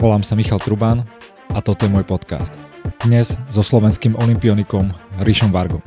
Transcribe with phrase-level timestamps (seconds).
[0.00, 1.04] Volám sa Michal Truban
[1.52, 2.56] a toto je môj podcast.
[3.04, 5.84] Dnes so slovenským olympionikom Ríšom Vargom.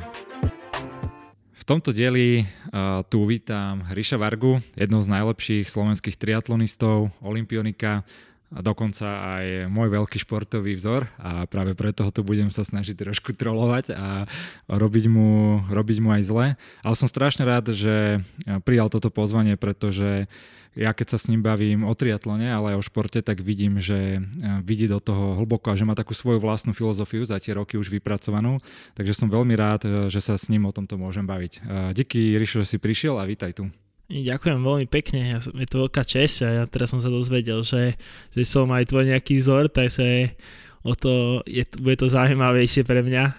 [1.50, 8.06] V tomto dieli uh, tu vítam Ríša Vargu, jednou z najlepších slovenských triatlonistov, olimpionika,
[8.54, 9.10] a dokonca
[9.42, 14.30] aj môj veľký športový vzor a práve preto tu budem sa snažiť trošku trolovať a
[14.70, 16.48] robiť mu, robiť mu aj zle.
[16.86, 18.22] Ale som strašne rád, že
[18.62, 20.30] prijal toto pozvanie, pretože
[20.74, 24.22] ja keď sa s ním bavím o triatlone, ale aj o športe, tak vidím, že
[24.66, 27.94] vidí do toho hlboko a že má takú svoju vlastnú filozofiu za tie roky už
[27.94, 28.58] vypracovanú.
[28.98, 31.62] Takže som veľmi rád, že sa s ním o tomto môžem baviť.
[31.94, 33.70] Díky, Rišo, že si prišiel a vítaj tu.
[34.10, 37.96] Ďakujem veľmi pekne, je to veľká čest a ja teraz som sa dozvedel, že,
[38.36, 40.36] že som aj tvoj nejaký vzor, takže
[40.84, 43.32] o to, je, bude to zaujímavejšie pre mňa.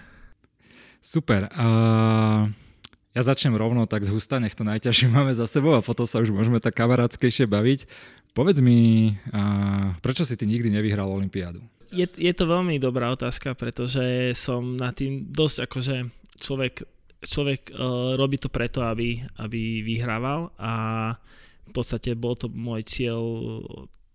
[1.05, 1.53] Super.
[1.53, 2.49] Uh,
[3.15, 6.19] ja začnem rovno tak z husta, nech to najťažšie máme za sebou a potom sa
[6.19, 7.87] už môžeme tak kamarátskejšie baviť.
[8.35, 11.63] Povedz mi, uh, prečo si ty nikdy nevyhral Olympiádu?
[11.95, 15.95] Je, je to veľmi dobrá otázka, pretože som na tým dosť akože
[16.43, 16.83] človek
[17.25, 20.73] človek uh, robí to preto, aby, aby vyhrával a
[21.65, 23.23] v podstate bol to môj cieľ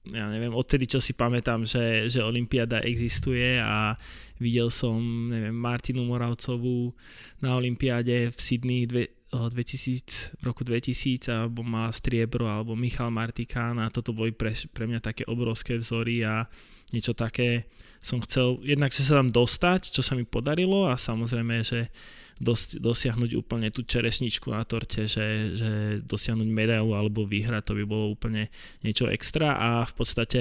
[0.09, 3.95] ja neviem, odtedy čo si pamätám, že, že Olympiáda existuje a
[4.41, 6.97] videl som, neviem, Martinu Moravcovú
[7.45, 13.79] na Olympiáde v Sydney dve, 2000, v roku 2000 alebo má striebro alebo Michal Martikán
[13.79, 16.51] a toto boli pre, pre mňa také obrovské vzory a
[16.91, 17.71] niečo také
[18.03, 21.95] som chcel, jednak sa tam dostať, čo sa mi podarilo a samozrejme, že
[22.43, 25.71] dos, dosiahnuť úplne tú čerešničku na torte, že, že
[26.03, 28.51] dosiahnuť medailu alebo vyhrať, to by bolo úplne
[28.83, 30.41] niečo extra a v podstate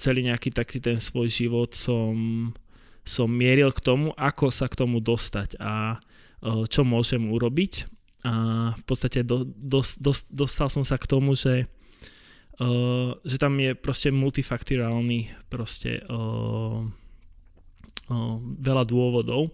[0.00, 2.16] celý nejaký taký ten svoj život som,
[3.04, 7.84] som mieril k tomu, ako sa k tomu dostať a uh, čo môžem urobiť.
[8.24, 8.32] A
[8.72, 11.68] v podstate do, dos, dos, dostal som sa k tomu, že
[12.54, 19.50] Uh, že tam je proste multifaktorálny proste uh, uh, veľa dôvodov.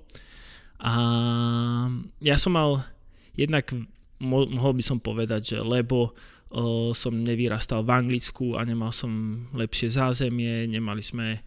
[0.84, 0.92] A
[2.20, 2.84] ja som mal
[3.32, 3.72] jednak,
[4.20, 6.12] mohol by som povedať, že lebo
[6.90, 11.38] som nevyrastal v Anglicku a nemal som lepšie zázemie, nemali sme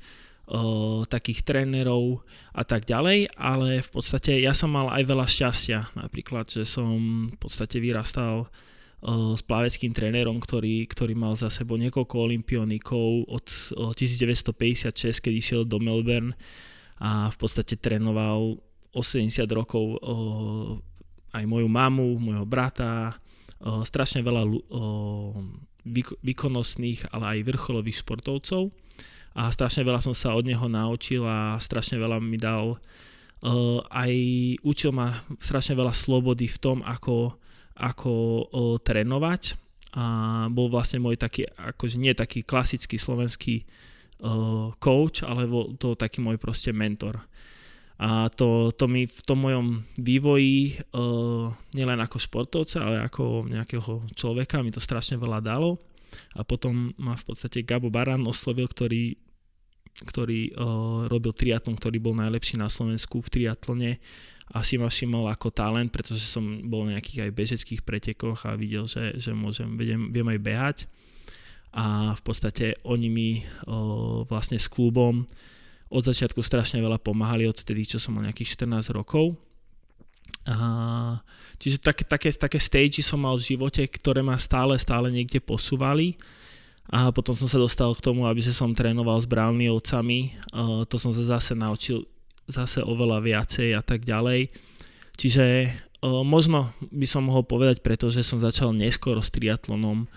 [1.08, 2.20] takých trénerov
[2.52, 7.32] a tak ďalej, ale v podstate ja som mal aj veľa šťastia, napríklad, že som
[7.32, 13.48] v podstate vyrastal uh, s plaveckým trénerom, ktorý, ktorý mal za sebou niekoľko olimpionikov od
[13.80, 16.36] uh, 1956, keď išiel do Melbourne
[17.00, 18.60] a v podstate trénoval
[18.94, 20.16] 80 rokov o,
[21.34, 23.16] aj moju mamu, môjho brata, o,
[23.64, 24.44] strašne veľa
[26.20, 28.76] výkonnostných, ale aj vrcholových športovcov.
[29.34, 32.78] A strašne veľa som sa od neho naučil a strašne veľa mi dal.
[33.90, 34.14] Aj
[34.62, 37.34] učil ma strašne veľa slobody v tom, ako,
[37.74, 38.12] ako
[38.86, 39.58] trénovať.
[39.94, 40.06] A
[40.50, 43.66] bol vlastne môj taký, akože nie taký klasický slovenský
[44.80, 47.20] coach, ale bol to taký môj proste mentor.
[48.02, 54.10] A to, to mi v tom mojom vývoji, uh, nielen ako športovca, ale ako nejakého
[54.18, 55.78] človeka, mi to strašne veľa dalo.
[56.38, 59.14] A potom ma v podstate Gabo Baran oslovil, ktorý,
[60.10, 63.92] ktorý uh, robil triatlon, ktorý bol najlepší na Slovensku v triatlone
[64.54, 68.60] a si ma všimol ako talent, pretože som bol v nejakých aj bežeckých pretekoch a
[68.60, 70.78] videl, že, že môžem, viem, viem aj behať.
[71.74, 75.26] A v podstate oni mi uh, vlastne s klubom
[75.94, 79.38] od začiatku strašne veľa pomáhali, od vtedy, čo som mal nejakých 14 rokov.
[80.50, 81.22] A,
[81.62, 86.18] čiže také, také, také stage som mal v živote, ktoré ma stále, stále niekde posúvali.
[86.92, 90.36] A potom som sa dostal k tomu, aby som trénoval s Browniovcami.
[90.52, 92.04] A, to som sa zase naučil
[92.50, 94.52] zase oveľa viacej a tak ďalej.
[95.16, 95.72] Čiže
[96.04, 100.10] o, možno by som mohol povedať, pretože som začal neskoro s triatlonom,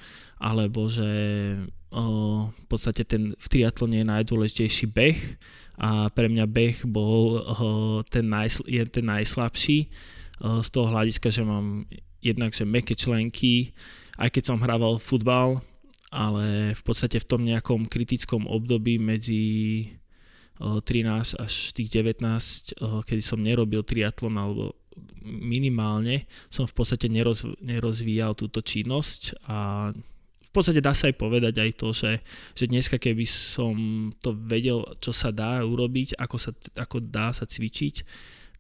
[0.43, 1.07] alebo že
[1.95, 5.19] o, v podstate ten v triatlone je najdôležitejší beh
[5.77, 11.29] a pre mňa beh bol uh, ten, najsl- je ten najslabší uh, z toho hľadiska,
[11.29, 11.85] že mám
[12.25, 13.77] jednak, meké členky,
[14.17, 15.61] aj keď som hrával futbal,
[16.09, 19.45] ale v podstate v tom nejakom kritickom období medzi
[20.57, 22.25] 13 až tých 19,
[22.81, 24.73] kedy som nerobil triatlon alebo
[25.27, 29.91] minimálne som v podstate neroz, nerozvíjal túto činnosť a
[30.57, 32.25] podstate dá sa aj povedať aj to, že,
[32.57, 33.77] že dneska keby som
[34.25, 36.51] to vedel, čo sa dá urobiť, ako, sa,
[36.81, 38.03] ako dá sa cvičiť,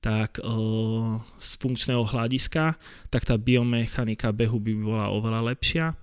[0.04, 2.76] tak uh, z funkčného hľadiska,
[3.08, 5.96] tak tá biomechanika behu by bola oveľa lepšia.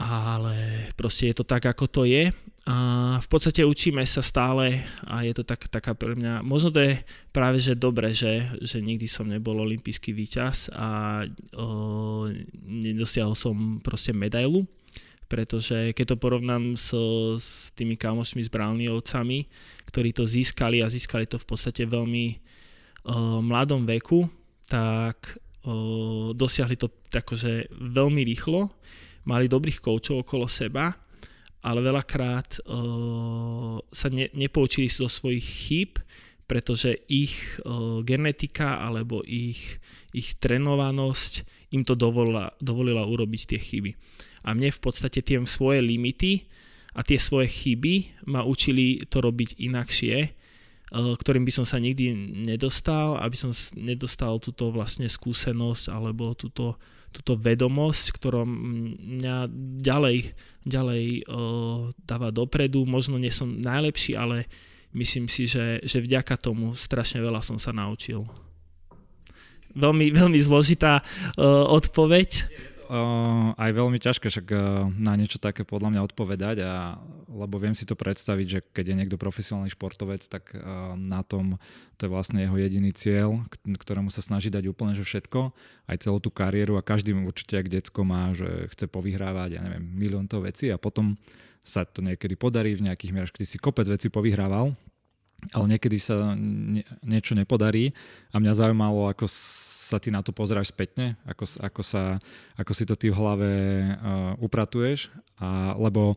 [0.00, 2.32] Ale proste je to tak, ako to je
[2.68, 2.76] a
[3.16, 7.00] v podstate učíme sa stále a je to tak, taká pre mňa, možno to je
[7.32, 11.24] práve že dobre, že, že nikdy som nebol olimpijský víťaz a
[11.56, 12.28] o,
[12.68, 14.68] nedosiahol som proste medailu,
[15.24, 16.92] pretože keď to porovnám s,
[17.40, 19.48] s tými kamošmi s Brownleeovcami,
[19.88, 24.28] ktorí to získali a získali to v podstate veľmi uh, mladom veku,
[24.68, 28.68] tak uh, dosiahli to takože veľmi rýchlo,
[29.24, 30.92] mali dobrých koučov okolo seba,
[31.60, 35.92] ale veľakrát uh, sa ne, nepoučili zo svojich chýb,
[36.48, 39.78] pretože ich uh, genetika alebo ich,
[40.10, 43.92] ich trénovanosť im to dovolila, dovolila urobiť tie chyby.
[44.42, 46.48] A mne v podstate tie svoje limity
[46.96, 50.32] a tie svoje chyby ma učili to robiť inakšie, eh,
[50.90, 52.10] ktorým by som sa nikdy
[52.46, 56.74] nedostal, aby som nedostal túto vlastne skúsenosť alebo túto,
[57.10, 59.50] túto vedomosť, ktorá mňa
[59.82, 62.86] ďalej, ďalej uh, dáva dopredu.
[62.86, 64.46] Možno nie som najlepší, ale
[64.94, 68.22] myslím si, že, že vďaka tomu strašne veľa som sa naučil.
[69.70, 72.46] Veľmi, veľmi zložitá uh, odpoveď
[73.54, 76.98] aj veľmi ťažké však uh, na niečo také podľa mňa odpovedať, a,
[77.30, 81.62] lebo viem si to predstaviť, že keď je niekto profesionálny športovec, tak uh, na tom
[81.94, 85.54] to je vlastne jeho jediný cieľ, ktorému sa snaží dať úplne že všetko,
[85.86, 89.84] aj celú tú kariéru a každý určite, ak decko má, že chce povyhrávať, ja neviem,
[89.84, 91.14] milión to veci a potom
[91.60, 94.72] sa to niekedy podarí v nejakých mierach, keď si kopec veci povyhrával,
[95.50, 97.96] ale niekedy sa nie, niečo nepodarí
[98.30, 99.26] a mňa zaujímalo, ako
[99.90, 102.02] sa ty na to pozráš spätne, ako, ako, sa,
[102.54, 103.50] ako si to ty v hlave
[103.98, 105.10] uh, upratuješ,
[105.42, 106.14] a, lebo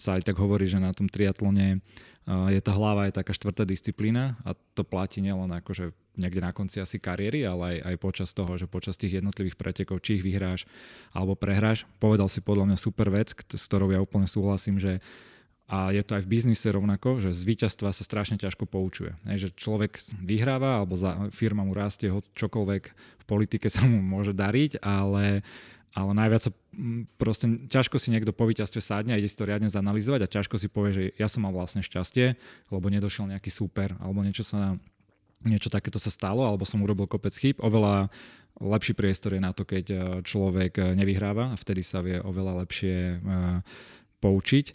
[0.00, 1.84] sa aj tak hovorí, že na tom triatlone
[2.24, 6.52] uh, je tá hlava je taká štvrtá disciplína a to platí nielen akože niekde na
[6.56, 10.24] konci asi kariéry, ale aj, aj počas toho, že počas tých jednotlivých pretekov, či ich
[10.24, 10.68] vyhráš
[11.12, 11.88] alebo prehráš.
[11.96, 15.31] Povedal si podľa mňa super vec, s ktorou ja úplne súhlasím, že uh,
[15.70, 19.16] a je to aj v biznise rovnako, že z víťazstva sa strašne ťažko poučuje.
[19.24, 24.36] Hej, že človek vyhráva alebo za, firma mu rastie čokoľvek v politike sa mu môže
[24.36, 25.40] dariť, ale,
[25.96, 26.52] ale najviac sa
[27.16, 30.60] proste ťažko si niekto po víťazstve sádne a ide si to riadne zanalizovať a ťažko
[30.60, 32.36] si povie, že ja som mal vlastne šťastie,
[32.68, 34.76] lebo nedošiel nejaký super alebo niečo sa
[35.42, 37.58] niečo takéto sa stalo, alebo som urobil kopec chyb.
[37.58, 38.14] Oveľa
[38.62, 43.18] lepší priestor je na to, keď človek nevyhráva a vtedy sa vie oveľa lepšie
[44.22, 44.66] poučiť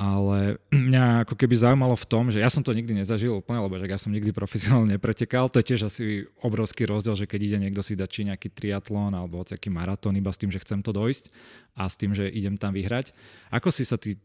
[0.00, 0.58] ale
[0.88, 3.86] mňa ako keby zaujímalo v tom, že ja som to nikdy nezažil úplne, lebo že
[3.86, 6.04] ja som nikdy profesionálne nepretekal, to je tiež asi
[6.42, 10.32] obrovský rozdiel, že keď ide niekto si dať či nejaký triatlón alebo nejaký maratón iba
[10.32, 11.30] s tým, že chcem to dojsť
[11.72, 13.16] a s tým, že idem tam vyhrať.
[13.48, 14.20] Ako si sa ty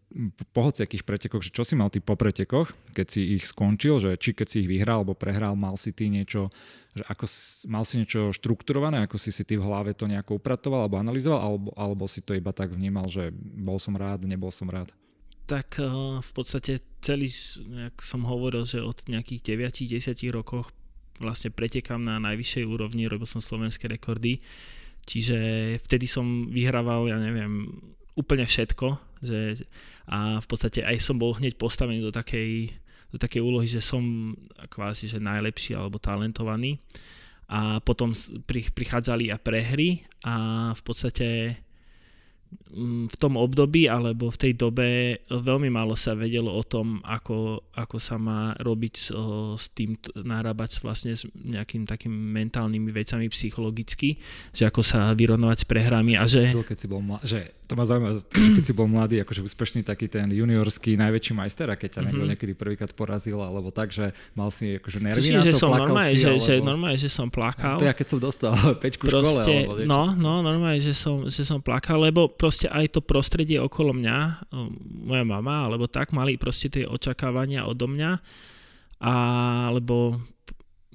[0.51, 4.19] po hociakých pretekoch, že čo si mal ty po pretekoch, keď si ich skončil, že
[4.19, 6.51] či keď si ich vyhral alebo prehral, mal si ty niečo,
[6.91, 7.25] že ako
[7.71, 11.39] mal si niečo štrukturované, ako si si ty v hlave to nejako upratoval alebo analyzoval,
[11.39, 14.91] alebo, alebo si to iba tak vnímal, že bol som rád, nebol som rád?
[15.47, 15.87] Tak eh,
[16.19, 17.31] v podstate celý,
[17.87, 20.69] jak som hovoril, že od nejakých 9-10 rokoch
[21.17, 24.37] vlastne pretekám na najvyššej úrovni, robil som slovenské rekordy,
[25.07, 25.37] čiže
[25.81, 27.73] vtedy som vyhrával, ja neviem,
[28.13, 29.65] úplne všetko že,
[30.09, 32.69] a v podstate aj som bol hneď postavený do takej,
[33.09, 34.33] do takej úlohy, že som
[34.69, 36.77] kvázi, že najlepší alebo talentovaný.
[37.47, 38.11] A potom
[38.49, 40.35] prichádzali a prehry a
[40.75, 41.55] v podstate
[42.77, 47.97] v tom období alebo v tej dobe veľmi málo sa vedelo o tom, ako, ako
[47.97, 49.09] sa má robiť s,
[49.57, 54.21] s tým, narábať vlastne s nejakým takým mentálnymi vecami psychologicky,
[54.53, 56.53] že ako sa vyrovnovať s prehrami a že...
[56.53, 59.83] Keď si bol mla- že to ma zaujíma, že keď si bol mladý, akože úspešný
[59.83, 62.31] taký ten juniorský najväčší majster a keď ťa niekto mm-hmm.
[62.31, 65.69] niekedy prvýkrát porazil, alebo tak, že mal si akože nervy Tuším, na to, že som
[65.75, 66.47] normálne, si, že, alebo...
[66.47, 67.75] že normálne, že som plakal.
[67.75, 69.91] To ja keď som dostal pečku proste, škole, alebo niečo.
[69.91, 74.47] No, no, normálne, že som, že som plakal, lebo proste aj to prostredie okolo mňa,
[75.03, 78.11] moja mama, alebo tak, mali proste tie očakávania odo mňa,
[79.03, 80.15] alebo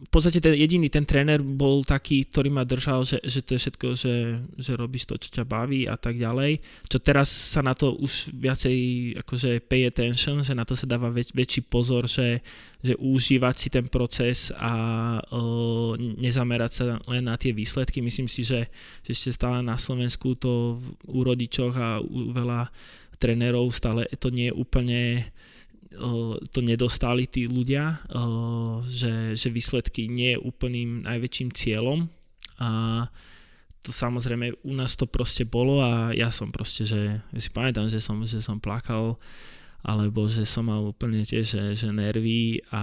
[0.02, 3.60] v podstate ten jediný ten tréner bol taký, ktorý ma držal, že, že to je
[3.62, 4.14] všetko, že,
[4.58, 6.58] že robíš to, čo ťa baví a tak ďalej.
[6.90, 8.76] Čo teraz sa na to už viacej
[9.22, 12.42] akože pay attention, že na to sa dáva väč, väčší pozor, že,
[12.82, 14.74] že užívať si ten proces a
[15.22, 18.02] uh, nezamerať sa len na tie výsledky.
[18.02, 18.66] Myslím si, že,
[19.06, 22.74] že ešte stále na Slovensku to u rodičoch a u veľa
[23.22, 25.00] trénerov stále to nie je úplne
[26.50, 28.00] to nedostali tí ľudia,
[28.88, 32.08] že, že výsledky nie je úplným najväčším cieľom
[32.58, 32.70] a
[33.82, 37.90] to samozrejme u nás to proste bolo a ja som proste, že ja si pamätám,
[37.90, 39.18] že som, že som plakal
[39.82, 42.82] alebo že som mal úplne tiež, že, že nervy a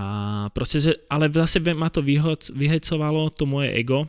[0.51, 2.03] proste, že, ale zase ma to
[2.51, 4.03] vyhecovalo to moje ego,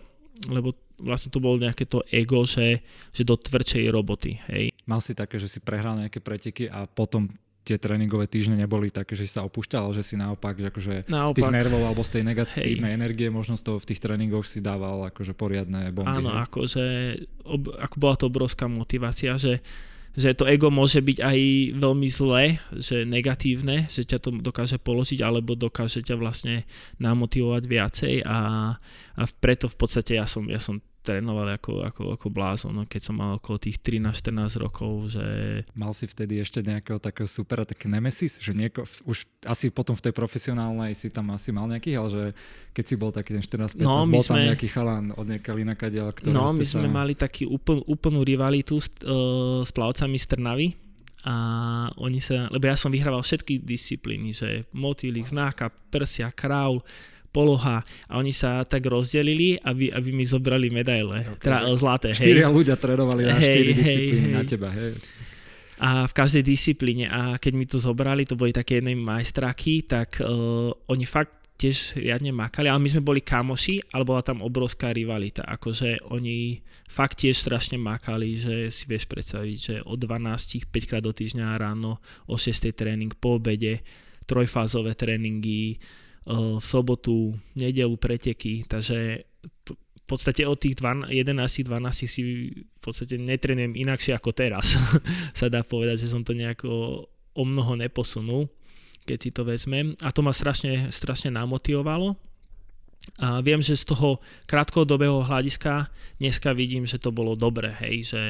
[0.50, 2.83] lebo vlastne to bolo nejaké to ego, že,
[3.14, 4.75] že do tvrdšej roboty, hej.
[4.90, 7.30] Mal si také, že si prehral nejaké preteky a potom
[7.71, 11.31] tie tréningové týždne neboli také, že si sa opúšťal, že si naopak, že akože naopak.
[11.31, 12.99] z tých nervov alebo z tej negatívnej Hej.
[12.99, 16.19] energie možno z toho v tých tréningoch si dával akože poriadne bomby.
[16.19, 16.43] Áno, hej.
[16.50, 16.85] akože
[17.47, 19.62] ob, ako bola to obrovská motivácia, že
[20.11, 21.39] že to ego môže byť aj
[21.79, 26.67] veľmi zlé, že negatívne, že ťa to dokáže položiť alebo dokáže ťa vlastne
[26.99, 28.39] namotivovať viacej a,
[29.15, 33.02] a preto v podstate ja som, ja som trénoval ako, ako, ako blázon, no, keď
[33.09, 35.26] som mal okolo tých 13-14 rokov, že...
[35.73, 40.04] Mal si vtedy ešte nejakého takého supera, taký nemesis, že nieko, už asi potom v
[40.04, 42.25] tej profesionálnej si tam asi mal nejaký, ale že
[42.76, 46.04] keď si bol taký ten 14-15, no, bol tam sme, nejaký chalán od nejaká inakadia,
[46.12, 46.92] ktorý No, my sme sa...
[46.92, 50.69] mali taký úpln, úplnú rivalitu s, uh, s plavcami z Trnavy,
[51.21, 51.35] a
[52.00, 56.80] oni sa, lebo ja som vyhrával všetky disciplíny, že motýlik, znáka, prsia, kraul,
[57.30, 61.46] poloha a oni sa tak rozdelili, aby, aby mi zobrali medaile, okay.
[61.46, 62.10] teda zlaté.
[62.14, 62.54] Štyria hej.
[62.54, 64.68] ľudia trénovali na hej, štyri disciplíny hej, na teba.
[64.75, 64.92] Hej.
[65.80, 70.20] A v každej disciplíne a keď mi to zobrali, to boli také jednej majstráky, tak
[70.20, 74.96] uh, oni fakt tiež riadne makali, ale my sme boli kamoši, ale bola tam obrovská
[74.96, 80.88] rivalita, akože oni fakt tiež strašne makali, že si vieš predstaviť, že o 12, 5
[80.88, 83.84] krát do týždňa ráno, o 6 tréning, po obede,
[84.25, 85.76] trojfázové tréningy,
[86.30, 89.26] v sobotu, nedelu preteky, takže
[89.70, 91.70] v podstate od tých 11-12
[92.06, 94.75] si v podstate netrenujem inakšie ako teraz.
[95.38, 98.50] sa dá povedať, že som to nejako o mnoho neposunul,
[99.06, 99.94] keď si to vezmem.
[100.02, 102.18] A to ma strašne, strašne namotivovalo.
[103.22, 104.18] A viem, že z toho
[104.50, 108.22] krátkodobého hľadiska dneska vidím, že to bolo dobré, hej, že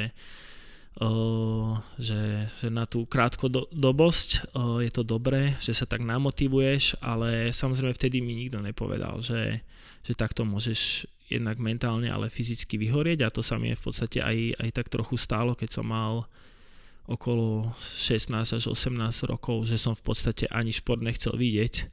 [1.96, 8.18] že, že na tú krátkodobosť je to dobré, že sa tak namotivuješ, ale samozrejme vtedy
[8.20, 9.62] mi nikto nepovedal, že,
[10.02, 13.22] že takto môžeš jednak mentálne, ale fyzicky vyhorieť.
[13.22, 16.26] A to sa mi v podstate aj, aj tak trochu stálo, keď som mal
[17.06, 18.98] okolo 16 až 18
[19.30, 21.86] rokov, že som v podstate ani šport nechcel vidieť,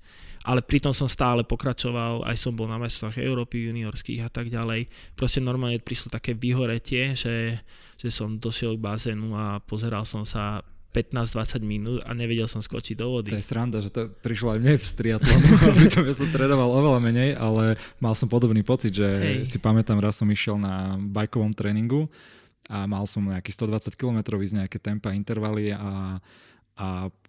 [0.48, 4.88] ale pritom som stále pokračoval, aj som bol na mestách Európy juniorských a tak ďalej.
[5.20, 7.60] Proste normálne prišlo také vyhoretie, že
[7.98, 10.62] že som došiel k bazénu a pozeral som sa
[10.94, 13.30] 15-20 minút a nevedel som skočiť do vody.
[13.34, 15.46] To je sranda, že to prišlo aj mne v striatlonu,
[15.77, 19.38] pritom ja som trénoval oveľa menej, ale mal som podobný pocit, že Hej.
[19.46, 22.10] si pamätám, raz som išiel na bajkovom tréningu
[22.70, 26.18] a mal som nejaký 120 km ísť nejaké tempa, intervaly a,
[26.77, 26.88] a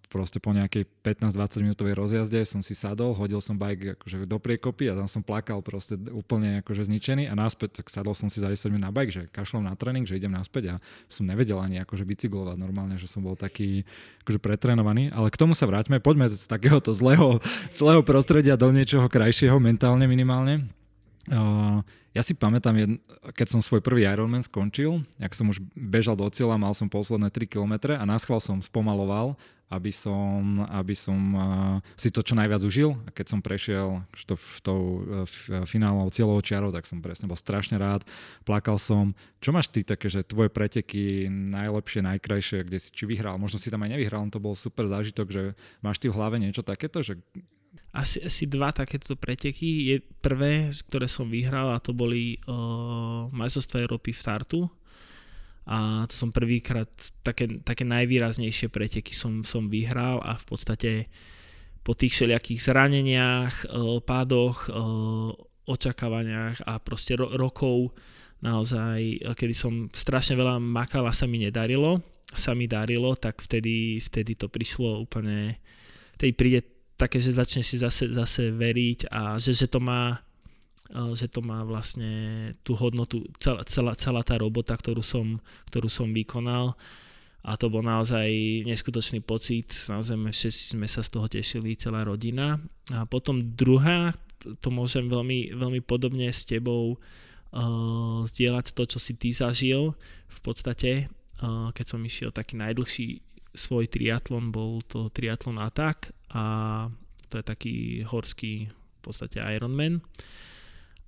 [0.09, 4.89] proste po nejakej 15-20 minútovej rozjazde som si sadol, hodil som bike akože do priekopy
[4.89, 8.49] a tam som plakal proste úplne akože zničený a náspäť tak sadol som si za
[8.49, 10.75] 10 minút na bike, že kašlom na tréning, že idem naspäť a
[11.07, 13.85] som nevedel ani akože bicyklovať normálne, že som bol taký
[14.25, 17.37] akože pretrénovaný, ale k tomu sa vráťme, poďme z takéhoto zlého,
[17.69, 20.78] zlého prostredia do niečoho krajšieho mentálne minimálne.
[21.29, 21.85] Uh,
[22.17, 22.99] ja si pamätám,
[23.37, 27.29] keď som svoj prvý Ironman skončil, ak som už bežal do cieľa, mal som posledné
[27.31, 29.37] 3 km a na som spomaloval
[29.69, 32.97] aby som, aby som uh, si to čo najviac užil.
[33.05, 35.29] A keď som prešiel to, tou uh,
[35.69, 38.01] finálnou cieľovou čiarou, tak som presne bol strašne rád.
[38.49, 39.13] Plakal som.
[39.45, 43.69] Čo máš ty také, že tvoje preteky najlepšie, najkrajšie, kde si či vyhral, možno si
[43.69, 45.43] tam aj nevyhral, to bol super zážitok, že
[45.85, 47.21] máš ty v hlave niečo takéto, že
[47.93, 49.95] asi, asi dva takéto preteky.
[49.95, 54.61] Je prvé, ktoré som vyhral a to boli uh, majstrovstvá Európy v Tartu
[55.69, 56.89] a to som prvýkrát
[57.21, 60.91] také, také najvýraznejšie preteky som, som vyhral a v podstate
[61.85, 64.71] po tých všelijakých zraneniach, e, pádoch, e,
[65.69, 67.93] očakávaniach a proste ro- rokov
[68.41, 72.01] naozaj, kedy som strašne veľa makal a sa mi nedarilo,
[72.33, 75.61] sa mi darilo, tak vtedy, vtedy to prišlo úplne,
[76.17, 76.61] vtedy príde
[76.99, 80.19] také, že začneš si zase, zase veriť a že, že to má
[80.89, 85.37] že to má vlastne tú hodnotu, celá, celá, celá tá robota, ktorú som,
[85.69, 86.73] ktorú som vykonal
[87.45, 88.27] a to bol naozaj
[88.67, 92.59] neskutočný pocit, naozaj všetci sme sa z toho tešili, celá rodina.
[92.91, 94.11] A potom druhá,
[94.61, 99.95] to môžem veľmi, veľmi podobne s tebou uh, zdieľať to, čo si ty zažil.
[100.29, 101.07] V podstate,
[101.41, 103.23] uh, keď som išiel taký najdlhší
[103.55, 106.43] svoj triatlon, bol to triatlon Attack a
[107.29, 110.01] to je taký horský v podstate Ironman.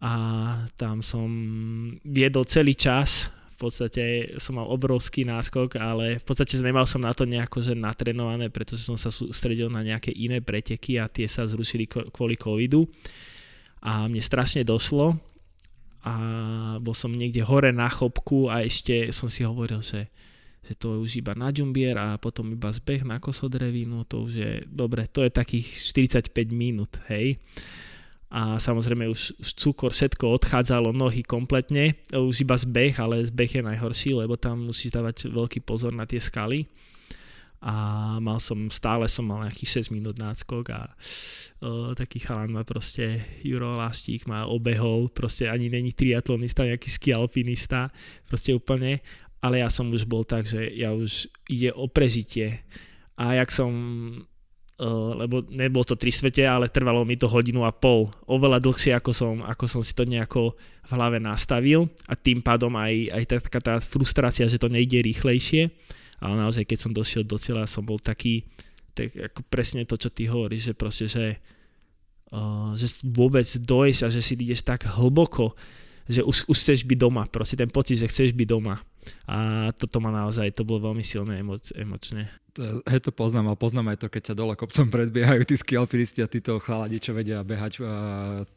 [0.00, 0.12] A
[0.80, 1.28] tam som
[2.08, 4.04] viedol celý čas, v podstate
[4.40, 8.88] som mal obrovský náskok, ale v podstate nemal som na to nejako že natrenované, pretože
[8.88, 12.88] som sa sústredil na nejaké iné preteky a tie sa zrušili kvôli covidu.
[13.84, 15.20] A mne strašne došlo.
[16.00, 16.12] A
[16.80, 20.08] bol som niekde hore na chopku a ešte som si hovoril, že,
[20.60, 24.52] že to už iba na ďumbier a potom iba zbeh na kosodrevinu, to už je
[24.68, 27.40] dobre, to je takých 45 minút, hej.
[28.30, 33.62] A samozrejme už, už cukor, všetko odchádzalo, nohy kompletne, už iba zbeh, ale zbeh je
[33.66, 36.70] najhorší, lebo tam musíš dávať veľký pozor na tie skaly.
[37.60, 40.88] A mal som, stále som mal nejakých 6 minút náskok a
[41.60, 47.12] o, taký chalan ma proste, Juro Láštík ma obehol, proste ani není triatlonista, nejaký ski
[47.12, 47.92] alpinista,
[48.24, 49.04] proste úplne
[49.40, 52.60] ale ja som už bol tak, že ja už ide o prežitie.
[53.16, 53.72] A jak som
[54.80, 58.08] Uh, lebo nebolo to tri svete, ale trvalo mi to hodinu a pol.
[58.24, 62.72] Oveľa dlhšie, ako som, ako som si to nejako v hlave nastavil a tým pádom
[62.80, 65.68] aj, aj taká tá frustrácia, že to nejde rýchlejšie.
[66.24, 68.48] Ale naozaj, keď som došiel do cieľa, som bol taký,
[68.96, 71.36] tak ako presne to, čo ty hovoríš, že proste, že,
[72.32, 75.60] uh, že vôbec dojsť a že si ideš tak hlboko,
[76.08, 78.80] že už, už chceš byť doma, proste ten pocit, že chceš byť doma.
[79.28, 82.28] A toto ma naozaj, to bolo veľmi silné emo, emočne
[82.58, 85.86] hej, to poznám, ale poznám aj to, keď sa dole kopcom predbiehajú tí ski a
[86.26, 87.94] títo chaladi, čo vedia behať a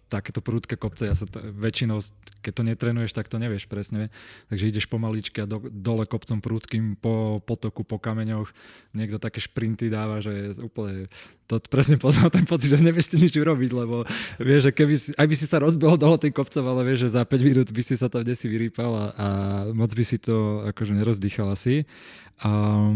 [0.10, 1.10] takéto prúdke kopce.
[1.10, 1.98] Ja sa to, väčšinou,
[2.46, 4.14] keď to netrenuješ, tak to nevieš presne.
[4.54, 8.54] Takže ideš pomaličky a do, dole kopcom prúdkým po potoku, po kameňoch.
[8.94, 11.10] Niekto také šprinty dáva, že je úplne
[11.50, 14.08] to presne poznám ten pocit, že nevieš s nič urobiť, lebo
[14.40, 17.20] vieš, že keby si, aj by si sa rozbehol dole tým kopcom, ale vieš, že
[17.20, 19.28] za 5 minút by si sa tam desi vyrýpal a, a
[19.76, 21.84] moc by si to akože nerozdýchal asi.
[22.42, 22.96] A,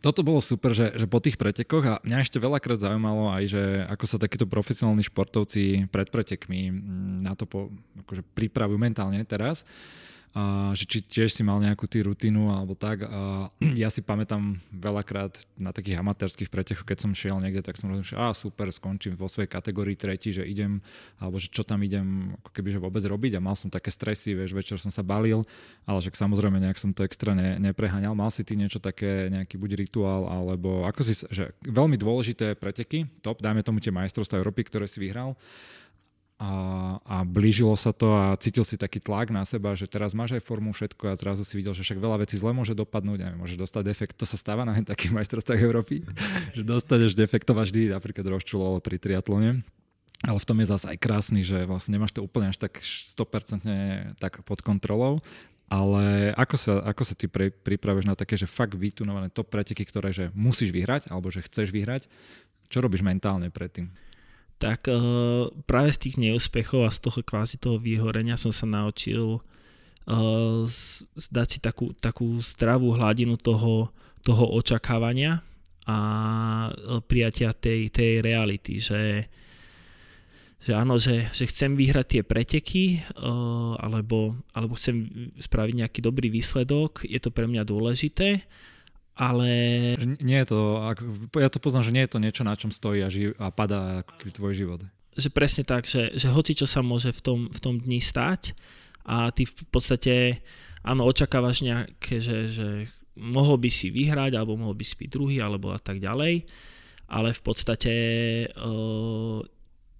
[0.00, 3.62] toto bolo super, že, že po tých pretekoch a mňa ešte veľakrát zaujímalo aj, že
[3.90, 7.68] ako sa takíto profesionálni športovci pred pretekmi mm, na to po,
[8.06, 9.66] akože pripravujú mentálne teraz
[10.32, 13.04] a že či tiež si mal nejakú tý rutinu alebo tak.
[13.04, 17.92] A ja si pamätám veľakrát na takých amatérských pretechoch, keď som šiel niekde, tak som
[18.00, 20.80] že á, super, skončím vo svojej kategórii tretí, že idem,
[21.20, 24.32] alebo že čo tam idem ako keby že vôbec robiť a mal som také stresy,
[24.32, 25.44] vieš, večer som sa balil,
[25.84, 28.16] ale že samozrejme nejak som to extra ne, nepreháňal.
[28.16, 33.04] Mal si ty niečo také, nejaký buď rituál, alebo ako si, že veľmi dôležité preteky,
[33.20, 35.36] top, dajme tomu tie majstrovstvá Európy, ktoré si vyhral,
[36.42, 36.50] a,
[37.06, 40.42] a blížilo sa to a cítil si taký tlak na seba, že teraz máš aj
[40.42, 43.54] formu všetko a zrazu si videl, že však veľa vecí zle môže dopadnúť, a môže
[43.54, 44.18] dostať defekt.
[44.18, 46.02] To sa stáva na takých majstrovstvách Európy,
[46.58, 49.62] že dostaneš defekt, to vždy napríklad rozčulo pri triatlone.
[50.22, 54.18] Ale v tom je zase aj krásny, že vlastne nemáš to úplne až tak 100%
[54.18, 55.22] tak pod kontrolou,
[55.70, 59.86] ale ako sa, ako sa ty pre, pripravuješ na také, že fakt vytunované top preteky,
[59.86, 62.10] ktoré že musíš vyhrať, alebo že chceš vyhrať,
[62.66, 63.90] čo robíš mentálne predtým?
[64.62, 69.42] Tak uh, práve z tých neúspechov a z toho kvázi toho vyhorenia som sa naučil
[69.42, 70.62] uh,
[71.18, 73.90] zdať si takú, takú zdravú hladinu toho,
[74.22, 75.42] toho očakávania
[75.82, 75.96] a
[76.70, 79.26] uh, prijatia tej, tej reality, že,
[80.62, 85.10] že áno, že, že chcem vyhrať tie preteky uh, alebo, alebo chcem
[85.42, 88.46] spraviť nejaký dobrý výsledok, je to pre mňa dôležité,
[89.12, 89.48] ale...
[90.20, 90.60] Nie je to,
[91.36, 94.00] ja to poznám, že nie je to niečo, na čom stojí a, ži- a padá
[94.32, 94.80] tvoj život.
[95.12, 98.56] Že presne tak, že, že hoci čo sa môže v tom, v tom dni stať
[99.04, 100.40] a ty v podstate,
[100.80, 102.68] áno, očakávaš nejaké, že, že
[103.18, 106.48] mohol by si vyhrať, alebo mohol by si byť druhý, alebo a tak ďalej,
[107.12, 107.94] ale v podstate
[108.56, 109.44] uh,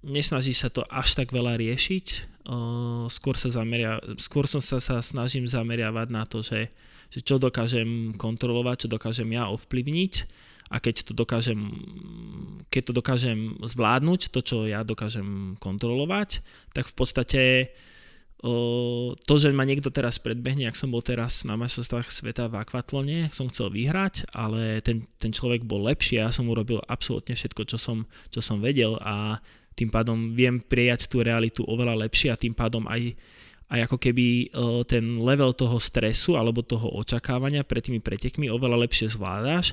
[0.00, 2.06] nesnaží sa to až tak veľa riešiť,
[2.48, 6.72] uh, skôr, sa zameria, skôr som sa, sa snažím zameriavať na to, že
[7.12, 10.12] že čo dokážem kontrolovať, čo dokážem ja ovplyvniť
[10.72, 11.60] a keď to dokážem,
[12.72, 16.40] keď to dokážem zvládnuť, to, čo ja dokážem kontrolovať,
[16.72, 17.42] tak v podstate
[19.22, 23.30] to, že ma niekto teraz predbehne, ak som bol teraz na majstrovstvách sveta v akvatlone,
[23.30, 27.62] som chcel vyhrať, ale ten, ten človek bol lepší a ja som urobil absolútne všetko,
[27.70, 28.02] čo som,
[28.34, 29.38] čo som vedel a
[29.78, 33.14] tým pádom viem prijať tú realitu oveľa lepšie a tým pádom aj
[33.72, 34.46] aj ako keby e,
[34.84, 39.72] ten level toho stresu alebo toho očakávania pred tými pretekmi oveľa lepšie zvládáš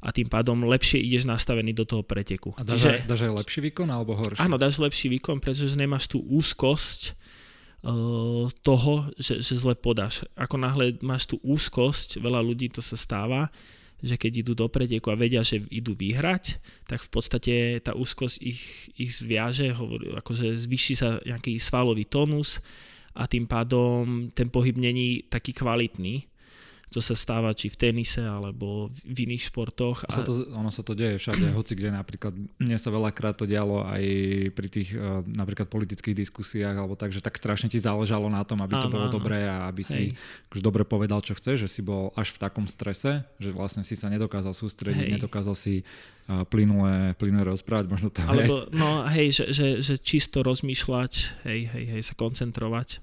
[0.00, 2.56] a tým pádom lepšie ideš nastavený do toho preteku.
[2.56, 4.40] A dáš, Čiže, aj, dáš aj lepší výkon alebo horší?
[4.40, 7.12] Áno, dáš lepší výkon, pretože nemáš tú úzkosť
[7.84, 10.24] uh, toho, že, že zle podáš.
[10.40, 13.52] Ako náhle máš tú úzkosť, veľa ľudí to sa stáva,
[14.00, 16.56] že keď idú do preteku a vedia, že idú vyhrať,
[16.88, 22.64] tak v podstate tá úzkosť ich, ich zviaže, hovorí, akože zvýši sa nejaký svalový tónus,
[23.20, 26.30] a tým pádom ten pohyb není taký kvalitný
[26.90, 30.02] čo sa stáva či v tenise alebo v iných športoch.
[30.10, 30.10] A...
[30.10, 33.86] Sa to, ono sa to deje všade, hoci kde napríklad, mne sa veľakrát to dialo
[33.86, 34.02] aj
[34.58, 38.58] pri tých uh, napríklad politických diskusiách alebo tak, že tak strašne ti záležalo na tom,
[38.58, 39.14] aby áno, to bolo áno.
[39.14, 39.88] dobré a aby Hej.
[39.88, 40.02] si
[40.50, 43.94] akože dobre povedal, čo chceš, že si bol až v takom strese, že vlastne si
[43.94, 45.14] sa nedokázal sústrediť, Hej.
[45.22, 45.86] nedokázal si
[46.26, 51.70] uh, plynule, plynule rozprávať, možno to Alebo, no hej, že, že, že čisto rozmýšľať, hej,
[51.70, 52.98] hej, hej, sa koncentrovať.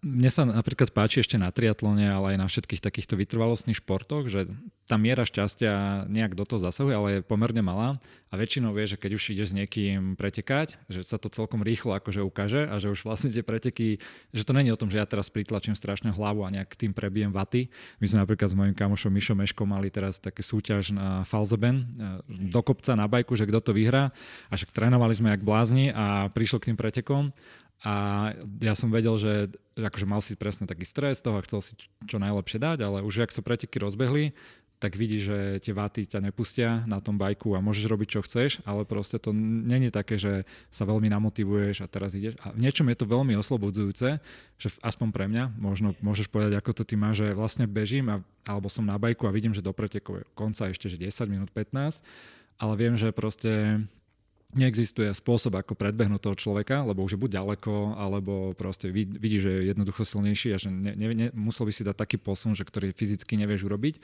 [0.00, 4.48] Mne sa napríklad páči ešte na triatlone, ale aj na všetkých takýchto vytrvalostných športoch, že
[4.86, 7.98] tá miera šťastia nejak do toho zasahuje, ale je pomerne malá.
[8.30, 11.94] A väčšinou vie, že keď už ideš s niekým pretekať, že sa to celkom rýchlo
[11.94, 14.02] akože ukáže a že už vlastne tie preteky,
[14.34, 17.30] že to není o tom, že ja teraz pritlačím strašne hlavu a nejak tým prebijem
[17.30, 17.70] vaty.
[18.02, 22.50] My sme napríklad s mojim kamošom Mišom Meškom mali teraz také súťaž na Falzeben e,
[22.50, 24.10] do kopca na bajku, že kto to vyhrá.
[24.50, 27.30] A však trénovali sme jak blázni a prišlo k tým pretekom
[27.84, 27.94] a
[28.64, 31.72] ja som vedel, že akože mal si presne taký stres toho a chcel si
[32.08, 34.32] čo najlepšie dať, ale už ak sa preteky rozbehli,
[34.76, 38.60] tak vidíš, že tie váty ťa nepustia na tom bajku a môžeš robiť, čo chceš,
[38.68, 42.36] ale proste to není také, že sa veľmi namotivuješ a teraz ideš.
[42.44, 44.20] A v niečom je to veľmi oslobodzujúce,
[44.60, 48.16] že aspoň pre mňa, možno môžeš povedať, ako to ty máš, že vlastne bežím a,
[48.44, 52.04] alebo som na bajku a vidím, že do pretekov konca ešte že 10 minút 15,
[52.60, 53.80] ale viem, že proste
[54.54, 59.50] neexistuje spôsob, ako predbehnúť toho človeka, lebo už je buď ďaleko, alebo proste vidí, že
[59.50, 62.62] je jednoducho silnejší a že ne, ne, ne, musel by si dať taký posun, že
[62.62, 63.98] ktorý fyzicky nevieš urobiť.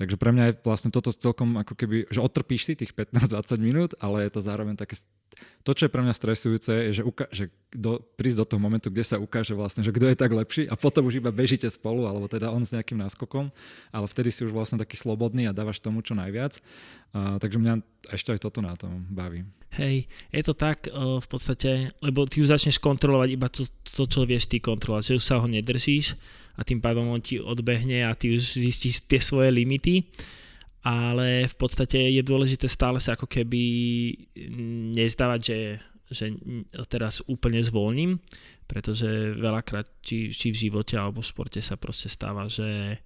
[0.00, 3.90] Takže pre mňa je vlastne toto celkom ako keby, že otrpíš si tých 15-20 minút,
[4.00, 4.96] ale je to zároveň také
[5.64, 8.92] to, čo je pre mňa stresujúce, je, že, uka- že do, prísť do toho momentu,
[8.92, 12.04] kde sa ukáže vlastne, že kto je tak lepší a potom už iba bežíte spolu,
[12.04, 13.48] alebo teda on s nejakým náskokom,
[13.90, 16.60] ale vtedy si už vlastne taký slobodný a dávaš tomu čo najviac.
[17.14, 17.74] Uh, takže mňa
[18.10, 19.46] ešte aj toto na tom baví.
[19.74, 24.04] Hej, je to tak uh, v podstate, lebo ty už začneš kontrolovať iba to, to,
[24.06, 26.14] čo vieš ty kontrolovať, že už sa ho nedržíš
[26.54, 30.06] a tým pádom on ti odbehne a ty už zistíš tie svoje limity
[30.84, 33.62] ale v podstate je dôležité stále sa ako keby
[34.92, 35.58] nezdávať, že,
[36.12, 36.24] že
[36.92, 38.20] teraz úplne zvolním,
[38.68, 43.00] pretože veľakrát či, či v živote alebo v športe sa proste stáva, že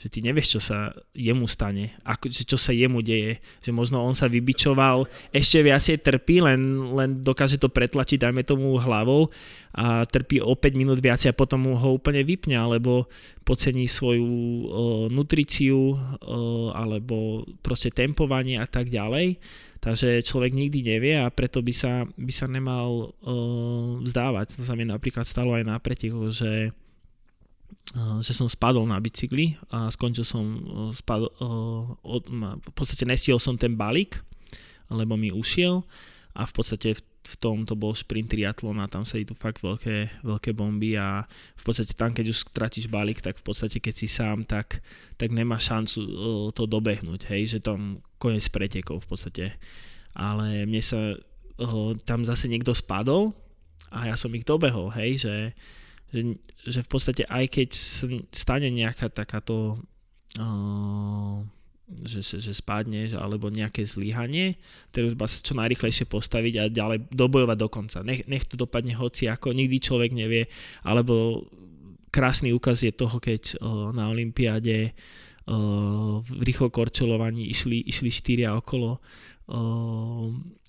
[0.00, 4.16] že ty nevieš, čo sa jemu stane, ako, čo sa jemu deje, že možno on
[4.16, 9.28] sa vybičoval, ešte viacej trpí, len, len dokáže to pretlačiť, dajme tomu hlavou
[9.76, 13.12] a trpí o 5 minút viacej a potom ho úplne vypne, alebo
[13.44, 14.32] podcení svoju o,
[15.12, 15.96] nutriciu o,
[16.72, 19.36] alebo proste tempovanie a tak ďalej.
[19.80, 23.34] Takže človek nikdy nevie a preto by sa, by sa nemal o,
[24.00, 24.60] vzdávať.
[24.60, 26.72] To sa mi napríklad stalo aj na pretekoch, že
[28.22, 30.46] že som spadol na bicykli a skončil som,
[30.94, 31.30] spadol,
[32.06, 32.22] od,
[32.62, 34.22] v podstate nestihol som ten balík,
[34.90, 35.82] lebo mi ušiel
[36.38, 39.58] a v podstate v, v tom to bol sprint triatlon a tam sa idú fakt
[39.58, 41.26] veľké, veľké bomby a
[41.58, 44.78] v podstate tam, keď už stratíš balík, tak v podstate keď si sám, tak,
[45.18, 45.98] tak nemá šancu
[46.54, 49.44] to dobehnúť, hej, že tam koniec pretekov v podstate.
[50.14, 51.18] Ale mne sa
[52.06, 53.34] tam zase niekto spadol
[53.90, 55.34] a ja som ich dobehol, hej, že
[56.10, 56.20] že,
[56.66, 57.70] že v podstate aj keď
[58.30, 59.78] stane nejaká takáto
[60.38, 61.40] uh,
[62.06, 64.54] že, že, že spadneš alebo nejaké zlyhanie,
[64.94, 67.98] ktoré sa čo najrychlejšie postaviť a ďalej dobojovať do konca.
[68.06, 70.46] Nech, nech to dopadne hoci ako, nikdy človek nevie,
[70.86, 71.46] alebo
[72.14, 74.94] krásny úkaz je toho, keď uh, na Olympiáde
[75.50, 78.98] uh, v rýchlokorčelovaní išli, išli štyria okolo,
[79.50, 80.26] uh,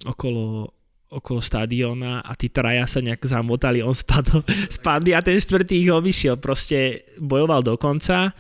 [0.09, 0.73] okolo
[1.11, 4.47] okolo štadióna a tí traja sa nejak zamotali, on spadol,
[4.79, 6.39] spadli a ten štvrtý ich obišiel.
[6.39, 8.31] Proste bojoval do konca,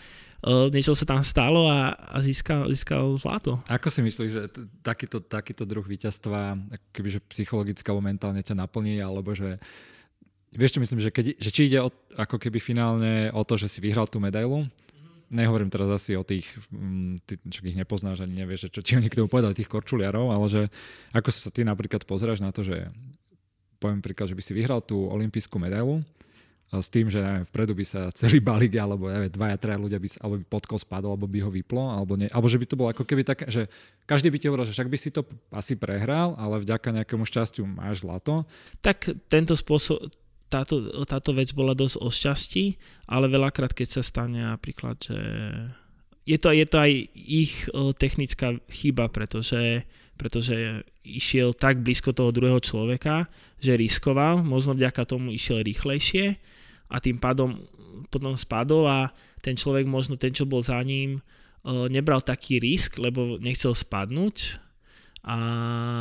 [0.71, 3.61] niečo sa tam stalo a, a získal, získal zlato.
[3.69, 6.57] Ako si myslíš, že t- takýto, takýto druh víťazstva
[6.89, 9.61] kebyže psychologicky alebo mentálne ťa naplní, alebo že
[10.55, 13.69] vieš čo myslím, že, keď, že či ide o, ako keby finálne o to, že
[13.69, 14.65] si vyhral tú medailu,
[15.31, 19.07] nehovorím teraz asi o tých, mm, ty čo ich nepoznáš ani nevieš, čo ti oni
[19.07, 20.61] k tomu tých korčuliarov, ale že
[21.15, 22.91] ako sa ty napríklad pozráš na to, že
[23.79, 26.05] poviem príklad, že by si vyhral tú olimpijskú medailu,
[26.71, 30.07] s tým, že neviem, vpredu by sa celý balík, alebo neviem, dvaja, traja ľudia by,
[30.23, 32.89] alebo by podkol spadol, alebo by ho vyplo, alebo, nie, alebo že by to bolo
[32.95, 33.67] ako keby také, že
[34.07, 37.67] každý by ti hovoril, že však by si to asi prehral, ale vďaka nejakému šťastiu
[37.67, 38.47] máš zlato.
[38.79, 39.99] Tak tento spôsob,
[40.51, 42.65] táto, táto vec bola dosť o šťastí,
[43.07, 45.19] ale veľakrát, keď sa stane napríklad, že
[46.27, 47.65] je to, je to aj ich
[47.97, 49.87] technická chyba, pretože,
[50.19, 53.25] pretože išiel tak blízko toho druhého človeka,
[53.57, 56.37] že riskoval, možno vďaka tomu išiel rýchlejšie
[56.91, 57.57] a tým pádom
[58.13, 59.09] potom spadol a
[59.41, 61.23] ten človek, možno ten, čo bol za ním,
[61.65, 64.61] nebral taký risk, lebo nechcel spadnúť
[65.21, 65.35] a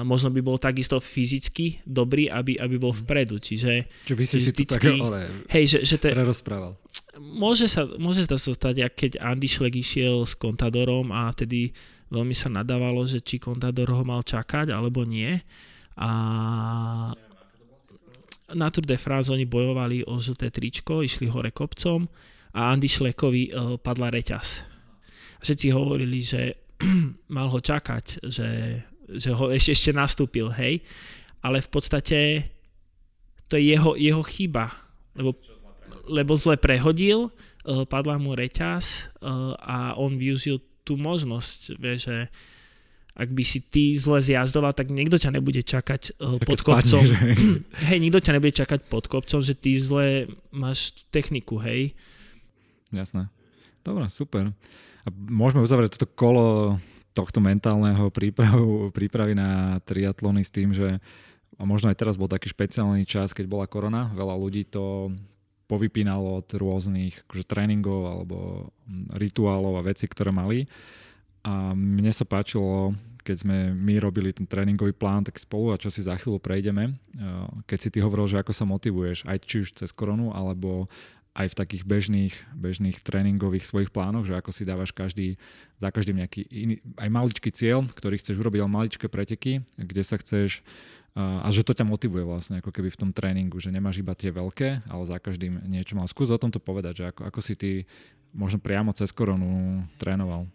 [0.01, 3.01] možno by bol takisto fyzicky dobrý, aby, aby bol mhm.
[3.05, 3.37] vpredu.
[3.37, 6.81] Čiže, Čo by si si to tak ale, hej, že, že te, prerozprával.
[7.21, 11.69] Môže sa, môže sa stať, keď Andy Schleck išiel s Contadorom a vtedy
[12.09, 15.37] veľmi sa nadávalo, že či Contador ho mal čakať alebo nie.
[16.01, 16.11] A
[18.51, 22.09] na Tour de France oni bojovali o žlté tričko, išli hore kopcom
[22.57, 24.65] a Andy Schleckovi uh, padla reťaz.
[25.45, 26.57] Všetci hovorili, že
[27.37, 28.49] mal ho čakať, že
[29.17, 30.85] že ho ešte, ešte nastúpil, hej.
[31.41, 32.19] Ale v podstate
[33.51, 34.71] to je jeho, jeho chyba,
[35.17, 35.35] lebo,
[36.07, 42.17] lebo zle prehodil, uh, padla mu reťaz uh, a on využil tú možnosť, vie, že
[43.21, 47.05] ak by si ty zle zjazdoval, tak niekto ťa nebude čakať uh, pod kopcom.
[47.91, 51.93] hej, nikto ťa nebude čakať pod kopcom, že ty zle máš techniku, hej.
[52.95, 53.29] Jasné.
[53.83, 54.55] Dobre, super.
[55.05, 56.77] A môžeme uzavrieť toto kolo
[57.11, 61.03] tohto mentálneho prípravu, prípravy na triatlony s tým, že
[61.61, 65.13] a možno aj teraz bol taký špeciálny čas, keď bola korona, veľa ľudí to
[65.69, 68.37] povypínalo od rôznych akože, tréningov alebo
[69.15, 70.67] rituálov a veci, ktoré mali.
[71.47, 75.93] A mne sa páčilo, keď sme my robili ten tréningový plán tak spolu a čo
[75.93, 76.97] si za chvíľu prejdeme,
[77.69, 80.89] keď si ty hovoril, že ako sa motivuješ, aj či už cez koronu, alebo
[81.41, 85.41] aj v takých bežných, bežných tréningových svojich plánoch, že ako si dávaš každý,
[85.81, 90.21] za každým nejaký iný, aj maličký cieľ, ktorý chceš urobiť, ale maličké preteky, kde sa
[90.21, 90.61] chceš
[91.19, 94.31] a že to ťa motivuje vlastne ako keby v tom tréningu, že nemáš iba tie
[94.31, 96.07] veľké, ale za každým niečo mal.
[96.07, 97.71] Skús o tomto povedať, že ako, ako si ty
[98.31, 100.47] možno priamo cez koronu trénoval.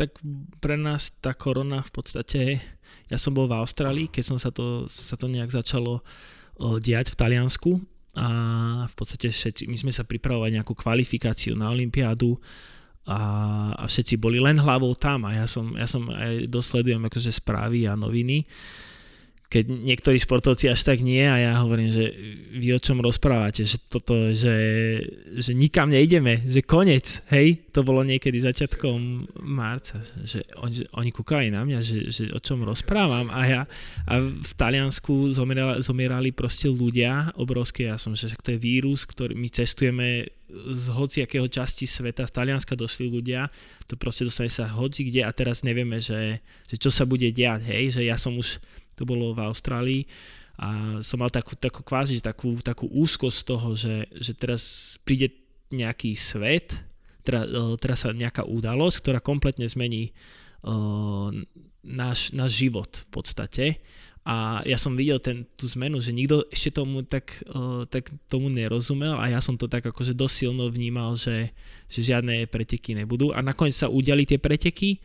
[0.00, 0.16] Tak
[0.64, 2.40] pre nás tá korona v podstate,
[3.12, 6.00] ja som bol v Austrálii, keď som sa to, sa to nejak začalo
[6.80, 7.70] diať v Taliansku
[8.18, 8.26] a
[8.90, 12.34] v podstate všetci, my sme sa pripravovali nejakú kvalifikáciu na Olympiádu
[13.06, 13.18] a,
[13.78, 17.86] a všetci boli len hlavou tam a ja som, ja som aj dosledujem akože správy
[17.86, 18.50] a noviny
[19.50, 22.06] keď niektorí športovci až tak nie a ja hovorím, že
[22.54, 24.54] vy o čom rozprávate, že toto, že,
[25.26, 31.10] že nikam nejdeme, že konec, hej, to bolo niekedy začiatkom marca, že, on, že oni
[31.10, 33.62] kúkali na mňa, že, že o čom rozprávam a ja
[34.06, 39.34] a v Taliansku zomierali, zomierali proste ľudia obrovské, ja som, že to je vírus, ktorý
[39.34, 43.50] my cestujeme z hociakého časti sveta, z Talianska došli ľudia,
[43.86, 47.66] to proste dostane sa hoci kde a teraz nevieme, že, že čo sa bude diať,
[47.66, 48.62] hej, že ja som už
[49.00, 50.02] to bolo v Austrálii
[50.60, 55.32] a som mal takú, takú kvázi takú, takú úzkosť toho, že, že teraz príde
[55.72, 56.76] nejaký svet,
[57.24, 57.48] teda,
[57.80, 60.12] teraz sa nejaká udalosť, ktorá kompletne zmení
[60.68, 61.32] uh,
[61.80, 63.66] náš, náš život v podstate.
[64.20, 68.52] A ja som videl ten, tú zmenu, že nikto ešte tomu tak, uh, tak tomu
[68.52, 71.56] nerozumel a ja som to tak akože dosilno vnímal, že,
[71.88, 73.32] že žiadne preteky nebudú.
[73.32, 75.00] A nakoniec sa udiali tie preteky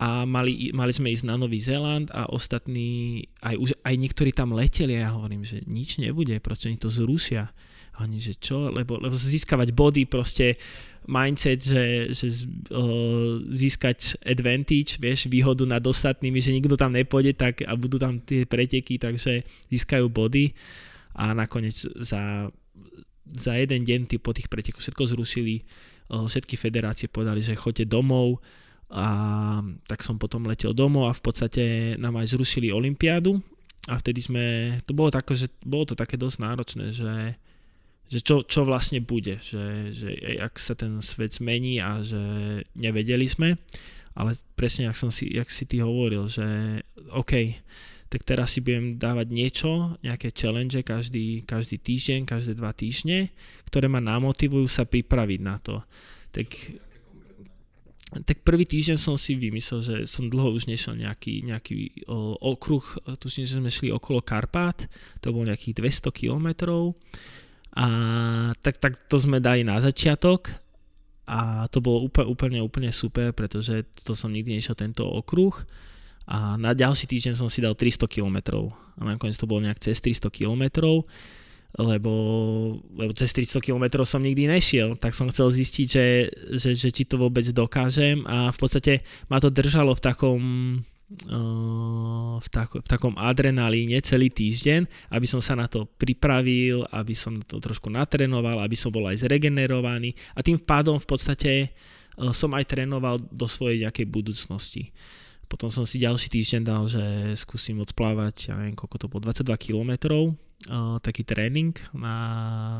[0.00, 4.96] a mali, mali sme ísť na Nový Zéland a ostatní, aj, aj niektorí tam leteli
[4.96, 7.52] a ja hovorím, že nič nebude, proste oni to zrušia.
[8.00, 10.56] A oni, že čo, lebo, lebo získavať body, proste
[11.04, 12.32] mindset, že, že
[12.72, 18.24] uh, získať advantage, vieš, výhodu nad ostatnými, že nikto tam nepôjde tak a budú tam
[18.24, 20.56] tie preteky, takže získajú body.
[21.12, 22.48] A nakoniec za,
[23.28, 25.60] za jeden deň tí, po tých pretekoch všetko zrušili,
[26.08, 28.40] uh, všetky federácie povedali, že choďte domov,
[28.90, 29.06] a
[29.86, 33.38] tak som potom letel domov a v podstate nám aj zrušili Olympiádu
[33.86, 34.44] a vtedy sme,
[34.82, 37.38] to bolo, tako, že, bolo to také dosť náročné, že,
[38.10, 40.10] že čo, čo vlastne bude, že, že
[40.42, 42.20] ak sa ten svet zmení a že
[42.74, 43.54] nevedeli sme,
[44.18, 46.82] ale presne, jak, som si, jak si ty hovoril, že
[47.14, 47.56] OK,
[48.10, 53.30] tak teraz si budem dávať niečo, nejaké challenge každý, každý týždeň, každé dva týždne,
[53.70, 55.78] ktoré ma namotivujú sa pripraviť na to.
[56.34, 56.50] Tak
[58.10, 62.82] tak prvý týždeň som si vymyslel, že som dlho už nešiel nejaký, nejaký o, okruh,
[63.22, 64.90] tuším, že sme šli okolo Karpát,
[65.22, 66.98] to bolo nejakých 200 kilometrov.
[67.78, 67.86] A
[68.58, 70.50] tak, tak to sme dali na začiatok
[71.30, 75.54] a to bolo úplne, úplne, úplne super, pretože to som nikdy nešiel tento okruh.
[76.26, 78.74] A na ďalší týždeň som si dal 300 kilometrov.
[78.98, 81.06] A nakoniec to bolo nejak cez 300 kilometrov
[81.78, 82.12] lebo,
[82.98, 86.06] lebo cez 300 km som nikdy nešiel, tak som chcel zistiť, že,
[86.58, 88.26] že, že či to vôbec dokážem.
[88.26, 90.42] A v podstate ma to držalo v takom
[91.10, 97.34] v, tak, v takom adrenalíne celý týždeň, aby som sa na to pripravil, aby som
[97.42, 100.14] to trošku natrénoval, aby som bol aj zregenerovaný.
[100.38, 101.52] A tým pádom v podstate
[102.30, 104.94] som aj trénoval do svojej nejakej budúcnosti.
[105.50, 107.02] Potom som si ďalší týždeň dal, že
[107.34, 110.38] skúsim odplávať, ja neviem, koľko to bolo, 22 kilometrov,
[111.00, 112.16] taký tréning na,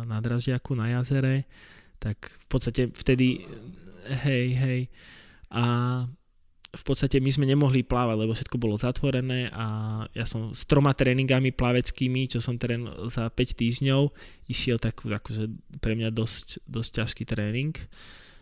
[0.05, 1.49] na Dražiaku, na jazere,
[1.97, 3.49] tak v podstate vtedy,
[4.25, 4.81] hej, hej,
[5.51, 5.65] a
[6.71, 9.67] v podstate my sme nemohli plávať, lebo všetko bolo zatvorené a
[10.15, 14.15] ja som s troma tréningami plaveckými, čo som terén za 5 týždňov,
[14.47, 15.51] išiel tak akože
[15.83, 17.75] pre mňa dosť, dosť ťažký tréning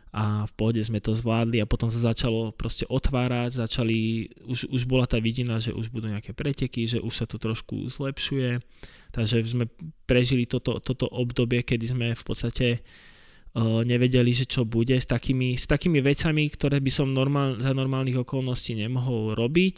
[0.08, 4.82] a v pohode sme to zvládli a potom sa začalo proste otvárať, začali, už, už
[4.88, 8.64] bola tá vidina, že už budú nejaké preteky, že už sa to trošku zlepšuje,
[9.12, 9.68] takže sme
[10.08, 15.60] prežili toto, toto obdobie, kedy sme v podstate uh, nevedeli, že čo bude s takými,
[15.60, 19.76] s takými vecami, ktoré by som normál, za normálnych okolností nemohol robiť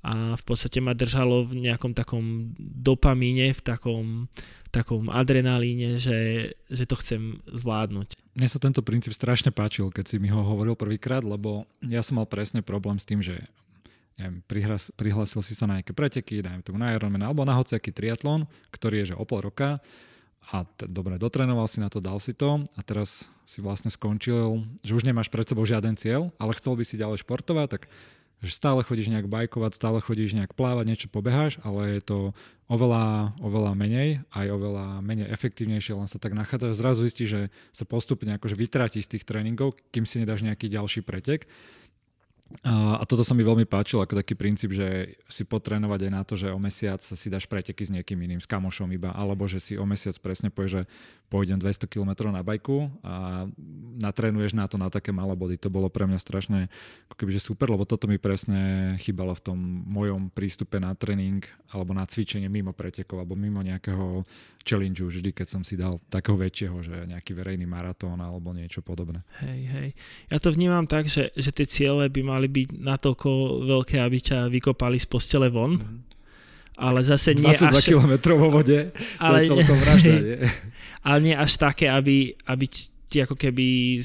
[0.00, 4.32] a v podstate ma držalo v nejakom takom dopamíne, v takom,
[4.72, 8.16] takom adrenalíne, že, že to chcem zvládnuť.
[8.32, 12.16] Mne sa tento princíp strašne páčil, keď si mi ho hovoril prvýkrát, lebo ja som
[12.16, 13.44] mal presne problém s tým, že
[14.20, 17.92] neviem, prihlas, prihlásil si sa na nejaké preteky, dajme tomu na Ironman alebo na hociaký
[17.92, 19.80] triatlon, ktorý je že o pol roka
[20.52, 24.60] a t- dobre, dotrénoval si na to, dal si to a teraz si vlastne skončil,
[24.84, 27.82] že už nemáš pred sebou žiaden cieľ, ale chcel by si ďalej športovať, tak
[28.40, 32.18] že stále chodíš nejak bajkovať, stále chodíš nejak plávať, niečo pobeháš, ale je to
[32.72, 36.72] oveľa, oveľa menej, aj oveľa menej efektívnejšie, len sa tak nachádza.
[36.72, 41.04] Zrazu zistí, že sa postupne akože vytratí z tých tréningov, kým si nedáš nejaký ďalší
[41.04, 41.44] pretek.
[42.66, 46.34] A toto sa mi veľmi páčilo, ako taký princíp, že si potrénovať aj na to,
[46.34, 49.78] že o mesiac si dáš preteky s niekým iným, s kamošom iba, alebo že si
[49.78, 50.82] o mesiac presne povieš, že
[51.30, 53.46] pôjdem 200 km na bajku a
[54.02, 55.54] natrénuješ na to na také malé body.
[55.62, 56.66] To bolo pre mňa strašne
[57.06, 61.46] ako keby, že super, lebo toto mi presne chýbalo v tom mojom prístupe na tréning
[61.70, 64.26] alebo na cvičenie mimo pretekov alebo mimo nejakého
[64.66, 69.22] challenge vždy, keď som si dal takého väčšieho, že nejaký verejný maratón alebo niečo podobné.
[69.46, 69.88] Hej, hej.
[70.34, 73.30] Ja to vnímam tak, že, že tie ciele by mali byť natoľko
[73.70, 75.78] veľké, aby ťa vykopali z postele von.
[75.78, 76.10] Mm-hmm
[76.80, 77.84] ale zase nie 22 až...
[77.92, 78.88] km vo vode,
[79.20, 80.38] ale, to je celkom vražda, nie?
[81.00, 82.64] Ale nie až také, aby, aby
[83.08, 83.98] ti ako keby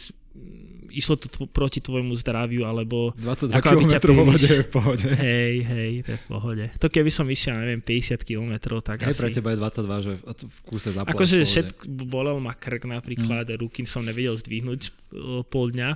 [0.96, 3.12] išlo to tvo, proti tvojmu zdraviu, alebo...
[3.20, 5.10] 22 km vo vode je v pohode.
[5.12, 6.64] Hej, hej, to je v pohode.
[6.80, 9.20] To keby som išiel, neviem, 50 km, tak hej, asi...
[9.20, 13.60] pre teba je 22, že v kúse zaplať Akože všetko, bolel ma krk napríklad, mm.
[13.60, 14.82] ruky som nevedel zdvihnúť
[15.52, 15.90] pol dňa,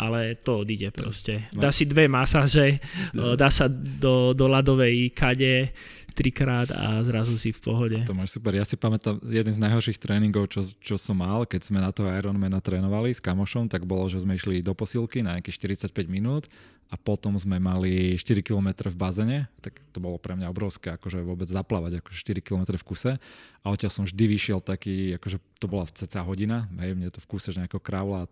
[0.00, 1.44] ale to odíde proste.
[1.52, 2.80] Dá si dve masáže,
[3.12, 5.76] dá sa do, do ľadovej kade,
[6.18, 7.98] trikrát a zrazu si v pohode.
[8.02, 8.50] To máš super.
[8.50, 12.10] Ja si pamätám, jeden z najhorších tréningov, čo, čo som mal, keď sme na toho
[12.10, 16.50] Ironmana trénovali s kamošom, tak bolo, že sme išli do posilky na nejakých 45 minút
[16.90, 21.20] a potom sme mali 4 km v bazene, tak to bolo pre mňa obrovské, akože
[21.20, 23.12] vôbec zaplávať akože 4 km v kuse
[23.60, 27.28] a odtiaľ som vždy vyšiel taký, akože to bola cca hodina, hej, mne to v
[27.28, 28.24] kuse, že nejako krávala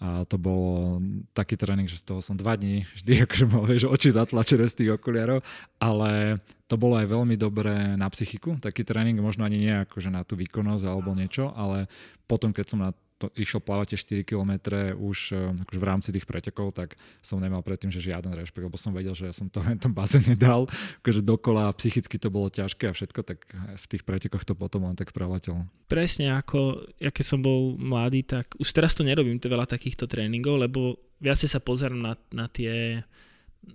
[0.00, 0.96] a to bol
[1.36, 4.76] taký tréning, že z toho som dva dní vždy akože mal vieš, oči zatlačené z
[4.80, 5.44] tých okuliarov,
[5.76, 6.40] ale
[6.72, 10.40] to bolo aj veľmi dobré na psychiku, taký tréning, možno ani nie akože na tú
[10.40, 11.84] výkonnosť alebo niečo, ale
[12.24, 14.52] potom, keď som na to, išiel plávať tie 4 km
[14.96, 18.80] už eh, akože v rámci tých pretekov, tak som nemal predtým, že žiaden rešpekt, lebo
[18.80, 20.64] som vedel, že ja som to v tom bazéne dal,
[21.04, 24.96] akože dokola psychicky to bolo ťažké a všetko, tak v tých pretekoch to potom len
[24.96, 25.68] tak preletelo.
[25.92, 30.08] Presne ako, ja keď som bol mladý, tak už teraz to nerobím to veľa takýchto
[30.08, 33.04] tréningov, lebo viacej sa pozerám na, na tie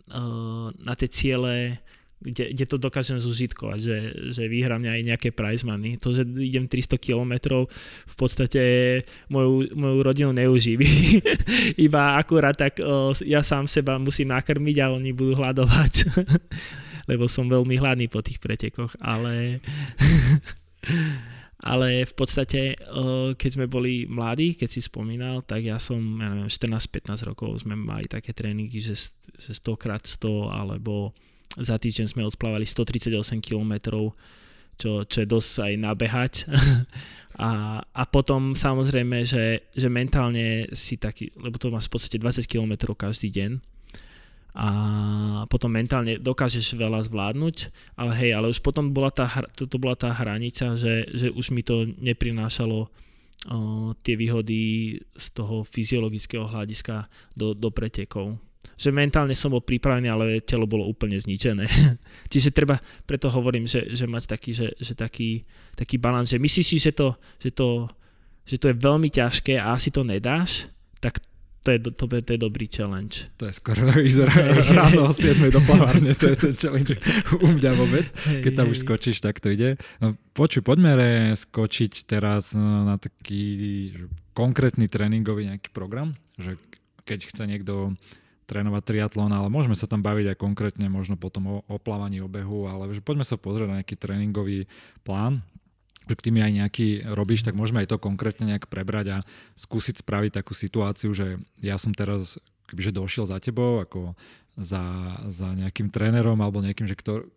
[0.09, 1.79] uh, na tie ciele,
[2.21, 3.97] kde, kde to dokážem zužitkovať, že,
[4.33, 5.99] že vyhrám aj nejaké prize money.
[6.01, 7.67] To, že idem 300 km
[8.07, 8.63] v podstate
[9.29, 11.21] moju, moju rodinu neuživí.
[11.85, 12.79] Iba akurát tak
[13.23, 15.93] ja sám seba musím nakrmiť a oni budú hľadovať.
[17.11, 19.59] Lebo som veľmi hladný po tých pretekoch, ale...
[21.65, 22.77] ale v podstate,
[23.37, 27.73] keď sme boli mladí, keď si spomínal, tak ja som, ja neviem, 14-15 rokov sme
[27.73, 31.13] mali také tréningy, že, že 100 x 100 alebo
[31.55, 33.73] za týždeň sme odplávali 138 km,
[34.75, 36.33] čo, čo je dosť aj nabehať.
[37.47, 42.43] a, a potom samozrejme, že, že mentálne si taký, lebo to máš v podstate 20
[42.47, 43.51] km každý deň,
[44.55, 44.67] a
[45.51, 50.15] potom mentálne dokážeš veľa zvládnuť, ale hej, ale už potom bola tá, to bola tá
[50.15, 52.89] hranica, že, že už mi to neprinášalo o,
[53.99, 58.39] tie výhody z toho fyziologického hľadiska do, do pretekov
[58.75, 61.65] že mentálne som bol pripravený, ale telo bolo úplne zničené.
[62.31, 65.47] Čiže treba, preto hovorím, že, že mať taký, že, že taký,
[65.79, 67.87] taký balans, že myslíš si, že to, že, to,
[68.43, 70.67] že to je veľmi ťažké a asi to nedáš,
[70.99, 71.23] tak
[71.65, 73.25] to je, to, to je dobrý challenge.
[73.41, 73.89] To je skoro
[74.77, 76.93] ráno o 7 do plavárne, to je ten challenge
[77.41, 78.05] u mňa vôbec.
[78.45, 79.81] Keď tam už skočíš, tak to ide.
[79.97, 83.97] No, počuj, poďme skočiť teraz na taký
[84.37, 86.61] konkrétny tréningový nejaký program, že
[87.01, 87.97] keď chce niekto
[88.45, 92.69] trénovať triatlon, ale môžeme sa tam baviť aj konkrétne možno potom o, o plávaní obehu,
[92.69, 94.69] ale že poďme sa pozrieť na nejaký tréningový
[95.01, 95.41] plán,
[96.05, 99.25] že k tým aj nejaký robíš, tak môžeme aj to konkrétne nejak prebrať a
[99.57, 102.37] skúsiť spraviť takú situáciu, že ja som teraz
[102.69, 104.13] kebyže došiel za tebou ako
[104.55, 104.81] za,
[105.27, 107.27] za nejakým trénerom alebo nejakým, že kto,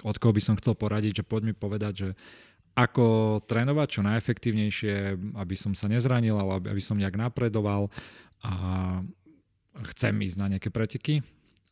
[0.00, 2.08] od koho by som chcel poradiť, že poď mi povedať, že
[2.74, 4.94] ako trénovať čo najefektívnejšie,
[5.38, 7.86] aby som sa nezranil, ale aby som nejak napredoval.
[8.42, 8.52] A
[9.94, 11.24] chcem ísť na nejaké preteky,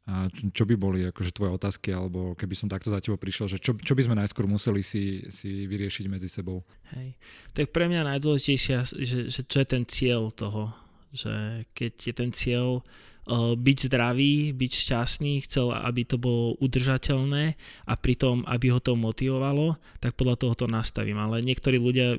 [0.03, 3.63] a čo by boli akože tvoje otázky, alebo keby som takto za tebou prišiel, že
[3.63, 6.67] čo, čo by sme najskôr museli si, si vyriešiť medzi sebou?
[6.99, 7.15] Hej.
[7.55, 10.75] Tak pre mňa najdôležitejšie, že, že čo je ten cieľ toho,
[11.15, 12.83] že keď je ten cieľ
[13.31, 17.55] byť zdravý, byť šťastný, chcel, aby to bolo udržateľné
[17.87, 21.23] a pritom, aby ho to motivovalo, tak podľa toho to nastavím.
[21.23, 22.19] Ale niektorí ľudia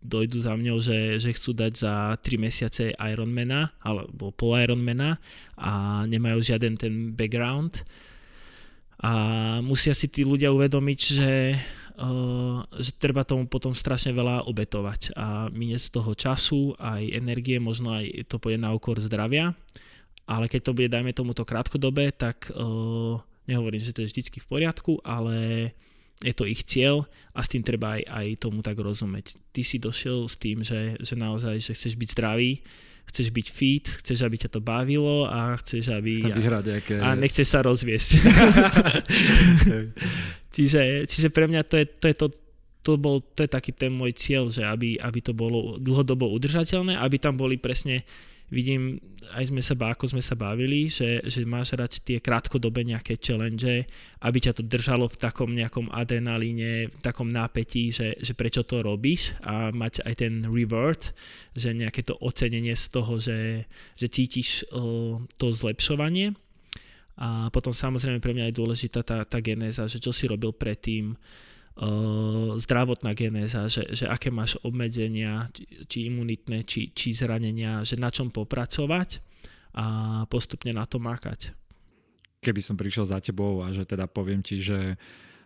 [0.00, 1.94] dojdú za mňou, že, že chcú dať za
[2.24, 5.20] 3 mesiace Ironmana alebo pol Ironmana
[5.60, 7.84] a nemajú žiaden ten background
[8.98, 9.12] a
[9.62, 11.32] musia si tí ľudia uvedomiť, že
[12.78, 17.98] že treba tomu potom strašne veľa obetovať a minieť z toho času, aj energie, možno
[17.98, 19.50] aj to pôjde na okor zdravia
[20.28, 23.16] ale keď to bude, dajme tomuto krátkodobé, tak uh,
[23.48, 25.72] nehovorím, že to je vždycky v poriadku, ale
[26.20, 29.40] je to ich cieľ a s tým treba aj, aj tomu tak rozumieť.
[29.54, 32.60] Ty si došiel s tým, že, že naozaj, že chceš byť zdravý,
[33.08, 36.20] chceš byť fit, chceš, aby ťa to bavilo a chceš, aby...
[36.20, 36.94] Chcem vyhrať nejaké...
[37.00, 38.18] A nechceš sa rozviesť.
[40.54, 42.26] čiže, čiže pre mňa to je, to je to,
[42.84, 47.00] to, bol, to je taký ten môj cieľ, že aby, aby to bolo dlhodobo udržateľné,
[47.00, 48.04] aby tam boli presne
[48.48, 48.96] vidím,
[49.36, 53.84] aj sme sa, ako sme sa bavili, že, že máš rať tie krátkodobé nejaké challenge,
[54.24, 58.80] aby ťa to držalo v takom nejakom adrenalíne, v takom nápetí, že, že prečo to
[58.80, 61.12] robíš a mať aj ten reward,
[61.52, 63.68] že nejaké to ocenenie z toho, že,
[64.00, 66.32] že cítiš uh, to zlepšovanie.
[67.18, 71.18] A potom samozrejme pre mňa je dôležitá tá, tá genéza, že čo si robil predtým,
[72.58, 78.10] zdravotná genéza, že, že aké máš obmedzenia, či, či imunitné, či, či zranenia, že na
[78.10, 79.22] čom popracovať
[79.78, 79.84] a
[80.26, 81.54] postupne na to mákať.
[82.42, 84.98] Keby som prišiel za tebou a že teda poviem ti, že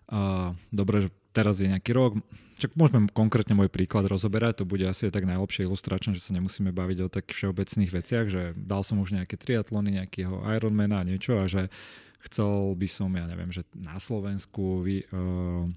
[0.08, 2.16] uh, dobre, že teraz je nejaký rok,
[2.56, 6.72] čak môžeme konkrétne môj príklad rozoberať, to bude asi tak najlepšie ilustračné, že sa nemusíme
[6.72, 11.40] baviť o takých všeobecných veciach, že dal som už nejaké triatlony, nejakého Ironmana a niečo
[11.40, 11.68] a že
[12.24, 15.68] chcel by som, ja neviem, že na Slovensku vy, uh,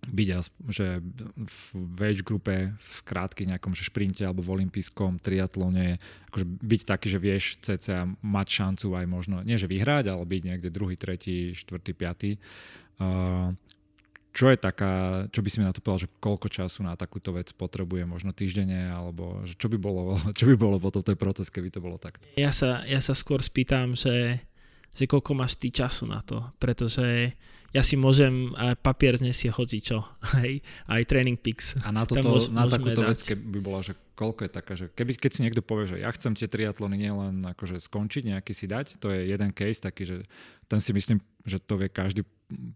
[0.00, 0.28] byť
[0.72, 1.04] že
[1.36, 6.00] v age grupe v krátkych nejakom že šprinte alebo v olympijskom triatlone
[6.32, 10.42] akože byť taký, že vieš cca mať šancu aj možno, nie že vyhrať, ale byť
[10.46, 12.30] niekde druhý, tretí, štvrtý, piatý.
[13.00, 13.52] Uh,
[14.30, 17.34] čo je taká, čo by si mi na to povedal, že koľko času na takúto
[17.34, 21.50] vec potrebuje, možno týždenne, alebo že čo by bolo, čo by bolo potom ten proces,
[21.50, 22.30] keby to bolo takto?
[22.38, 24.38] Ja sa, ja sa skôr spýtam, že,
[24.94, 27.34] že koľko máš ty času na to, pretože
[27.70, 28.50] ja si môžem,
[28.82, 30.02] papier znesie hoci čo,
[30.42, 31.78] hej, aj Training Peaks.
[31.86, 33.10] A na, toto, môž, na takúto dať.
[33.10, 36.10] vec, keby bola, že koľko je taká, že keby, keď si niekto povie, že ja
[36.12, 40.16] chcem tie triatlony nielen akože skončiť, nejaký si dať, to je jeden case taký, že
[40.68, 42.20] ten si myslím, že to vie každý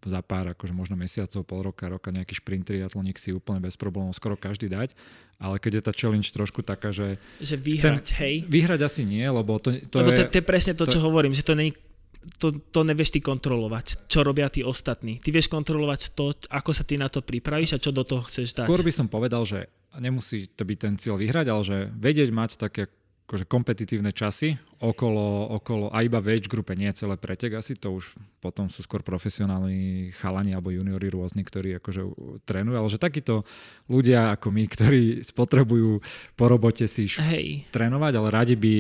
[0.07, 4.15] za pár, akože možno mesiacov, pol roka, roka nejaký šprint triatlonik si úplne bez problémov
[4.15, 4.95] skoro každý dať,
[5.43, 7.19] ale keď je tá challenge trošku taká, že...
[7.43, 8.35] Že vyhrať, chcem, hej?
[8.47, 10.19] Vyhrať asi nie, lebo to, to lebo je...
[10.23, 11.75] to, to je presne to, to čo hovorím, že to není
[12.39, 15.21] to, to nevieš ty kontrolovať, čo robia tí ostatní.
[15.21, 18.57] Ty vieš kontrolovať to, ako sa ty na to pripravíš a čo do toho chceš
[18.57, 18.67] dať.
[18.67, 22.51] Skôr by som povedal, že nemusí to byť ten cieľ vyhrať, ale že vedieť mať
[22.59, 22.91] také
[23.25, 27.97] akože kompetitívne časy okolo, okolo a iba v age grupe, nie celé pretek asi, to
[27.97, 32.05] už potom sú skôr profesionálni chalani alebo juniori rôzni, ktorí akože
[32.45, 33.49] trénujú, ale že takíto
[33.89, 36.05] ľudia ako my, ktorí spotrebujú
[36.37, 37.65] po robote si Hej.
[37.73, 38.75] trénovať, ale radi by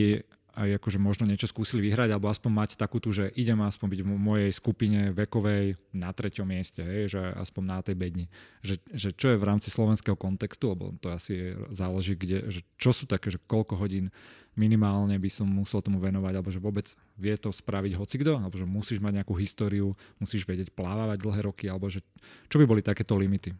[0.54, 4.00] aj akože možno niečo skúsili vyhrať, alebo aspoň mať takú tu, že idem aspoň byť
[4.00, 8.26] v mojej skupine vekovej na treťom mieste, hej, že aspoň na tej bedni.
[8.62, 12.94] Že, že čo je v rámci slovenského kontextu, lebo to asi záleží, kde, že čo
[12.94, 14.14] sú také, že koľko hodín
[14.54, 16.86] minimálne by som musel tomu venovať, alebo že vôbec
[17.18, 19.90] vie to spraviť hocikto, alebo že musíš mať nejakú históriu,
[20.22, 22.00] musíš vedieť plávať dlhé roky, alebo že
[22.46, 23.50] čo by boli takéto limity?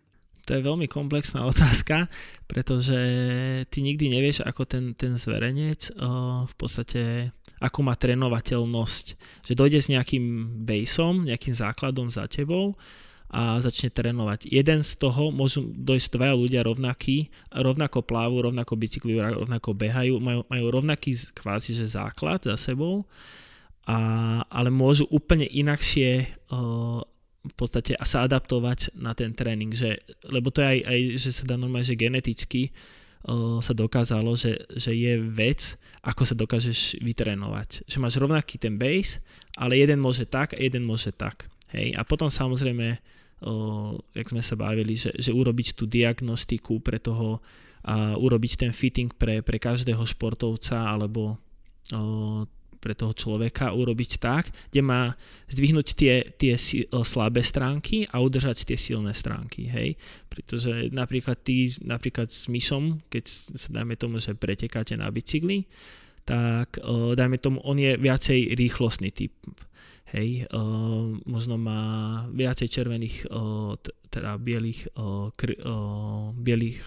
[0.44, 2.08] To je veľmi komplexná otázka,
[2.46, 2.98] pretože
[3.72, 9.06] ty nikdy nevieš, ako ten, ten zverejnec uh, v podstate, ako má trénovateľnosť.
[9.48, 10.24] Že dojde s nejakým
[10.64, 12.76] baseom, nejakým základom za tebou
[13.34, 14.46] a začne trénovať.
[14.46, 20.46] Jeden z toho môžu dojsť dvaja ľudia rovnakí, rovnako plávu, rovnako bicyklujú, rovnako behajú, majú,
[20.46, 23.02] majú rovnaký kvázi že základ za sebou,
[23.90, 23.98] a,
[24.46, 27.02] ale môžu úplne inakšie uh,
[27.44, 31.30] v podstate a sa adaptovať na ten tréning, že, lebo to je aj, aj že
[31.30, 32.72] sa dá normálne, že geneticky
[33.28, 37.84] uh, sa dokázalo, že, že je vec, ako sa dokážeš vytrénovať.
[37.84, 39.20] Že máš rovnaký ten base,
[39.60, 41.52] ale jeden môže tak a jeden môže tak.
[41.76, 41.92] Hej?
[41.92, 47.44] A potom samozrejme, uh, jak sme sa bavili, že, že urobiť tú diagnostiku pre toho
[47.84, 51.36] a urobiť ten fitting pre, pre každého športovca alebo
[51.92, 52.48] uh,
[52.84, 55.16] pre toho človeka urobiť tak, kde má
[55.48, 56.52] zdvihnúť tie, tie
[57.00, 59.96] slabé stránky a udržať tie silné stránky, hej.
[60.28, 63.24] Pretože napríklad ty, napríklad s myšom, keď
[63.56, 65.64] sa dajme tomu, že pretekáte na bicykli,
[66.28, 66.76] tak
[67.16, 69.32] dajme tomu, on je viacej rýchlostný typ.
[70.14, 73.26] Hej, uh, možno má viacej červených,
[74.14, 74.94] teda bielých,
[75.34, 75.50] kr,
[76.38, 76.78] bielých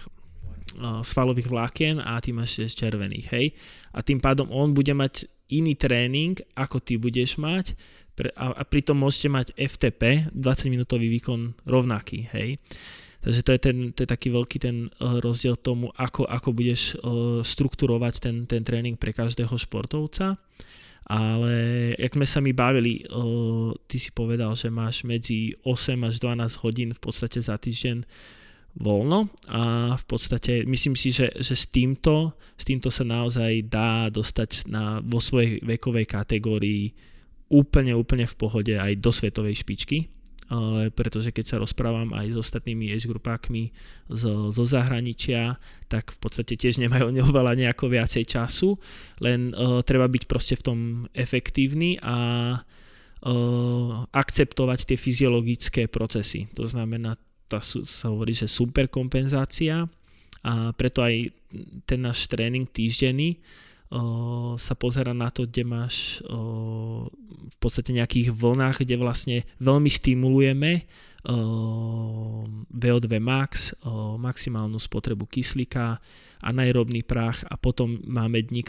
[1.04, 3.52] svalových vlákien a ty máš červených, hej.
[3.92, 7.76] A tým pádom on bude mať iný tréning, ako ty budeš mať
[8.34, 12.58] a, pritom môžete mať FTP, 20 minútový výkon rovnaký, hej.
[13.18, 16.94] Takže to je, ten, to je taký veľký ten uh, rozdiel tomu, ako, ako budeš
[17.02, 20.38] uh, strukturovať ten, ten tréning pre každého športovca.
[21.08, 21.52] Ale
[21.98, 26.62] jak sme sa mi bavili, uh, ty si povedal, že máš medzi 8 až 12
[26.62, 28.06] hodín v podstate za týždeň
[28.78, 34.06] voľno a v podstate myslím si, že, že s, týmto, s týmto sa naozaj dá
[34.06, 36.94] dostať na, vo svojej vekovej kategórii
[37.50, 40.06] úplne, úplne v pohode aj do svetovej špičky
[40.48, 43.04] ale pretože keď sa rozprávam aj s ostatnými age
[44.08, 45.60] zo, zo zahraničia,
[45.92, 48.80] tak v podstate tiež nemajú veľa nejako viacej času,
[49.20, 50.78] len uh, treba byť proste v tom
[51.12, 52.16] efektívny a
[52.56, 56.48] uh, akceptovať tie fyziologické procesy.
[56.56, 59.88] To znamená, to sa hovorí, že superkompenzácia.
[60.46, 61.34] A preto aj
[61.82, 63.42] ten náš tréning týždenný
[64.54, 66.20] sa pozera na to, kde máš
[67.48, 70.84] v podstate nejakých vlnách, kde vlastne veľmi stimulujeme
[72.72, 73.76] VO2 max,
[74.16, 76.00] maximálnu spotrebu kyslíka,
[76.42, 78.62] anaerobný prach a potom máme dní,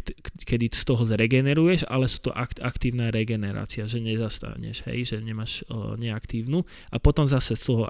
[0.45, 2.31] kedy z toho zregeneruješ, ale sú to
[2.61, 7.85] aktívna regenerácia, že nezastavneš, hej, že nemáš o, neaktívnu a potom zase z toho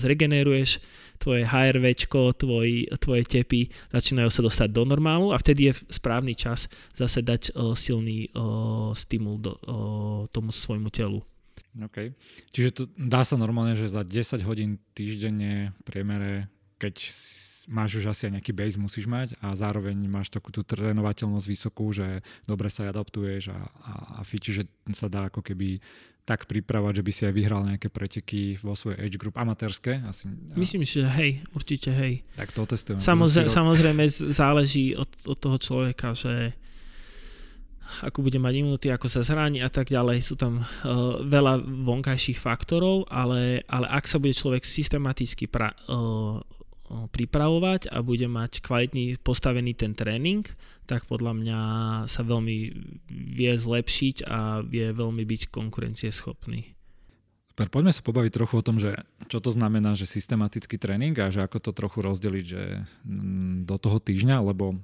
[0.00, 0.80] zregeneruješ,
[1.20, 1.86] tvoje HRV,
[2.34, 7.54] tvoj, tvoje tepy začínajú sa dostať do normálu a vtedy je správny čas zase dať
[7.78, 8.26] silný
[8.96, 9.54] stimul do,
[10.34, 11.22] tomu svojmu telu.
[11.72, 12.12] OK.
[12.52, 17.08] Čiže to dá sa normálne, že za 10 hodín týždenne priemere, keď
[17.70, 21.94] máš už asi aj nejaký base musíš mať a zároveň máš takú tú trénovateľnosť vysokú,
[21.94, 25.78] že dobre sa adaptuješ a, a, a fiči, že sa dá ako keby
[26.22, 30.06] tak pripravať, že by si aj vyhral nejaké preteky vo svojej age group amatérske?
[30.06, 32.22] Asi, Myslím, že hej, určite hej.
[32.38, 33.02] Tak to testujeme.
[33.02, 36.54] Samozrejme, samozrejme záleží od, od toho človeka, že
[38.02, 40.18] ako bude mať imunitu, ako sa zráni a tak ďalej.
[40.22, 46.40] Sú tam uh, veľa vonkajších faktorov, ale, ale ak sa bude človek systematicky pra, uh,
[47.08, 50.44] pripravovať a bude mať kvalitný postavený ten tréning,
[50.84, 51.60] tak podľa mňa
[52.10, 52.58] sa veľmi
[53.08, 56.76] vie zlepšiť a vie veľmi byť konkurencieschopný.
[57.52, 58.96] Poďme sa pobaviť trochu o tom, že
[59.28, 62.62] čo to znamená, že systematický tréning a že ako to trochu rozdeliť že
[63.04, 64.80] mm, do toho týždňa, lebo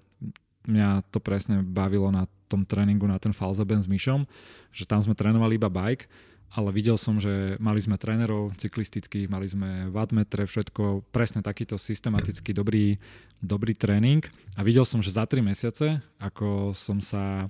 [0.68, 4.28] mňa to presne bavilo na tom tréningu na ten Falzeben s Myšom,
[4.72, 6.08] že tam sme trénovali iba bike
[6.48, 12.56] ale videl som, že mali sme trénerov cyklistických, mali sme wattmetre, všetko, presne takýto systematický
[12.56, 12.96] dobrý,
[13.44, 14.24] dobrý tréning.
[14.56, 17.44] A videl som, že za 3 mesiace, ako som sa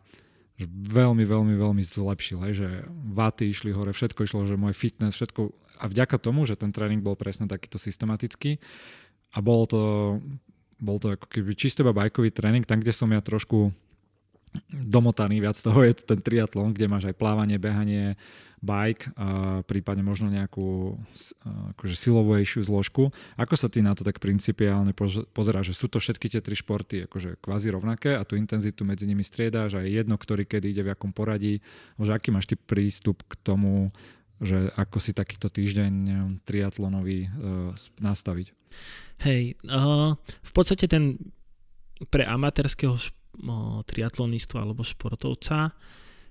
[0.66, 5.54] veľmi, veľmi, veľmi zlepšil, hej, že vaty išli hore, všetko išlo, že môj fitness, všetko
[5.78, 8.58] a vďaka tomu, že ten tréning bol presne takýto systematický
[9.30, 10.18] a bol to,
[10.78, 13.70] bol to ako keby čisto iba bajkový tréning, tam, kde som ja trošku
[14.72, 18.16] domotaný, viac toho je ten triatlon, kde máš aj plávanie, behanie,
[18.58, 20.98] bike, a prípadne možno nejakú
[21.76, 23.14] akože silovejšiu zložku.
[23.38, 24.90] Ako sa ty na to tak principiálne
[25.30, 29.06] pozeráš, že sú to všetky tie tri športy akože kvázi rovnaké a tú intenzitu medzi
[29.06, 31.62] nimi striedáš a je jedno, ktorý kedy ide v akom poradí,
[32.00, 33.94] že aký máš ty prístup k tomu,
[34.38, 35.92] že ako si takýto týždeň
[36.46, 38.54] triatlonový uh, nastaviť?
[39.26, 41.18] Hej, uh, v podstate ten
[42.06, 42.94] pre amatérskeho
[43.86, 45.74] triatlonistu alebo športovca,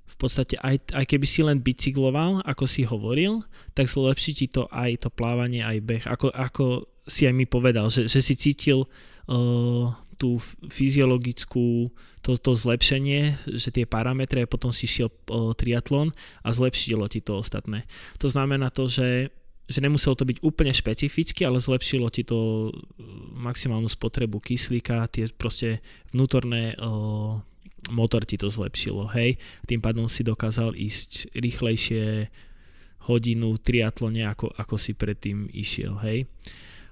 [0.07, 3.43] v podstate aj, aj keby si len bicykloval, ako si hovoril,
[3.75, 6.03] tak zlepší ti to aj to plávanie, aj beh.
[6.07, 8.87] Ako, ako si aj mi povedal, že, že si cítil
[9.27, 11.93] uh, tú fyziologickú,
[12.25, 16.11] to, to zlepšenie, že tie parametre, potom si šiel uh, triatlon
[16.41, 17.85] a zlepšilo ti to ostatné.
[18.19, 19.29] To znamená to, že
[19.67, 22.73] že nemuselo to byť úplne špecificky, ale zlepšilo ti to uh,
[23.35, 25.83] maximálnu spotrebu kyslíka, tie proste
[26.15, 27.35] vnútorné uh,
[27.91, 29.35] motor ti to zlepšilo, hej.
[29.67, 32.31] Tým pádom si dokázal ísť rýchlejšie
[33.11, 36.27] hodinu triatlone, ako, ako si predtým išiel, hej.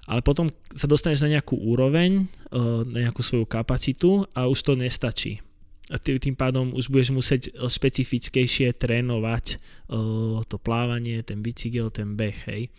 [0.06, 4.72] Ale potom sa dostaneš na nejakú úroveň, uh, na nejakú svoju kapacitu a už to
[4.78, 5.42] nestačí
[5.86, 12.18] a tým pádom už budeš musieť eh, špecifickejšie trénovať uh, to plávanie, ten bicykel, ten
[12.18, 12.74] beh, hej.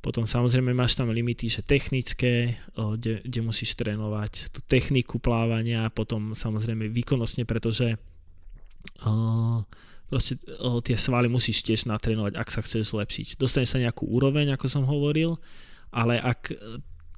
[0.00, 5.92] Potom samozrejme máš tam limity, že technické, kde, kde musíš trénovať tú techniku plávania a
[5.92, 8.00] potom samozrejme výkonnostne, pretože
[9.04, 9.60] uh,
[10.08, 10.40] proste
[10.88, 13.36] tie svaly musíš tiež natrénovať, ak sa chceš zlepšiť.
[13.36, 15.36] Dostaneš sa nejakú úroveň, ako som hovoril,
[15.90, 16.54] ale ak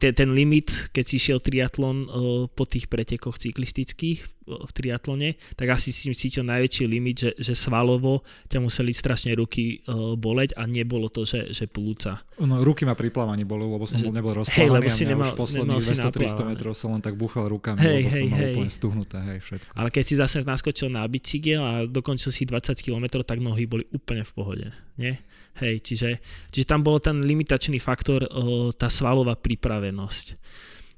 [0.02, 4.32] ten, ten limit, keď si šiel triatlon uh, po tých pretekoch cyklistických v,
[4.66, 9.86] v triatlone, tak asi si cítil najväčší limit, že, že svalovo ťa museli strašne ruky
[10.18, 12.18] boleť a nebolo to, že, že plúca.
[12.42, 15.04] No ruky ma pri plávaní boli, lebo som že, bol nebol rozplávaný hej, lebo si
[15.06, 18.26] a nemal, už posledných 200-300 metrov som len tak búchal rukami, hej, lebo hej, som
[18.26, 18.54] mal hej.
[18.58, 19.70] úplne stuhnuté, hej, všetko.
[19.78, 23.86] Ale keď si zase naskočil na bicykel a dokončil si 20 km, tak nohy boli
[23.94, 24.66] úplne v pohode,
[24.98, 25.14] nie?
[25.60, 26.10] Hej, čiže,
[26.48, 30.26] čiže tam bol ten limitačný faktor, o, tá svalová pripravenosť.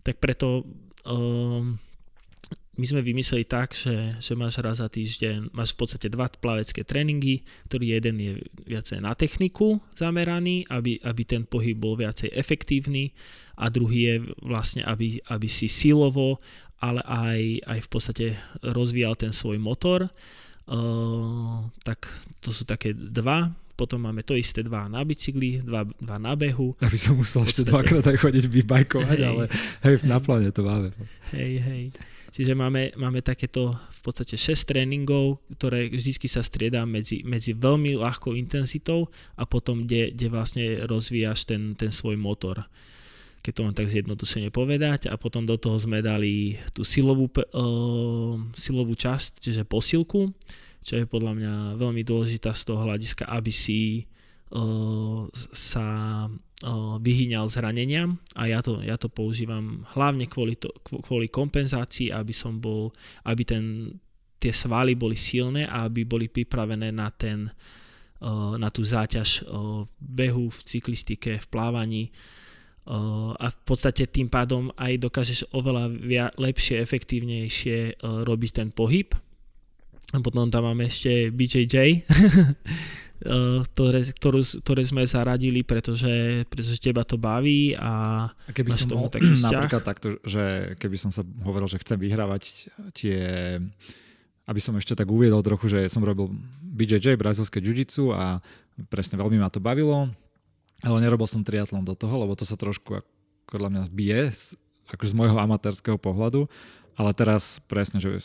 [0.07, 0.63] Tak preto
[1.05, 1.17] o,
[2.75, 6.83] my sme vymysleli tak, že, že máš raz za týždeň, máš v podstate dva plavecké
[6.83, 8.33] tréningy, ktorý jeden je
[8.67, 13.15] viacej na techniku zameraný, aby, aby ten pohyb bol viacej efektívny
[13.55, 16.43] a druhý je vlastne, aby, aby si silovo,
[16.83, 18.27] ale aj, aj v podstate
[18.67, 20.11] rozvíjal ten svoj motor.
[20.65, 22.11] Uh, tak
[22.43, 26.79] to sú také dva potom máme to isté dva na bicykli, dva, dva na behu.
[26.79, 29.45] Aby som musel ešte dvakrát aj chodiť vybajkovať, hej, ale
[29.83, 30.95] hej, na pláne to máme.
[31.35, 31.83] Hej, hej.
[32.35, 37.95] Čiže máme, máme takéto v podstate 6 tréningov, ktoré vždy sa striedá medzi, medzi veľmi
[37.95, 39.07] ľahkou intenzitou
[39.39, 42.67] a potom, kde, kde vlastne rozvíjaš ten, ten svoj motor
[43.45, 48.41] keď to mám tak zjednodušene povedať a potom do toho sme dali tú silovú, uh,
[48.57, 50.33] silovú časť, čiže posilku,
[50.85, 54.05] čo je podľa mňa veľmi dôležitá z toho hľadiska, aby si
[54.53, 55.25] uh,
[55.57, 55.87] sa
[57.01, 62.57] vyhýňal zraneniam a ja to, ja to používam hlavne kvôli, to, kvôli kompenzácii, aby som
[62.57, 62.89] bol,
[63.29, 63.65] aby ten,
[64.41, 67.53] tie svaly boli silné a aby boli pripravené na ten
[68.57, 72.09] na tú záťaž v behu, v cyklistike, v plávaní
[73.37, 75.93] a v podstate tým pádom aj dokážeš oveľa
[76.37, 79.13] lepšie, efektívnejšie robiť ten pohyb.
[80.15, 81.75] A potom tam máme ešte BJJ,
[83.25, 88.85] Eh, ktoré, ktorú, ktoré sme zaradili, pretože, pretože teba to baví a, a keby som
[88.93, 93.21] tomu taký napríklad takto, že keby som sa hovoril, že chcem vyhrávať tie
[94.45, 98.45] aby som ešte tak uviedol trochu, že som robil BJJ, brazilské jiu a
[98.93, 100.13] presne veľmi ma to bavilo,
[100.85, 103.01] ale nerobil som triatlon do toho, lebo to sa trošku
[103.49, 104.53] podľa mňa bije
[104.93, 106.45] ako z môjho amatérskeho pohľadu,
[106.95, 108.23] ale teraz presne, že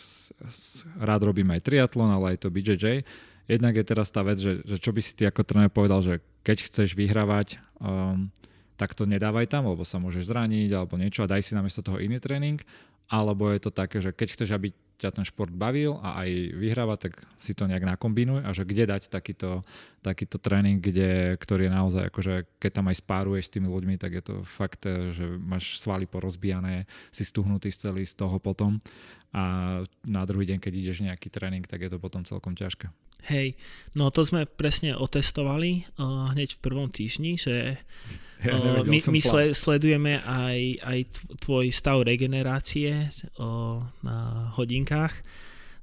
[1.01, 3.05] rád robím aj triatlon, ale aj to BJJ
[3.49, 6.21] jednak je teraz tá vec, že, že čo by si ty ako tréner povedal, že
[6.45, 8.29] keď chceš vyhrávať, um,
[8.77, 11.97] tak to nedávaj tam, lebo sa môžeš zraniť alebo niečo a daj si namiesto toho
[11.97, 12.61] iný tréning,
[13.09, 14.69] alebo je to také, že keď chceš, aby
[14.99, 16.29] ťa ten šport bavil a aj
[16.59, 19.63] vyhráva, tak si to nejak nakombinuj a že kde dať takýto,
[20.03, 24.19] takýto tréning, kde, ktorý je naozaj, akože keď tam aj spáruješ s tými ľuďmi, tak
[24.19, 28.83] je to fakt, že máš svaly porozbijané, si stuhnutý celý z toho potom
[29.31, 32.91] a na druhý deň, keď ideš nejaký tréning, tak je to potom celkom ťažké.
[33.27, 33.59] Hej,
[33.99, 37.75] no to sme presne otestovali uh, hneď v prvom týždni, že
[38.47, 40.99] ja uh, my, my sle, sledujeme aj, aj
[41.43, 45.11] tvoj stav regenerácie uh, na hodinkách,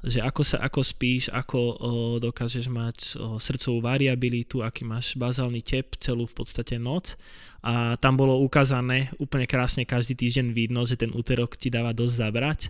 [0.06, 1.76] že ako sa ako spíš, ako uh,
[2.22, 7.20] dokážeš mať uh, srdcovú variabilitu, aký máš bazálny tep celú v podstate noc.
[7.66, 12.14] A tam bolo ukázané úplne krásne každý týždeň vidno, že ten úterok ti dáva dosť
[12.14, 12.60] zabrať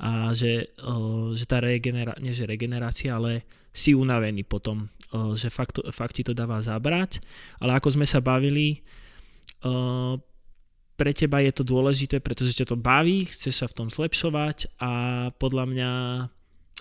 [0.00, 3.44] a že, uh, že tá regenerácia, nie že regenerácia, ale
[3.76, 4.88] si unavený potom,
[5.36, 7.20] že fakt, fakt ti to dáva zabrať.
[7.60, 8.80] Ale ako sme sa bavili,
[10.96, 14.92] pre teba je to dôležité, pretože ťa to baví, chceš sa v tom zlepšovať a
[15.36, 15.90] podľa mňa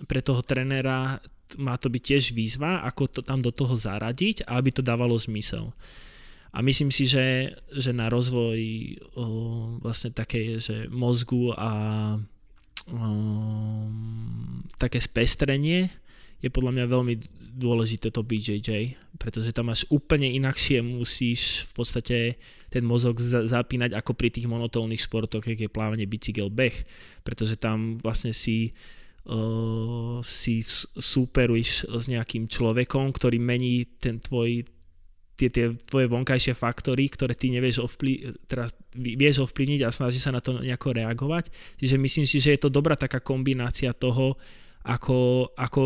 [0.07, 1.19] pre toho trenéra
[1.59, 5.75] má to byť tiež výzva, ako to tam do toho zaradiť aby to dávalo zmysel.
[6.55, 8.59] A myslím si, že, že na rozvoj
[9.19, 9.23] o,
[9.83, 11.71] vlastne také, že mozgu a
[12.87, 12.99] o,
[14.79, 15.91] také spestrenie
[16.43, 17.15] je podľa mňa veľmi
[17.55, 22.17] dôležité to BJJ, pretože tam máš úplne inakšie, musíš v podstate
[22.67, 26.75] ten mozog zapínať ako pri tých monotónnych športoch, keď je plávanie, bicykel, beh,
[27.23, 28.75] pretože tam vlastne si
[29.31, 30.59] uh, si
[30.99, 34.67] súperuješ s nejakým človekom, ktorý mení ten tvoj
[35.36, 40.31] tie, tie tvoje vonkajšie faktory, ktoré ty nevieš ovplyv, teda vieš ovplyvniť a snaží sa
[40.31, 41.51] na to nejako reagovať.
[41.79, 44.39] Čiže myslím si, že je to dobrá taká kombinácia toho,
[44.86, 45.81] ako, ako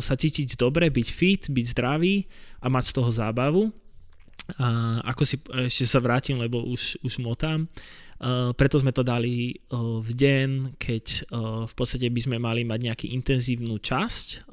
[0.00, 2.24] sa cítiť dobre, byť fit, byť zdravý
[2.64, 3.62] a mať z toho zábavu.
[4.58, 5.36] A ako si
[5.68, 7.68] ešte sa vrátim, lebo už, už motám.
[8.22, 11.04] Uh, preto sme to dali uh, v deň, keď
[11.34, 14.46] uh, v podstate by sme mali mať nejaký intenzívnu časť,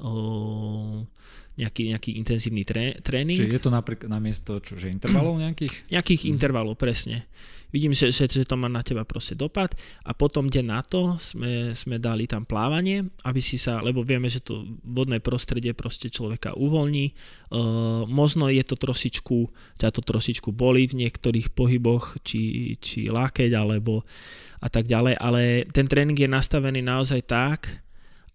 [1.54, 3.38] nejaký, nejaký intenzívny tré, tréning.
[3.38, 5.94] Čiže je to napríklad na miesto čo, že intervalov nejakých?
[5.94, 6.30] Nejakých mm.
[6.34, 7.30] intervalov, presne
[7.70, 11.16] vidím, že, že, že to má na teba proste dopad a potom deň na to
[11.18, 16.10] sme, sme dali tam plávanie, aby si sa, lebo vieme, že to vodné prostredie proste
[16.10, 19.38] človeka uvoľní, uh, možno je to trošičku,
[19.78, 24.02] ťa to trošičku boli v niektorých pohyboch, či, či lákeť alebo
[24.60, 27.80] a tak ďalej, ale ten tréning je nastavený naozaj tak,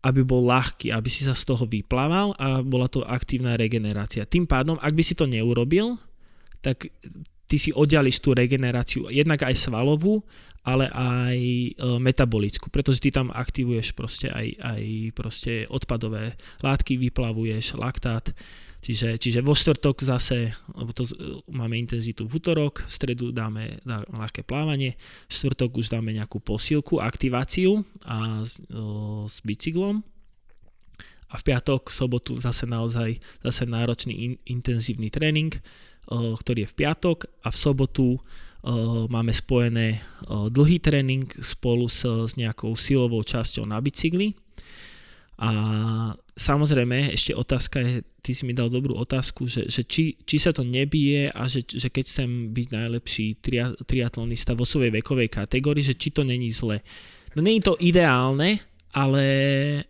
[0.05, 4.29] aby bol ľahký, aby si sa z toho vyplával a bola to aktívna regenerácia.
[4.29, 5.97] Tým pádom, ak by si to neurobil,
[6.61, 6.93] tak
[7.55, 10.19] ty si oddiališ tú regeneráciu, jednak aj svalovú,
[10.67, 11.71] ale aj e,
[12.03, 14.83] metabolickú, pretože ty tam aktivuješ proste aj, aj
[15.15, 18.35] proste odpadové látky, vyplavuješ laktát.
[18.83, 21.07] Čiže, čiže vo štvrtok zase, lebo to
[21.47, 26.99] máme intenzitu v útorok, v stredu dáme ľahké plávanie, v štvrtok už dáme nejakú posilku,
[26.99, 30.03] aktiváciu a s, o, s bicyklom.
[31.31, 35.55] A v piatok, sobotu zase naozaj zase náročný in, intenzívny tréning,
[36.09, 38.19] ktorý je v piatok a v sobotu o,
[39.09, 44.37] máme spojené o, dlhý tréning spolu s, s nejakou silovou časťou na bicykli
[45.35, 45.49] a
[46.39, 47.93] samozrejme, ešte otázka je,
[48.23, 51.67] ty si mi dal dobrú otázku, že, že či, či sa to nebije a že,
[51.67, 56.55] že keď chcem byť najlepší tria, triatlonista vo svojej vekovej kategórii, že či to není
[56.55, 56.79] zle.
[57.35, 58.63] No je to ideálne,
[58.95, 59.25] ale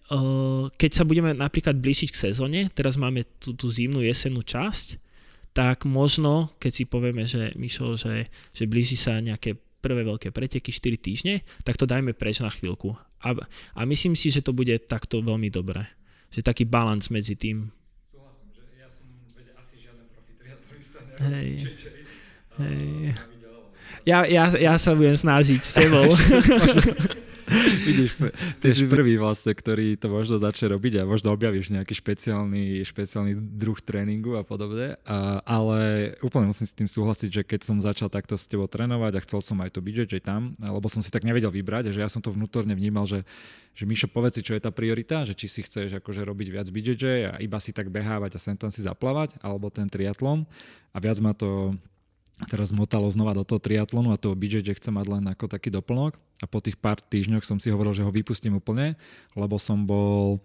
[0.10, 4.98] uh, keď sa budeme napríklad blížiť k sezóne, teraz máme tú, tú zimnú jesennú časť,
[5.56, 10.76] tak možno, keď si povieme, že Mišo, že, že blíži sa nejaké prvé veľké preteky
[10.76, 13.00] 4 týždne, tak to dajme preč na chvíľku.
[13.24, 13.40] A,
[13.72, 15.88] a myslím si, že to bude takto veľmi dobré.
[16.36, 17.72] Že taký balans medzi tým.
[18.04, 19.08] Súhlasím, že ja som
[19.56, 21.50] asi žiaden profi triatlonista, Hej.
[22.60, 23.35] Hej.
[24.06, 26.06] Ja, ja, ja sa budem snažiť s tebou.
[27.86, 28.18] Vidíš,
[28.62, 33.38] ty si prvý vlastne, ktorý to možno začne robiť a možno objavíš nejaký špeciálny, špeciálny
[33.38, 38.10] druh tréningu a podobne, a, ale úplne musím s tým súhlasiť, že keď som začal
[38.10, 41.22] takto s tebou trénovať a chcel som aj to že tam, lebo som si tak
[41.22, 43.22] nevedel vybrať, že ja som to vnútorne vnímal, že,
[43.78, 46.68] že Mišo, povedz si, čo je tá priorita, že či si chceš akože robiť viac
[46.74, 50.50] BJJ a iba si tak behávať a sem tam si zaplávať, alebo ten triatlon
[50.90, 51.78] a viac ma to
[52.52, 55.72] teraz motalo znova do toho triatlonu a toho BJ, že chcem mať len ako taký
[55.72, 56.20] doplnok.
[56.44, 59.00] A po tých pár týždňoch som si hovoril, že ho vypustím úplne,
[59.40, 60.44] lebo som bol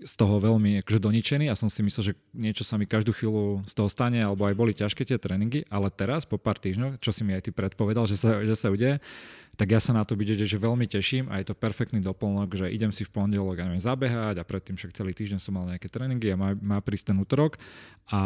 [0.00, 3.60] z toho veľmi akože doničený a som si myslel, že niečo sa mi každú chvíľu
[3.68, 7.12] z toho stane, alebo aj boli ťažké tie tréningy, ale teraz po pár týždňoch, čo
[7.12, 8.96] si mi aj ty predpovedal, že sa, že sa udeje,
[9.60, 12.66] tak ja sa na to byť, že, veľmi teším a je to perfektný doplnok, že
[12.72, 16.32] idem si v pondelok aj zabehať a predtým však celý týždeň som mal nejaké tréningy
[16.32, 17.60] a má, má prísť ten útorok
[18.08, 18.20] a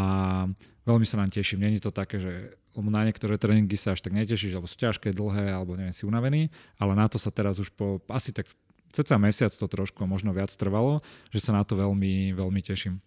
[0.87, 1.66] veľmi sa nám teším.
[1.66, 5.51] Není to také, že na niektoré tréningy sa až tak netešíš, alebo sú ťažké, dlhé,
[5.51, 8.47] alebo neviem, si unavený, ale na to sa teraz už po asi tak
[8.95, 11.03] ceca mesiac to trošku možno viac trvalo,
[11.34, 13.03] že sa na to veľmi, veľmi teším.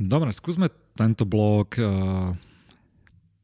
[0.00, 2.32] Dobre, skúsme tento blog uh,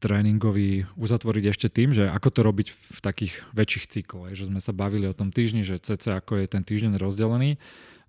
[0.01, 4.33] tréningový uzatvoriť ešte tým, že ako to robiť v takých väčších cykloch.
[4.33, 7.61] Že sme sa bavili o tom týždni, že cca ako je ten týždeň rozdelený,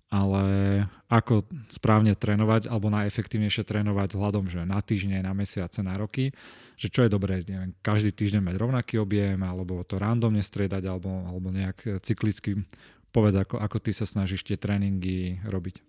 [0.09, 6.33] ale ako správne trénovať alebo najefektívnejšie trénovať vzhľadom, že na týždne, na mesiace, na roky,
[6.73, 11.13] že čo je dobré, neviem, každý týždeň mať rovnaký objem, alebo to randomne striedať, alebo,
[11.13, 12.65] alebo nejak cyklicky
[13.09, 15.81] Povedz, ako, ako ty sa snažíš tie tréningy robiť.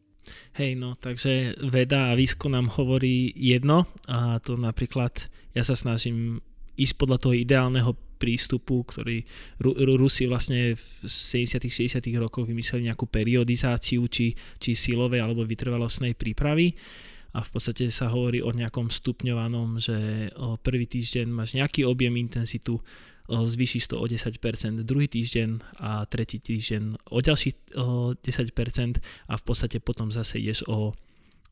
[0.61, 6.45] Hej, no, takže veda a výskum nám hovorí jedno a to napríklad ja sa snažím
[6.77, 9.25] ísť podľa toho ideálneho prístupu, ktorý
[9.97, 16.77] Rusi vlastne v 70 60 rokoch vymysleli nejakú periodizáciu, či, či silovej alebo vytrvalostnej prípravy
[17.31, 20.29] a v podstate sa hovorí o nejakom stupňovanom, že
[20.67, 22.83] prvý týždeň máš nejaký objem intenzitu,
[23.31, 28.99] zvýšiš to o 10%, druhý týždeň a tretí týždeň o ďalších 10%
[29.31, 30.93] a v podstate potom zase ideš o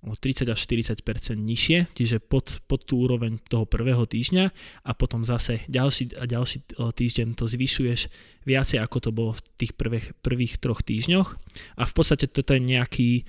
[0.06, 1.02] o 30 až 40%
[1.34, 4.46] nižšie, čiže pod, pod tú úroveň toho prvého týždňa
[4.86, 8.06] a potom zase ďalší a ďalší týždeň to zvyšuješ
[8.46, 11.28] viacej ako to bolo v tých prvých, prvých troch týždňoch.
[11.74, 13.26] A v podstate toto je nejaký,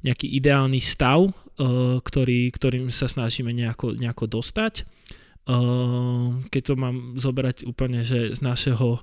[0.00, 1.28] nejaký ideálny stav,
[2.00, 4.88] ktorý, ktorým sa snažíme nejako, nejako dostať
[6.52, 9.00] keď to mám zobrať úplne, že z našeho,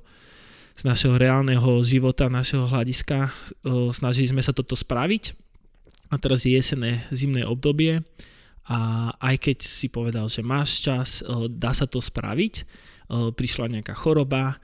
[0.78, 3.30] z našeho reálneho života, našeho hľadiska,
[3.66, 5.34] ehm, snažili sme sa toto spraviť.
[6.14, 8.06] A teraz je jesené, zimné obdobie.
[8.66, 12.86] A aj keď si povedal, že máš čas, ehm, dá sa to spraviť,
[13.38, 14.58] prišla nejaká choroba,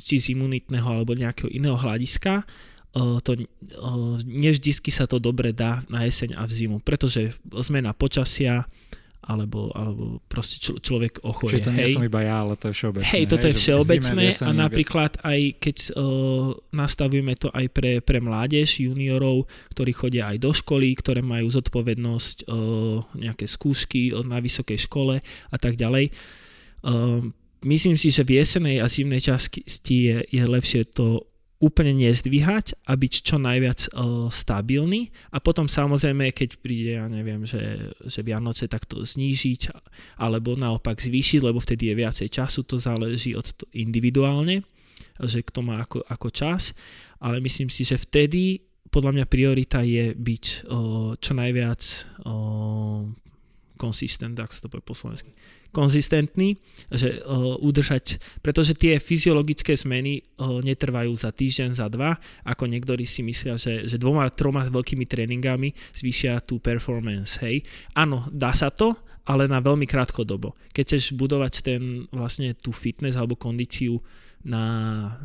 [0.00, 2.48] či z imunitného alebo nejakého iného hľadiska,
[2.94, 3.30] to,
[4.24, 8.64] nevždy sa to dobre dá na jeseň a v zimu, pretože zmena počasia,
[9.24, 11.60] alebo, alebo proste čl- človek ochorie.
[11.60, 11.94] Čiže to nie hej.
[11.96, 13.08] som iba ja, ale to je všeobecné.
[13.08, 18.18] Hej, toto hej, je všeobecné a napríklad aj keď uh, nastavujeme to aj pre, pre
[18.20, 24.84] mládež, juniorov, ktorí chodia aj do školy, ktoré majú zodpovednosť uh, nejaké skúšky na vysokej
[24.84, 26.12] škole a tak ďalej.
[26.84, 27.32] Uh,
[27.64, 29.64] myslím si, že v jesenej a zimnej časti
[30.12, 31.33] je, je lepšie to
[31.64, 35.08] úplne nezdvíhať a byť čo najviac uh, stabilný.
[35.32, 39.72] A potom samozrejme, keď príde, ja neviem, že, že Vianoce, tak to znížiť
[40.20, 44.60] alebo naopak zvýšiť, lebo vtedy je viacej času, to záleží od to individuálne,
[45.24, 46.76] že kto má ako, ako čas,
[47.24, 48.60] ale myslím si, že vtedy
[48.92, 51.82] podľa mňa priorita je byť uh, čo najviac
[52.28, 53.02] uh,
[53.74, 55.32] konsistent, ak sa to povie po slovensky,
[55.74, 56.54] konzistentný,
[56.94, 62.14] že uh, udržať, pretože tie fyziologické zmeny uh, netrvajú za týždeň, za dva,
[62.46, 67.66] ako niektorí si myslia, že, že dvoma, troma veľkými tréningami zvýšia tú performance, hej.
[67.98, 68.94] Áno, dá sa to,
[69.24, 70.52] ale na veľmi krátko dobo.
[70.76, 73.98] Keď chceš budovať ten, vlastne tú fitness alebo kondíciu
[74.44, 74.64] na,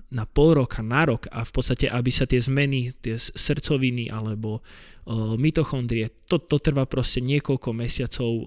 [0.10, 4.64] na pol roka, na rok a v podstate, aby sa tie zmeny, tie srdcoviny alebo
[5.04, 8.44] o, mitochondrie, to, to trvá proste niekoľko mesiacov o,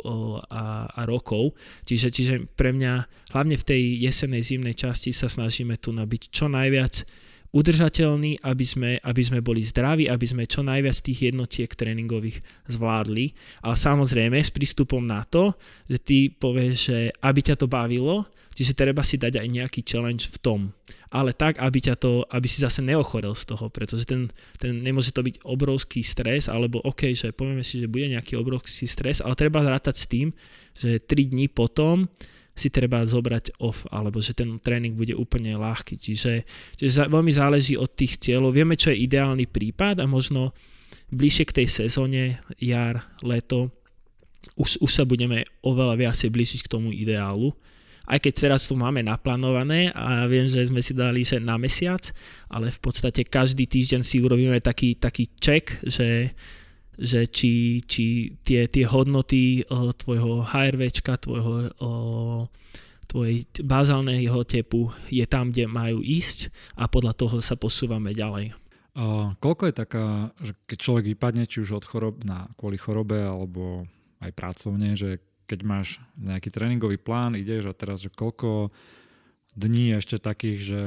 [0.49, 1.53] a, a rokov.
[1.85, 2.93] Čiže, čiže pre mňa,
[3.37, 7.05] hlavne v tej jesenej, zimnej časti sa snažíme tu nabiť čo najviac
[7.53, 13.37] udržateľný, aby sme, aby sme boli zdraví, aby sme čo najviac tých jednotiek tréningových zvládli.
[13.61, 15.53] Ale samozrejme s prístupom na to,
[15.85, 18.25] že ty povieš, že aby ťa to bavilo,
[18.57, 20.61] čiže treba si dať aj nejaký challenge v tom.
[21.13, 25.13] Ale tak, aby, ťa to, aby si zase neochorel z toho, pretože ten, ten nemôže
[25.13, 29.37] to byť obrovský stres, alebo OK, že povieme si, že bude nejaký obrovský stres, ale
[29.37, 30.33] treba rátať s tým,
[30.73, 32.09] že 3 dní potom
[32.53, 35.97] si treba zobrať off, alebo že ten tréning bude úplne ľahký.
[35.97, 36.45] Čiže,
[36.77, 38.53] čiže veľmi záleží od tých cieľov.
[38.53, 40.53] Vieme, čo je ideálny prípad a možno
[41.13, 43.73] bližšie k tej sezóne, jar, leto,
[44.57, 47.57] už, už sa budeme oveľa viacej blížiť k tomu ideálu.
[48.03, 52.03] Aj keď teraz to máme naplánované a viem, že sme si dali že na mesiac,
[52.51, 56.35] ale v podstate každý týždeň si urobíme taký, taký check, že
[56.99, 61.91] že či, či tie, tie hodnoty o, tvojho HRVčka, tvojho, o,
[63.09, 68.57] tvojej bazálneho tepu je tam, kde majú ísť a podľa toho sa posúvame ďalej.
[68.93, 70.07] A koľko je taká,
[70.41, 73.89] že keď človek vypadne či už od chorob na, kvôli chorobe alebo
[74.21, 78.73] aj pracovne, že keď máš nejaký tréningový plán, ideš a teraz, že koľko
[79.57, 80.83] dní ešte takých, že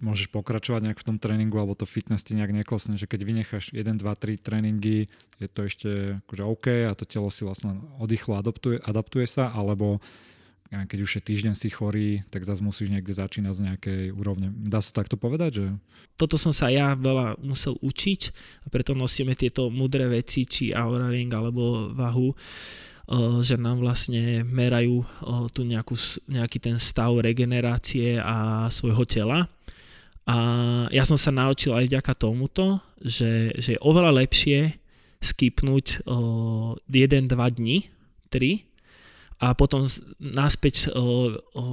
[0.00, 3.74] môžeš pokračovať nejak v tom tréningu alebo to fitness ti nejak neklesne, že keď vynecháš
[3.74, 5.10] 1, 2, 3 tréningy,
[5.42, 5.90] je to ešte
[6.26, 9.98] akože OK a to telo si vlastne oddychlo, adaptuje, adaptuje sa, alebo
[10.68, 14.52] keď už je týždeň si chorý, tak zase musíš niekde začínať z nejakej úrovne.
[14.52, 15.64] Dá sa takto povedať?
[15.64, 15.66] Že...
[16.20, 18.20] Toto som sa ja veľa musel učiť
[18.62, 22.36] a preto nosíme tieto mudré veci, či Aura Ring alebo Vahu
[23.40, 25.00] že nám vlastne merajú
[25.56, 25.96] tu nejakú,
[26.28, 29.48] nejaký ten stav regenerácie a svojho tela
[30.28, 30.36] a
[30.92, 34.76] ja som sa naučil aj vďaka tomuto, že, že je oveľa lepšie
[35.24, 37.88] skipnúť o, 1-2 dní,
[38.28, 38.68] 3
[39.40, 39.88] a potom
[40.20, 41.64] naspäť o, o,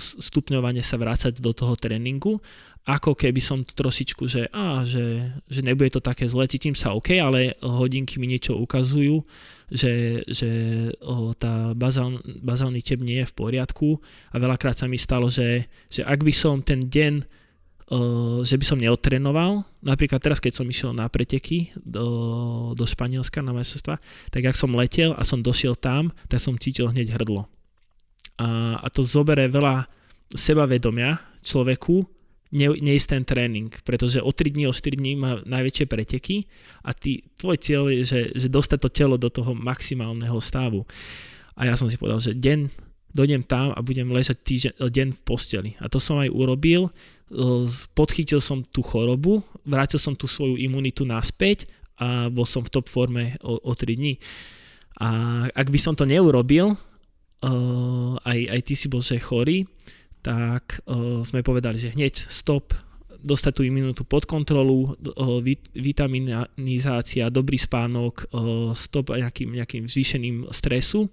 [0.00, 2.42] stupňovanie sa vrácať do toho tréningu,
[2.82, 7.14] ako keby som trošičku, že, á, že, že nebude to také zle, cítim sa OK,
[7.14, 9.22] ale hodinky mi niečo ukazujú,
[9.70, 10.50] že, že
[10.98, 14.02] o, tá bazál, bazálny tep nie je v poriadku.
[14.34, 17.38] A veľakrát sa mi stalo, že, že ak by som ten deň
[18.46, 19.66] že by som neodtrenoval.
[19.82, 23.98] Napríklad teraz, keď som išiel na preteky do, do Španielska na majstrovstva,
[24.30, 27.50] tak ak som letel a som došiel tam, tak som cítil hneď hrdlo.
[28.38, 29.90] A, a to zobere veľa
[30.30, 32.06] sebavedomia človeku,
[32.54, 36.46] ne, neísť ten tréning, pretože o 3 dní, o 4 dní má najväčšie preteky
[36.86, 40.86] a ty, tvoj cieľ je, že, že dostať to telo do toho maximálneho stavu.
[41.58, 42.70] A ja som si povedal, že deň
[43.10, 45.70] dojdem tam a budem ležať týždeň, deň v posteli.
[45.82, 46.94] A to som aj urobil
[47.94, 52.90] podchytil som tú chorobu, vrátil som tú svoju imunitu naspäť a bol som v top
[52.90, 54.18] forme o, o 3 dní.
[54.98, 55.08] A
[55.54, 59.64] ak by som to neurobil, uh, aj, aj ty si bol že chorý,
[60.20, 62.74] tak uh, sme povedali, že hneď stop,
[63.20, 70.50] dostať tú imunitu pod kontrolu, uh, vit, vitaminizácia, dobrý spánok, uh, stop nejakým, nejakým zvýšeným
[70.50, 71.08] stresu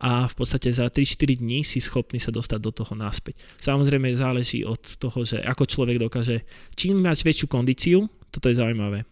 [0.00, 3.44] a v podstate za 3-4 dní si schopný sa dostať do toho naspäť.
[3.60, 9.04] Samozrejme záleží od toho, že ako človek dokáže, čím máš väčšiu kondíciu, toto je zaujímavé,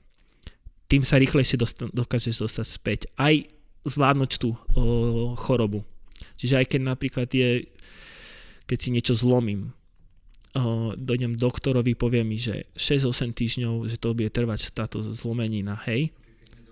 [0.88, 3.00] tým sa rýchlejšie dosta- dokážeš dostať späť.
[3.20, 3.36] Aj
[3.84, 5.84] zvládnuť tú o, chorobu.
[6.40, 7.68] Čiže aj keď napríklad je,
[8.64, 9.76] keď si niečo zlomím,
[10.56, 16.08] o, dojdem doktorovi, povie mi, že 6-8 týždňov, že to bude trvať táto zlomenina, hej,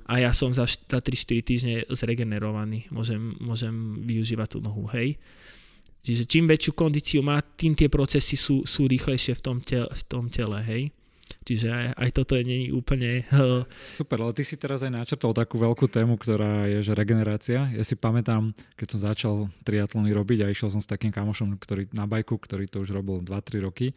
[0.06, 3.74] a ja som za, za 3-4 týždne zregenerovaný, môžem, môžem
[4.06, 5.18] využívať tú nohu, hej.
[6.06, 10.02] Čiže čím väčšiu kondíciu má, tým tie procesy sú, sú rýchlejšie v tom, tele, v
[10.06, 10.94] tom tele, hej.
[11.42, 13.26] Čiže aj, aj toto je není úplne...
[13.98, 17.66] Super, ale ty si teraz aj načrtol takú veľkú tému, ktorá je, že regenerácia.
[17.74, 19.34] Ja si pamätám, keď som začal
[19.66, 23.22] triatlony robiť a išiel som s takým kamošom ktorý, na bajku, ktorý to už robil
[23.26, 23.90] 2-3 roky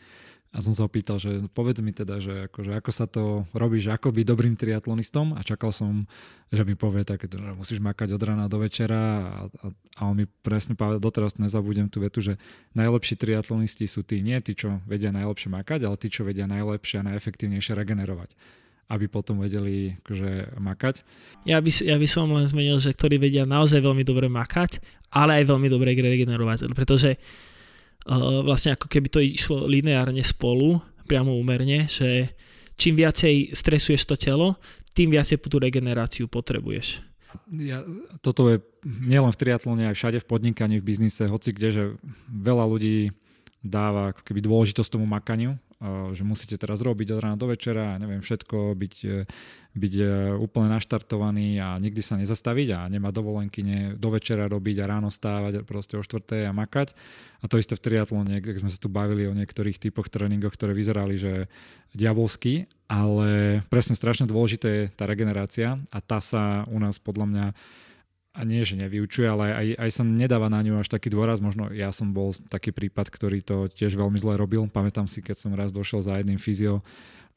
[0.49, 3.93] a som sa opýtal, že povedz mi teda, že akože ako sa to robí, že
[3.93, 6.09] ako byť dobrým triatlonistom a čakal som,
[6.49, 10.17] že mi povie takéto, že musíš makať od rána do večera a, a, a on
[10.17, 12.41] mi presne povedal, doteraz nezabudem tú vetu, že
[12.73, 17.05] najlepší triatlonisti sú tí, nie tí, čo vedia najlepšie makať, ale tí, čo vedia najlepšie
[17.05, 18.33] a najefektívnejšie regenerovať.
[18.89, 21.05] aby potom vedeli akože makať.
[21.45, 24.81] Ja by, ja by som len zmenil, že ktorí vedia naozaj veľmi dobre makať,
[25.13, 27.21] ale aj veľmi dobre regenerovať, pretože
[28.45, 30.79] vlastne ako keby to išlo lineárne spolu,
[31.09, 32.31] priamo úmerne, že
[32.79, 34.55] čím viacej stresuješ to telo,
[34.93, 37.01] tým viacej tú regeneráciu potrebuješ.
[37.53, 37.85] Ja,
[38.25, 41.83] toto je nielen v triatlone, aj všade v podnikaní, v biznise, hoci kde, že
[42.25, 43.13] veľa ľudí
[43.61, 45.59] dáva keby dôležitosť tomu makaniu,
[46.11, 49.23] že musíte teraz robiť od rána do večera a neviem všetko, byť, e,
[49.79, 50.03] byť e,
[50.35, 55.07] úplne naštartovaný a nikdy sa nezastaviť a nemá dovolenky ne, do večera robiť a ráno
[55.07, 56.91] stávať proste o štvrté a makať.
[57.39, 60.75] A to isté v triatlone, keď sme sa tu bavili o niektorých typoch tréningov, ktoré
[60.75, 61.47] vyzerali, že
[61.95, 67.45] diabolsky, ale presne strašne dôležité je tá regenerácia a tá sa u nás podľa mňa
[68.29, 71.41] a nie, že nevyučuje, ale aj, aj sa nedáva na ňu až taký dôraz.
[71.41, 74.69] Možno ja som bol taký prípad, ktorý to tiež veľmi zle robil.
[74.69, 76.85] Pamätám si, keď som raz došiel za jedným fyzio,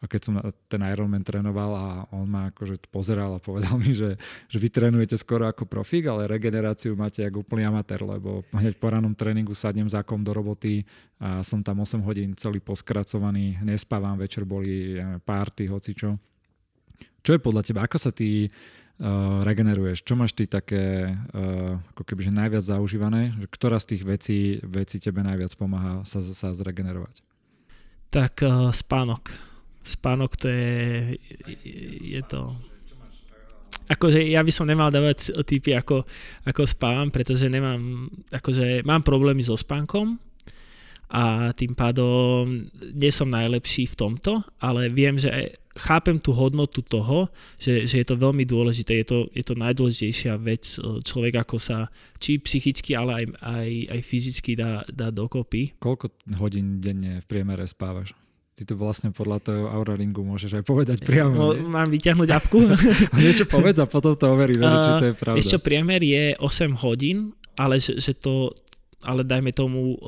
[0.03, 0.35] a keď som
[0.67, 4.19] ten Ironman trénoval a on ma akože pozeral a povedal mi, že,
[4.51, 8.91] že vy trénujete skoro ako profík, ale regeneráciu máte ako úplný amatér, lebo hneď po
[8.91, 10.83] ranom tréningu sadnem zákom do roboty
[11.23, 16.19] a som tam 8 hodín celý poskracovaný, nespávam, večer boli párty, hocičo.
[17.23, 18.51] Čo je podľa teba, ako sa ty
[19.01, 20.05] uh, regeneruješ?
[20.05, 23.33] Čo máš ty také uh, ako keby, že najviac zaužívané?
[23.49, 27.25] Ktorá z tých vecí, vecí tebe najviac pomáha sa, sa zregenerovať?
[28.13, 29.33] Tak uh, spánok.
[29.83, 31.17] Spánok to je,
[32.17, 32.53] je to...
[33.89, 36.07] Akože ja by som nemal dávať typy, ako,
[36.47, 40.17] ako spávam, pretože nemám, akože mám problémy so spánkom,
[41.13, 45.29] a tým pádom nie som najlepší v tomto, ale viem, že
[45.77, 50.37] chápem tú hodnotu toho, že, že je to veľmi dôležité, je to, je to najdôležitejšia
[50.41, 51.89] vec e, človek, ako sa
[52.21, 55.77] či psychicky, ale aj, aj, aj fyzicky dá, dá dokopy.
[55.81, 58.13] Koľko hodín denne v priemere spávaš?
[58.53, 61.33] Ty to vlastne podľa toho Aura Ringu môžeš aj povedať priamo.
[61.33, 62.69] No, mám vyťahnuť apku?
[63.21, 65.41] Niečo povedz a potom to overíme, uh, či to je pravda.
[65.41, 68.53] Ešte priemer je 8 hodín, ale že, že to,
[69.03, 69.99] ale dajme tomu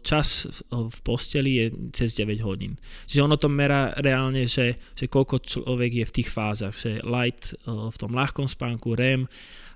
[0.00, 2.80] čas v posteli je cez 9 hodín.
[3.04, 7.52] Čiže ono to merá reálne, že, že koľko človek je v tých fázach, že light
[7.68, 9.28] v tom ľahkom spánku, REM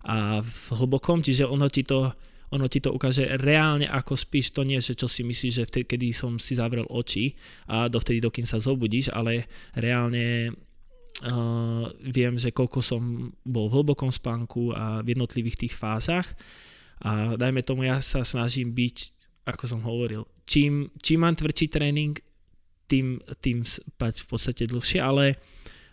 [0.09, 2.13] a v hlbokom, čiže ono ti to
[2.55, 5.87] ono ti to ukáže reálne, ako spíš, to nie, že čo si myslíš, že vtedy,
[5.87, 7.35] kedy som si zavrel oči
[7.67, 10.55] a dovtedy, dokým sa zobudíš, ale reálne
[11.27, 16.39] uh, viem, že koľko som bol v hlbokom spánku a v jednotlivých tých fázach
[17.05, 18.97] a dajme tomu, ja sa snažím byť,
[19.45, 22.17] ako som hovoril, čím, čím mám tvrdší tréning,
[22.87, 25.35] tým, tým spať v podstate dlhšie, ale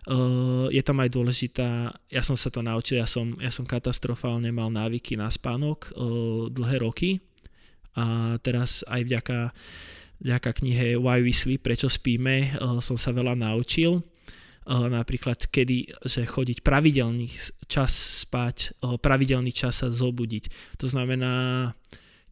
[0.07, 4.53] uh, je tam aj dôležitá, ja som sa to naučil, ja som, ja som katastrofálne
[4.53, 7.19] mal návyky na spánok uh, dlhé roky.
[7.93, 9.39] A teraz aj vďaka,
[10.17, 14.01] vďaka knihe Why We Sleep, prečo spíme, uh, som sa veľa naučil
[14.67, 17.27] napríklad kedy, že chodiť pravidelný
[17.67, 20.77] čas spať, eh, pravidelný čas sa zobudiť.
[20.79, 21.33] To znamená,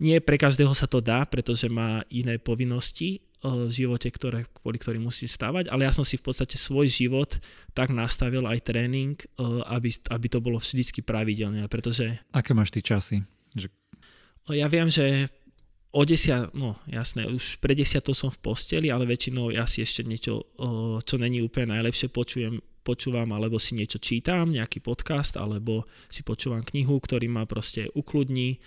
[0.02, 4.78] nie pre každého sa to dá, pretože má iné povinnosti eh, v živote, ktoré, kvôli
[4.80, 7.36] ktorým musí stávať, ale ja som si v podstate svoj život
[7.76, 9.16] tak nastavil aj tréning,
[9.68, 12.20] aby, aby to bolo vždycky pravidelné, pretože...
[12.36, 13.24] Aké máš ty časy?
[13.56, 13.68] Že...
[14.52, 15.30] Ja viem, že
[15.92, 20.08] o desia, no jasné, už pre desiatou som v posteli, ale väčšinou ja si ešte
[20.08, 20.48] niečo,
[21.04, 26.64] čo není úplne najlepšie, počujem, počúvam alebo si niečo čítam, nejaký podcast, alebo si počúvam
[26.66, 28.58] knihu, ktorý ma proste ukludní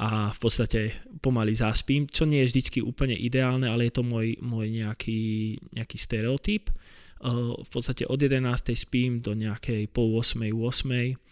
[0.00, 0.80] a v podstate
[1.20, 5.96] pomaly zaspím, čo nie je vždycky úplne ideálne, ale je to môj, môj nejaký, nejaký
[5.98, 6.72] stereotyp.
[7.20, 8.40] V podstate od 11.
[8.72, 10.40] spím do nejakej pol 8.
[10.56, 11.29] 8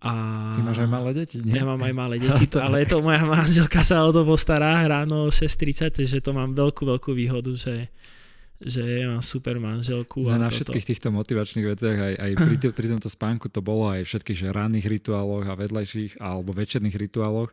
[0.00, 0.12] a
[0.56, 1.52] Ty máš aj malé deti, nie?
[1.52, 6.00] Ja mám aj malé deti, ale to moja manželka sa o to postará ráno 6.30,
[6.00, 7.92] takže to mám veľkú, veľkú výhodu, že,
[8.64, 10.24] že mám super manželku.
[10.24, 14.08] No, na všetkých týchto motivačných veciach, aj, aj pri, pri tomto spánku to bolo aj
[14.08, 17.52] všetkých že ranných rituáloch a vedľajších alebo večerných rituáloch.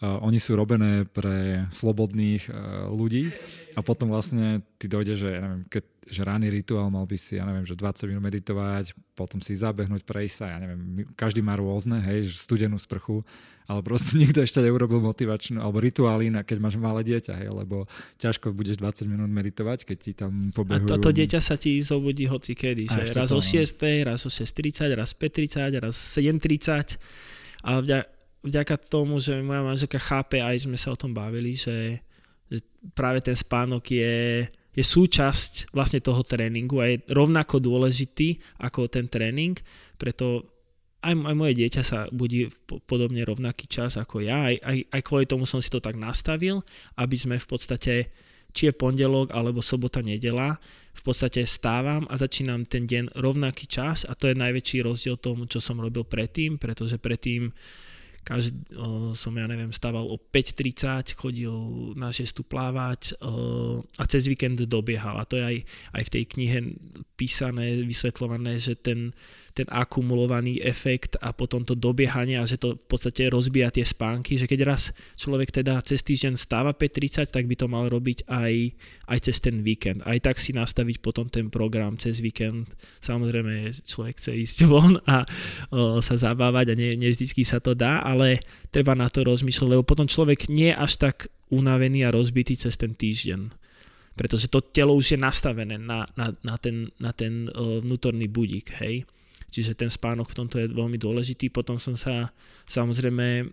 [0.00, 3.36] Uh, oni sú robené pre slobodných uh, ľudí
[3.76, 7.38] a potom vlastne ty dojde, že, ja neviem, keď že ranný rituál mal by si,
[7.38, 11.54] ja neviem, že 20 minút meditovať, potom si zabehnúť, prejsť sa, ja neviem, každý má
[11.54, 13.22] rôzne, hej, studenú sprchu,
[13.70, 17.86] ale proste nikto ešte neurobil motivačnú, alebo rituály, keď máš malé dieťa, hej, lebo
[18.18, 20.90] ťažko budeš 20 minút meditovať, keď ti tam pobehujú.
[20.90, 24.30] A toto dieťa sa ti zobudí hoci kedy, že raz to, o 6, raz o
[24.30, 26.98] 6.30, raz 5.30, raz 7.30,
[27.62, 28.06] ale vďaka,
[28.42, 32.02] vďaka tomu, že moja manželka chápe, aj sme sa o tom bavili, že,
[32.50, 32.58] že
[32.98, 39.06] práve ten spánok je je súčasť vlastne toho tréningu a je rovnako dôležitý ako ten
[39.08, 39.56] tréning,
[40.00, 40.48] preto
[41.02, 42.48] aj, aj moje dieťa sa budí
[42.86, 46.62] podobne rovnaký čas ako ja, aj, aj, aj kvôli tomu som si to tak nastavil,
[46.96, 47.94] aby sme v podstate,
[48.54, 50.56] či je pondelok alebo sobota, nedela,
[50.92, 55.50] v podstate stávam a začínam ten deň rovnaký čas a to je najväčší rozdiel tomu,
[55.50, 57.50] čo som robil predtým, pretože predtým
[58.22, 61.54] každý, o, som, ja neviem, stával o 5.30, chodil
[61.98, 65.18] na 6 plávať o, a cez víkend dobiehal.
[65.18, 65.56] A to je aj,
[65.98, 66.58] aj v tej knihe
[67.18, 69.10] písané, vysvetľované, že ten,
[69.52, 74.38] ten akumulovaný efekt a potom to dobiehanie a že to v podstate rozbíja tie spánky,
[74.38, 78.54] že keď raz človek teda cez týždeň stáva 5.30, tak by to mal robiť aj,
[79.12, 80.00] aj cez ten víkend.
[80.06, 82.70] Aj tak si nastaviť potom ten program cez víkend.
[83.04, 85.26] Samozrejme, človek chce ísť von a
[85.68, 87.10] o, sa zabávať a nie, nie
[87.42, 91.16] sa to dá, ale treba na to rozmýšľať, lebo potom človek nie je až tak
[91.48, 93.62] unavený a rozbitý cez ten týždeň
[94.12, 99.08] pretože to telo už je nastavené na, na, na ten, na ten vnútorný budík, hej.
[99.52, 101.52] Čiže ten spánok v tomto je veľmi dôležitý.
[101.52, 102.32] Potom som sa,
[102.64, 103.48] samozrejme,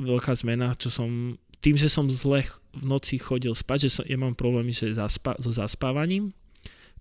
[0.00, 4.16] veľká zmena, čo som, tým, že som zle v noci chodil spať, že som, ja
[4.16, 6.32] mám problémy že zaspa, so zaspávaním,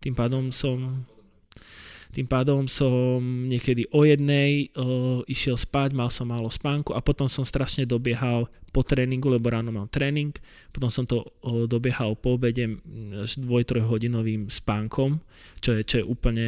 [0.04, 1.08] tým pádom som
[2.16, 7.28] tým pádom som niekedy o jednej uh, išiel spať, mal som málo spánku a potom
[7.28, 10.32] som strašne dobiehal po tréningu, lebo ráno mám tréning,
[10.72, 12.80] potom som to uh, dobiehal po obede
[13.20, 15.20] až dvoj-trojhodinovým spánkom,
[15.60, 16.48] čo je, čo je úplne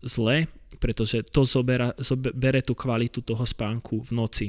[0.00, 0.48] zlé
[0.82, 4.46] pretože to zobera, zobere tú kvalitu toho spánku v noci.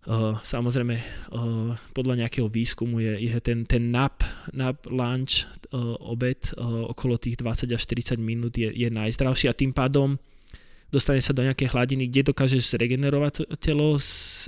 [0.00, 5.44] Uh, samozrejme, uh, podľa nejakého výskumu je, je ten, ten nap, nap lunch,
[5.76, 6.40] uh, obed
[6.88, 10.16] okolo tých 20 až 40 minút je, je najzdravší a tým pádom
[10.88, 14.00] dostane sa do nejakej hladiny, kde dokážeš zregenerovať telo,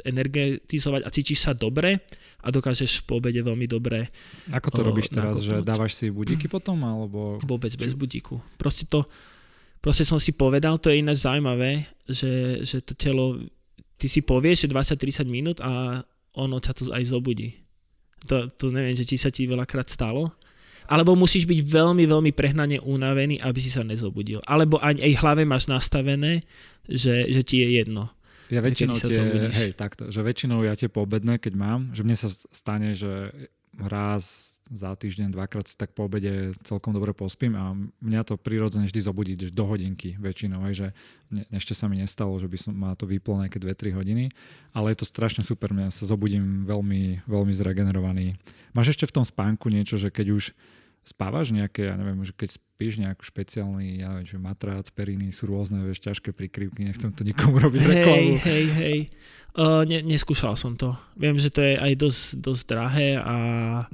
[0.03, 2.03] energetizovať a cítiš sa dobre
[2.43, 4.11] a dokážeš po obede veľmi dobre
[4.51, 5.47] Ako to uh, robíš teraz, nakopnúť.
[5.47, 6.81] že dávaš si budíky potom?
[6.83, 7.39] Alebo...
[7.45, 8.43] Vôbec bez budíku.
[8.59, 9.07] Proste to,
[9.79, 13.39] proste som si povedal, to je ináč zaujímavé, že, že to telo,
[14.03, 16.03] ty si povieš, že 20-30 minút a
[16.35, 17.55] ono ťa to aj zobudí.
[18.27, 20.35] To, to neviem, že či sa ti veľakrát stalo.
[20.91, 24.43] Alebo musíš byť veľmi, veľmi prehnane unavený, aby si sa nezobudil.
[24.43, 26.43] Alebo aj, aj hlave máš nastavené,
[26.91, 28.11] že, že ti je jedno.
[28.51, 32.29] Ja väčšinou tie, hej, takto, že väčšinou ja tie poobedné, keď mám, že mne sa
[32.29, 33.33] stane, že
[33.81, 37.73] raz za týždeň, dvakrát si tak po obede celkom dobre pospím a
[38.05, 40.89] mňa to prirodzene vždy zobudí do hodinky väčšinou, aj, že
[41.33, 44.25] ne, ešte sa mi nestalo, že by som ma to vyplo nejaké 2-3 hodiny,
[44.77, 48.37] ale je to strašne super, mňa sa zobudím veľmi, veľmi zregenerovaný.
[48.77, 50.45] Máš ešte v tom spánku niečo, že keď už
[51.03, 55.47] spávaš nejaké, ja neviem, že keď spíš nejakú špeciálny, ja neviem, že matrác, periny sú
[55.47, 58.31] rôzne, vieš, ťažké prikryvky, nechcem to nikomu robiť hej, reklamu.
[58.43, 58.99] Hej, hej,
[59.55, 60.99] uh, ne, neskúšal som to.
[61.15, 63.37] Viem, že to je aj dosť, dosť drahé a...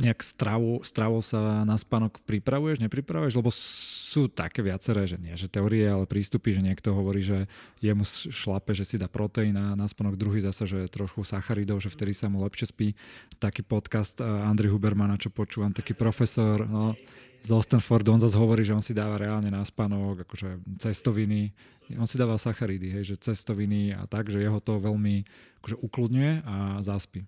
[0.00, 3.36] Nejak stravu, stravu sa na spánok pripravuješ, nepripravuješ?
[3.36, 7.44] Lebo sú také viaceré, že nie, že teórie, ale prístupy, že niekto hovorí, že
[7.84, 11.92] jemu šlape, že si dá proteín na, na spánok, druhý zase, že trochu sacharidov, že
[11.92, 12.96] vtedy sa mu lepšie spí.
[13.36, 16.96] Taký podcast Andrej Hubermana, čo počúvam, taký profesor, no,
[17.42, 21.54] z Ostenford, on zase hovorí, že on si dáva reálne na spánok akože cestoviny,
[21.96, 25.22] on si dáva sacharidy, hej, že cestoviny a tak, že jeho to veľmi
[25.62, 27.24] akože ukludňuje a zaspí.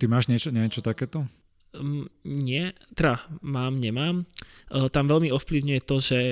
[0.00, 1.28] Ty máš niečo, niečo takéto?
[1.74, 4.26] Um, nie, teda mám, nemám.
[4.70, 6.22] Uh, tam veľmi ovplyvňuje to, že,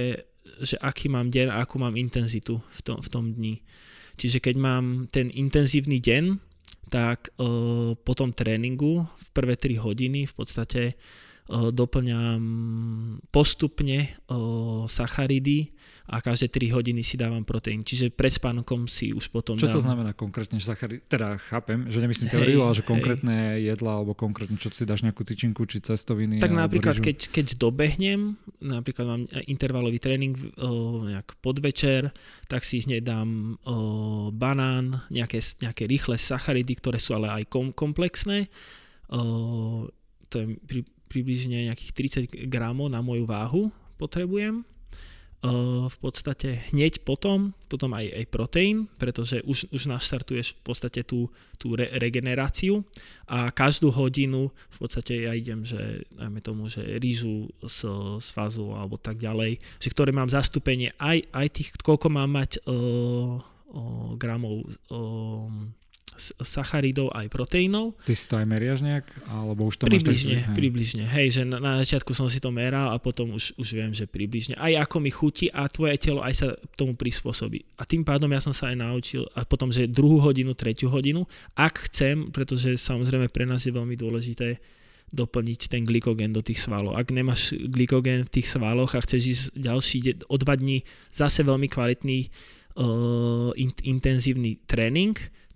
[0.62, 3.62] že aký mám deň a akú mám intenzitu v tom, v tom dni.
[4.18, 6.38] Čiže keď mám ten intenzívny deň,
[6.92, 10.82] tak uh, po tom tréningu v prvé 3 hodiny v podstate
[11.52, 12.40] doplňam
[13.28, 14.08] postupne
[14.88, 15.76] sacharidy
[16.08, 17.86] a každé 3 hodiny si dávam proteín.
[17.86, 19.76] Čiže pred spánkom si už potom Čo dám...
[19.78, 20.58] to znamená konkrétne?
[20.58, 21.00] Že sacharidy?
[21.06, 23.72] Teda chápem, že nemyslím teóriu, ale že konkrétne hej.
[23.76, 26.42] jedla alebo konkrétne, čo si dáš nejakú tyčinku či cestoviny?
[26.42, 32.10] Tak napríklad, keď, keď dobehnem, napríklad mám intervalový tréning o, nejak podvečer,
[32.50, 37.42] tak si z nej dám o, banán, nejaké, nejaké rýchle sacharidy, ktoré sú ale aj
[37.46, 38.50] kom, komplexné.
[39.06, 39.86] O,
[40.32, 40.80] to je pri,
[41.12, 41.92] približne nejakých
[42.32, 43.68] 30 gramov na moju váhu
[44.00, 44.64] potrebujem.
[45.90, 51.26] V podstate hneď potom, potom aj, aj proteín, pretože už, už naštartuješ v podstate tú,
[51.58, 52.86] tú re, regeneráciu
[53.26, 57.90] a každú hodinu v podstate ja idem, že najmä tomu, že rýžu z,
[58.22, 62.62] z fazu alebo tak ďalej, že ktoré mám zastúpenie aj, aj tých, koľko mám mať
[62.62, 64.62] uh, uh, gramov
[64.94, 65.50] uh,
[66.20, 67.96] sacharidov aj proteínov.
[68.04, 69.06] Ty si to aj meriaš nejak?
[69.28, 71.04] Alebo už to približne, máš približne.
[71.08, 74.04] Hej, že na, na začiatku som si to meral a potom už, už viem, že
[74.04, 74.54] približne.
[74.60, 77.64] Aj ako mi chutí a tvoje telo aj sa tomu prispôsobí.
[77.80, 81.24] A tým pádom ja som sa aj naučil a potom, že druhú hodinu, tretiu hodinu,
[81.56, 84.60] ak chcem, pretože samozrejme pre nás je veľmi dôležité
[85.12, 86.96] doplniť ten glykogen do tých svalov.
[86.96, 89.98] Ak nemáš glykogen v tých svaloch a chceš ísť ďalší
[90.32, 90.80] o dva dní
[91.12, 92.32] zase veľmi kvalitný
[92.80, 95.12] uh, in, intenzívny tréning,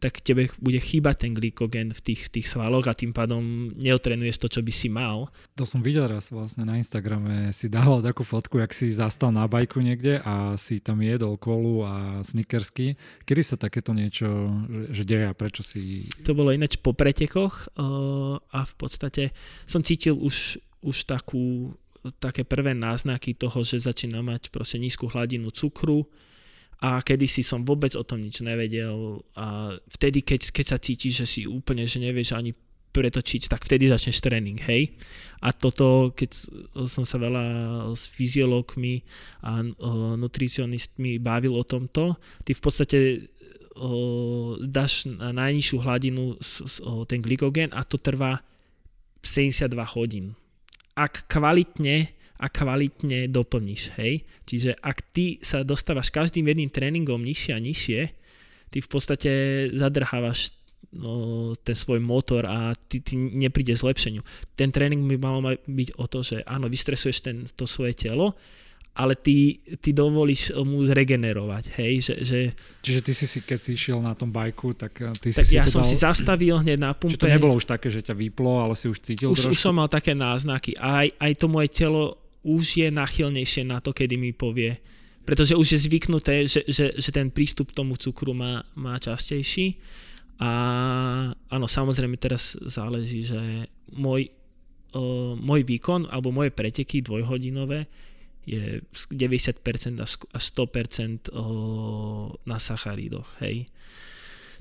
[0.07, 4.47] tak tebe bude chýbať ten glykogen v tých, tých svaloch a tým pádom neotrenuješ to,
[4.47, 5.27] čo by si mal.
[5.59, 9.51] To som videl raz vlastne na Instagrame, si dával takú fotku, jak si zastal na
[9.51, 12.95] bajku niekde a si tam jedol kolu a snickersky.
[13.27, 16.07] Kedy sa takéto niečo že, že deje a prečo si...
[16.23, 19.35] To bolo ináč po pretekoch uh, a v podstate
[19.67, 21.75] som cítil už, už takú
[22.23, 26.07] také prvé náznaky toho, že začína mať proste nízku hladinu cukru,
[26.81, 31.27] a kedysi som vôbec o tom nič nevedel a vtedy, keď, keď sa cítiš, že
[31.27, 32.53] si úplne, že nevieš ani
[32.97, 34.97] pretočiť, tak vtedy začneš tréning, hej.
[35.45, 36.33] A toto, keď
[36.89, 37.45] som sa veľa
[37.93, 39.05] s fyziológmi
[39.45, 39.61] a
[40.17, 42.17] nutricionistmi bavil o tomto,
[42.49, 42.99] ty v podstate
[43.77, 48.41] o, dáš na najnižšiu hladinu o, ten glykogen a to trvá
[49.21, 50.33] 72 hodín.
[50.97, 54.25] Ak kvalitne a kvalitne doplníš, hej.
[54.45, 58.01] Čiže ak ty sa dostávaš každým jedným tréningom nižšie a nižšie,
[58.71, 59.31] ty v podstate
[59.73, 60.53] zadrhávaš
[60.93, 64.21] no, ten svoj motor a ty, ty nepríde zlepšeniu.
[64.55, 68.37] Ten tréning by malo byť o to, že áno, vystresuješ ten, to svoje telo,
[68.97, 72.39] ale ty, ty dovolíš mu zregenerovať, hej, že, že...
[72.81, 75.61] Čiže ty si si, keď si išiel na tom bajku, tak eh, ty tak si
[75.61, 75.91] ja si som dal...
[75.93, 77.21] si zastavil hneď na pumpe.
[77.21, 79.53] Čiže to nebolo už také, že ťa vyplo, ale si už cítil už, trošku?
[79.53, 80.81] Už som mal také náznaky.
[80.81, 84.79] Aj, aj to moje telo už je nachylnejšie na to, kedy mi povie,
[85.27, 89.75] pretože už je zvyknuté, že, že, že ten prístup tomu cukru má, má častejší.
[90.39, 90.51] A
[91.51, 94.31] áno, samozrejme teraz záleží, že môj,
[94.95, 97.91] uh, môj výkon alebo moje preteky dvojhodinové
[98.47, 98.79] je
[99.11, 100.13] 90% až
[100.55, 101.35] 100%
[102.47, 103.67] na sacharidoch, hej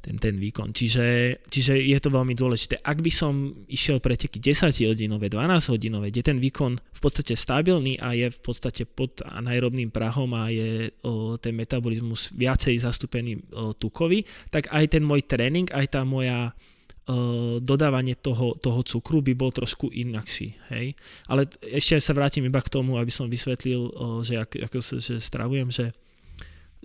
[0.06, 0.70] ten, ten výkon.
[0.70, 1.06] Čiže,
[1.50, 2.78] čiže je to veľmi dôležité.
[2.86, 7.98] Ak by som išiel preteky 10 hodinové, 12 hodinové, kde ten výkon v podstate stabilný
[7.98, 13.74] a je v podstate pod anaerobným prahom a je o, ten metabolizmus viacej zastúpený o,
[13.74, 14.22] tukový,
[14.54, 16.54] tak aj ten môj tréning, aj tá moja
[17.62, 20.58] dodávanie toho, toho cukru by bol trošku inakší.
[20.74, 20.98] Hej?
[21.30, 23.94] Ale ešte sa vrátim iba k tomu, aby som vysvetlil,
[24.26, 25.94] že ako, ako že stravujem, že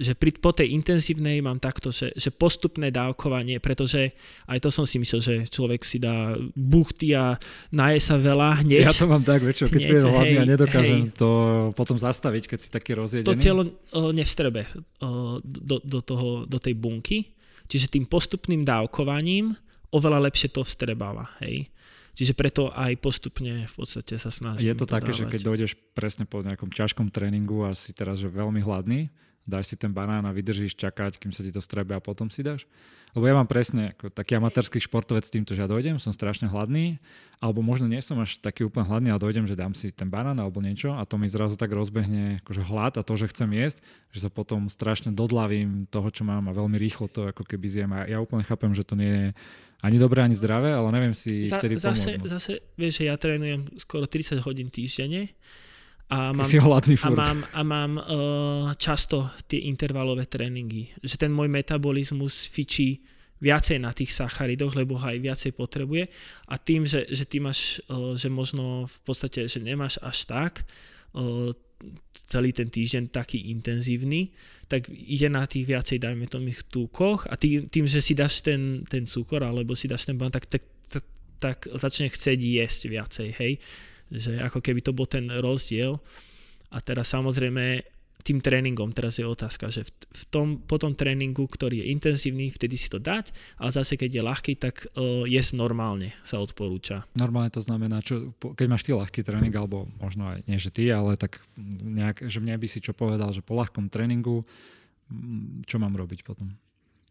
[0.00, 4.16] že pri, po tej intenzívnej mám takto, že, že postupné dávkovanie, pretože
[4.48, 7.36] aj to som si myslel, že človek si dá buchty a
[7.68, 8.88] naje sa veľa hneď.
[8.88, 11.30] Ja to mám tak väčšinou, keď prídem hladný a nedokážem hej, to
[11.76, 13.28] potom zastaviť, keď si taký rozjedený.
[13.28, 13.62] To telo
[14.16, 14.64] nevstrebe
[15.44, 17.36] do, do, toho, do tej bunky,
[17.68, 19.52] čiže tým postupným dávkovaním
[19.92, 21.28] oveľa lepšie to vstrebáva.
[21.44, 21.68] Hej.
[22.16, 24.64] Čiže preto aj postupne v podstate sa snažím.
[24.64, 25.20] Je to, to také, dávať.
[25.20, 29.12] že keď dojdeš presne po nejakom ťažkom tréningu a si teraz že veľmi hladný,
[29.48, 32.44] dáš si ten banán a vydržíš čakať, kým sa ti to strebe a potom si
[32.44, 32.68] dáš?
[33.10, 36.46] Lebo ja mám presne ako taký amatérsky športovec s týmto, že ja dojdem, som strašne
[36.46, 37.02] hladný,
[37.42, 40.38] alebo možno nie som až taký úplne hladný, ale dojdem, že dám si ten banán
[40.38, 43.82] alebo niečo a to mi zrazu tak rozbehne akože hlad a to, že chcem jesť,
[44.14, 47.90] že sa potom strašne dodlavím toho, čo mám a veľmi rýchlo to ako keby zjem.
[47.90, 49.26] A ja úplne chápem, že to nie je
[49.82, 52.30] ani dobré, ani zdravé, ale neviem si Za, vtedy zase, pomôcť.
[52.30, 55.34] Zase, vieš, že ja trénujem skoro 30 hodín týždenne
[56.10, 57.14] a mám, si hladný furt.
[57.14, 58.02] A mám, a mám uh,
[58.74, 60.90] často tie intervalové tréningy.
[61.06, 62.98] Že ten môj metabolizmus fičí
[63.38, 66.10] viacej na tých sacharidoch, lebo ho aj viacej potrebuje.
[66.50, 70.66] A tým, že, že ty máš, uh, že možno v podstate, že nemáš až tak
[71.14, 71.54] uh,
[72.10, 74.34] celý ten týždeň taký intenzívny,
[74.66, 78.84] tak ide na tých viacej, dajme tomu, túkoch a tým, tým, že si dáš ten,
[78.84, 80.60] ten cukor alebo si dáš ten ban, tak, tak,
[80.90, 81.04] tak,
[81.40, 83.52] tak začne chcieť jesť viacej, hej
[84.10, 86.02] že ako keby to bol ten rozdiel.
[86.70, 87.82] A teraz samozrejme
[88.20, 92.76] tým tréningom, teraz je otázka, že v, tom, po tom tréningu, ktorý je intenzívny, vtedy
[92.76, 97.08] si to dať, ale zase keď je ľahký, tak uh, jesť normálne sa odporúča.
[97.16, 100.92] Normálne to znamená, čo, keď máš ty ľahký tréning, alebo možno aj nie, že ty,
[100.92, 101.40] ale tak
[101.80, 104.44] nejak, že mne by si čo povedal, že po ľahkom tréningu,
[105.66, 106.54] čo mám robiť potom?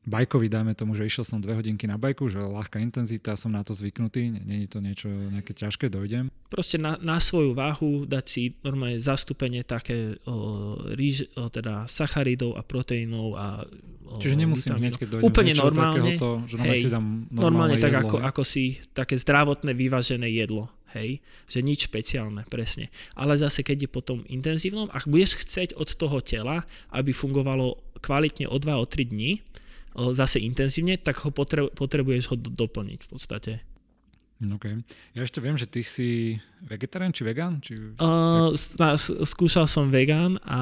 [0.07, 3.61] Bajkový, dajme tomu, že išiel som dve hodinky na bajku, že ľahká intenzita, som na
[3.61, 6.31] to zvyknutý, není to niečo nejaké ťažké, dojdem.
[6.47, 12.57] Proste na, na svoju váhu dať si normálne zastúpenie také o, ríž, o, teda sacharidov
[12.57, 13.47] a proteínov a
[14.07, 17.85] o, Čiže nemusím hneď, keď dojdem Úplne normálne, takéhoto, že hej, si dám normálne jedlo,
[17.85, 22.89] tak ako, ako si také zdravotné vyvážené jedlo hej, že nič špeciálne, presne.
[23.13, 28.49] Ale zase, keď je potom intenzívnom, ak budeš chceť od toho tela, aby fungovalo kvalitne
[28.49, 29.45] o 2 o 3 dní,
[29.95, 31.31] zase intenzívne, tak ho
[31.73, 33.53] potrebuješ ho doplniť v podstate.
[34.39, 34.71] OK.
[35.19, 37.63] Ja ešte viem, že ty si vegetarián či vegán?
[37.63, 37.75] Či...
[37.99, 38.51] Uh,
[39.23, 40.61] skúšal som vegán a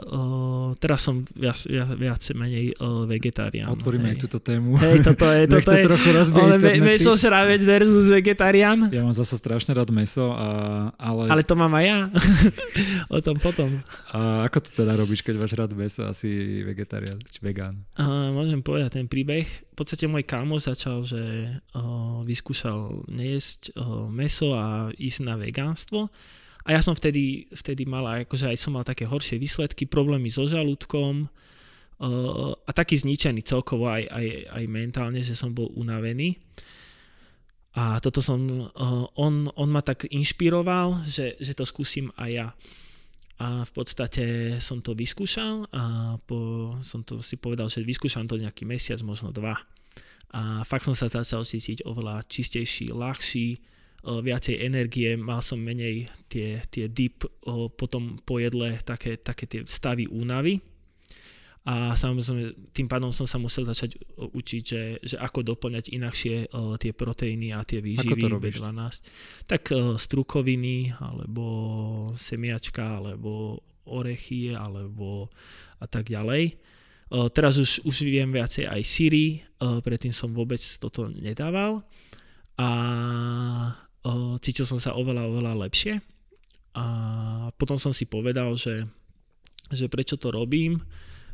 [0.00, 3.72] uh, teraz som viac, viac, viac menej uh, vegetarián.
[3.72, 4.16] Otvoríme hej.
[4.16, 4.76] aj túto tému.
[4.76, 5.84] Hej, toto je, toto to je.
[5.86, 8.90] trochu rozbije Ale meso šravec versus vegetarián.
[8.92, 10.48] Ja mám zase strašne rád meso, a,
[10.96, 11.30] ale...
[11.30, 11.98] Ale to mám aj ja.
[13.16, 13.80] o tom potom.
[14.12, 17.84] A ako to teda robíš, keď máš rád meso, asi vegetarián či vegán?
[17.96, 19.46] Uh, môžem povedať ten príbeh.
[19.46, 21.20] V podstate môj kámo začal, že
[21.72, 26.08] uh, vyskúšal nejesť uh, meso a ísť na vegánstvo.
[26.64, 30.44] A ja som vtedy, vtedy mal, akože aj som mal také horšie výsledky, problémy so
[30.44, 34.26] žalúdkom uh, a taký zničený celkovo aj, aj,
[34.60, 36.36] aj mentálne, že som bol unavený.
[37.74, 42.48] A toto som, uh, on, on ma tak inšpiroval, že, že to skúsim aj ja.
[43.40, 44.24] A v podstate
[44.60, 49.32] som to vyskúšal a po, som to si povedal, že vyskúšam to nejaký mesiac, možno
[49.32, 49.56] dva.
[50.36, 53.56] A fakt som sa začal cítiť oveľa čistejší, ľahší,
[54.04, 57.24] viacej energie, mal som menej tie, tie deep
[57.76, 60.60] potom po jedle také, také tie stavy únavy
[61.60, 66.48] a samozrejme tým pádom som sa musel začať učiť, že, že ako doplňať inakšie
[66.80, 68.72] tie proteíny a tie výživy B12.
[69.44, 69.68] Tak
[70.00, 71.44] strukoviny, alebo
[72.16, 75.28] semiačka, alebo orechy, alebo
[75.76, 76.56] a tak ďalej.
[77.36, 81.82] Teraz už, už viem viacej aj syry, uh, predtým som vôbec toto nedával.
[82.54, 82.68] A
[84.40, 86.00] cítil som sa oveľa, oveľa lepšie.
[86.76, 86.84] A
[87.58, 88.86] potom som si povedal, že,
[89.74, 90.80] že prečo to robím,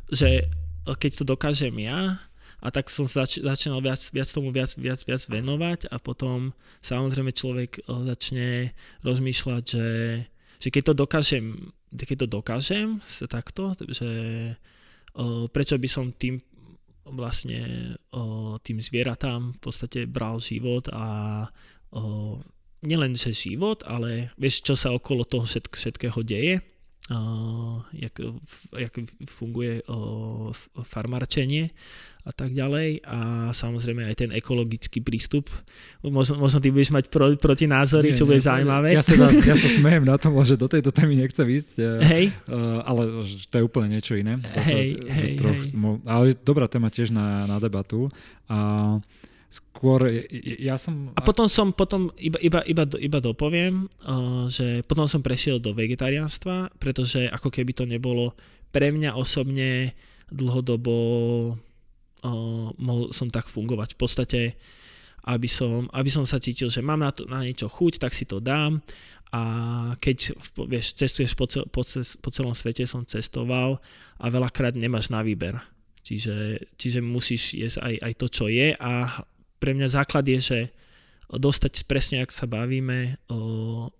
[0.09, 0.49] že
[0.87, 2.17] keď to dokážem ja,
[2.57, 7.29] a tak som zač- začal viac, viac tomu viac, viac, viac venovať a potom samozrejme
[7.29, 8.73] človek začne
[9.05, 9.89] rozmýšľať, že,
[10.57, 11.45] že keď to dokážem,
[11.93, 14.09] keď to dokážem sa takto, že
[15.53, 16.41] prečo by som tým
[17.05, 17.93] vlastne
[18.65, 21.45] tým zvieratám v podstate bral život a
[22.85, 26.61] nielen že život, ale vieš, čo sa okolo toho všetk- všetkého deje,
[27.11, 28.13] uh, jak,
[28.77, 28.93] jak
[29.25, 30.51] funguje uh,
[30.83, 31.71] farmarčenie
[32.27, 35.47] a tak ďalej a samozrejme aj ten ekologický prístup.
[36.03, 38.87] Možno, možno ty budeš mať pro, protinázory, nie, čo bude nie, zaujímavé.
[38.91, 42.35] Ja sa, ja sa smejem na tom, že do tejto témy nechcem ísť, hej.
[42.51, 44.43] Uh, ale to je úplne niečo iné.
[44.43, 45.71] Zasa, hej, hej, troch, hej.
[46.03, 48.11] Ale dobrá téma tiež na, na debatu.
[48.51, 50.11] A uh, skôr
[50.59, 51.15] ja som...
[51.15, 55.71] A potom som, potom iba, iba, iba, iba dopoviem, uh, že potom som prešiel do
[55.71, 58.35] vegetariánstva, pretože ako keby to nebolo
[58.75, 59.95] pre mňa osobne
[60.27, 60.95] dlhodobo
[62.27, 63.95] uh, mohol som tak fungovať.
[63.95, 64.41] V podstate,
[65.27, 68.27] aby som, aby som sa cítil, že mám na, to, na niečo chuť, tak si
[68.27, 68.83] to dám
[69.31, 69.41] a
[69.99, 70.39] keď
[70.71, 71.83] vieš, cestuješ po, cel, po,
[72.23, 73.83] po celom svete, som cestoval
[74.19, 75.59] a veľakrát nemáš na výber.
[75.99, 78.91] Čiže, čiže musíš jesť aj, aj to, čo je a
[79.57, 80.59] pre mňa základ je, že
[81.27, 83.19] dostať presne, ak sa bavíme,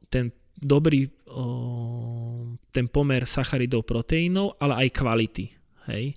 [0.08, 1.12] ten dobrý
[2.74, 5.46] ten pomer sacharidov, proteínov, ale aj kvality.
[5.90, 6.14] Hej?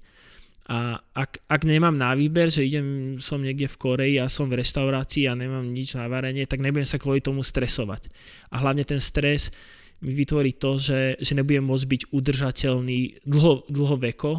[0.71, 4.63] A ak, ak nemám na výber, že idem, som niekde v Koreji a som v
[4.63, 8.07] reštaurácii a nemám nič na varenie, tak nebudem sa kvôli tomu stresovať.
[8.55, 9.51] A hlavne ten stres
[9.99, 14.31] mi vytvorí to, že, že nebudem môcť byť udržateľný dlho, dlhoveko,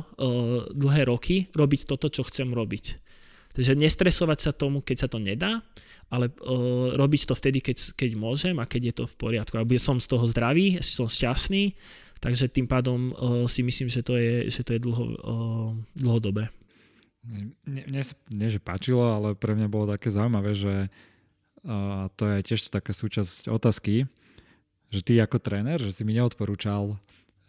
[0.71, 3.00] dlhé roky, robiť toto, čo chcem robiť.
[3.51, 5.59] Takže nestresovať sa tomu, keď sa to nedá,
[6.11, 9.55] ale uh, robiť to vtedy, keď, keď môžem a keď je to v poriadku.
[9.59, 11.75] A som z toho zdravý, som šťastný,
[12.19, 16.51] takže tým pádom uh, si myslím, že to je, že to je dlho, uh, dlhodobé.
[17.21, 20.75] Mne, mne sa nie, že páčilo, ale pre mňa bolo také zaujímavé, že
[21.63, 24.09] uh, to je tiež taká súčasť otázky,
[24.91, 26.99] že ty ako tréner, že si mi neodporúčal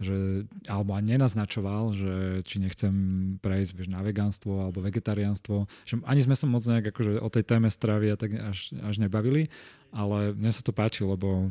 [0.03, 2.15] že, alebo ani nenaznačoval, že
[2.45, 2.95] či nechcem
[3.39, 5.71] prejsť vieš, na vegánstvo alebo vegetariánstvo.
[6.05, 9.49] Ani sme sa moc nejak akože o tej téme stravy a tak až, až nebavili,
[9.95, 11.49] ale mne sa to páči, lebo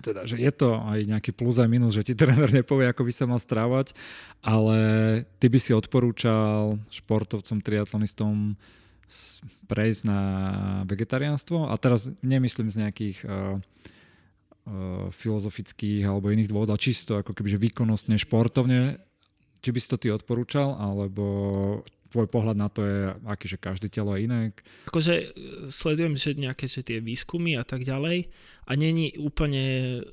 [0.00, 3.12] teda, že je to aj nejaký plus aj minus, že ti tréner nepovie, ako by
[3.12, 3.92] sa mal strávať,
[4.40, 4.78] ale
[5.42, 8.54] ty by si odporúčal športovcom, triatlonistom
[9.66, 10.20] prejsť na
[10.86, 13.58] vegetariánstvo a teraz nemyslím z nejakých uh,
[15.10, 19.00] filozofických alebo iných dôvodov, čisto ako keby že výkonnostne, športovne,
[19.60, 21.24] či by si to ty odporúčal, alebo
[22.10, 24.38] tvoj pohľad na to je aký, že každé telo je iné?
[24.90, 25.26] Akože eh,
[25.70, 28.28] sledujem, že nejaké že tie výskumy a tak ďalej
[28.66, 30.04] a není úplne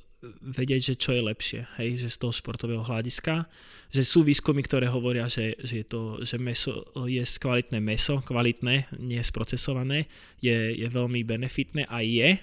[0.42, 3.46] vedieť, že čo je lepšie, hej, že z toho športového hľadiska,
[3.94, 8.90] že sú výskumy, ktoré hovoria, že, že, je to, že meso, je kvalitné meso, kvalitné,
[8.98, 10.10] nie sprocesované,
[10.42, 12.34] je, je veľmi benefitné a je,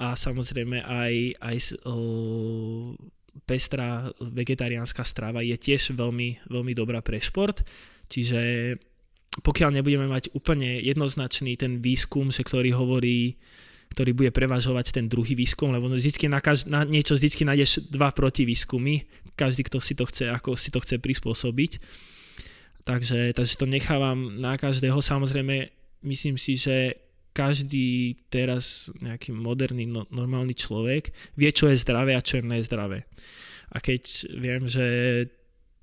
[0.00, 2.96] a samozrejme aj, aj o,
[3.44, 7.60] pestrá vegetariánska strava je tiež veľmi, veľmi dobrá pre šport,
[8.08, 8.74] čiže
[9.44, 13.36] pokiaľ nebudeme mať úplne jednoznačný ten výskum, že ktorý hovorí
[13.90, 18.14] ktorý bude prevažovať ten druhý výskum, lebo vždycky na, kaž- na niečo vždycky nájdeš dva
[18.14, 19.02] protivýskumy,
[19.34, 21.82] každý, kto si to chce, ako si to chce prispôsobiť.
[22.86, 25.02] Takže, takže to nechávam na každého.
[25.02, 25.74] Samozrejme,
[26.06, 32.24] myslím si, že každý teraz nejaký moderný, no, normálny človek vie, čo je zdravé a
[32.24, 33.06] čo je nezdravé.
[33.70, 34.02] A keď
[34.34, 34.86] viem, že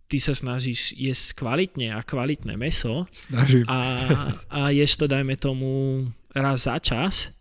[0.07, 3.07] ty sa snažíš jesť kvalitne a kvalitné meso
[3.67, 3.79] a,
[4.47, 7.31] a ješ to, dajme tomu, raz za čas,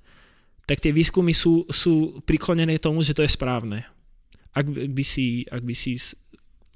[0.66, 3.86] tak tie výskumy sú, sú priklonené tomu, že to je správne.
[4.50, 5.94] Ak by si, ak by si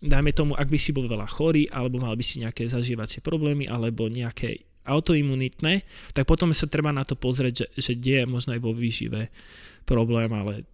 [0.00, 3.68] dajme tomu, ak by si bol veľa chorý, alebo mal by si nejaké zažívacie problémy,
[3.68, 5.84] alebo nejaké autoimunitné,
[6.16, 9.28] tak potom sa treba na to pozrieť, že, že kde je možno aj vo výžive
[9.84, 10.64] problém, ale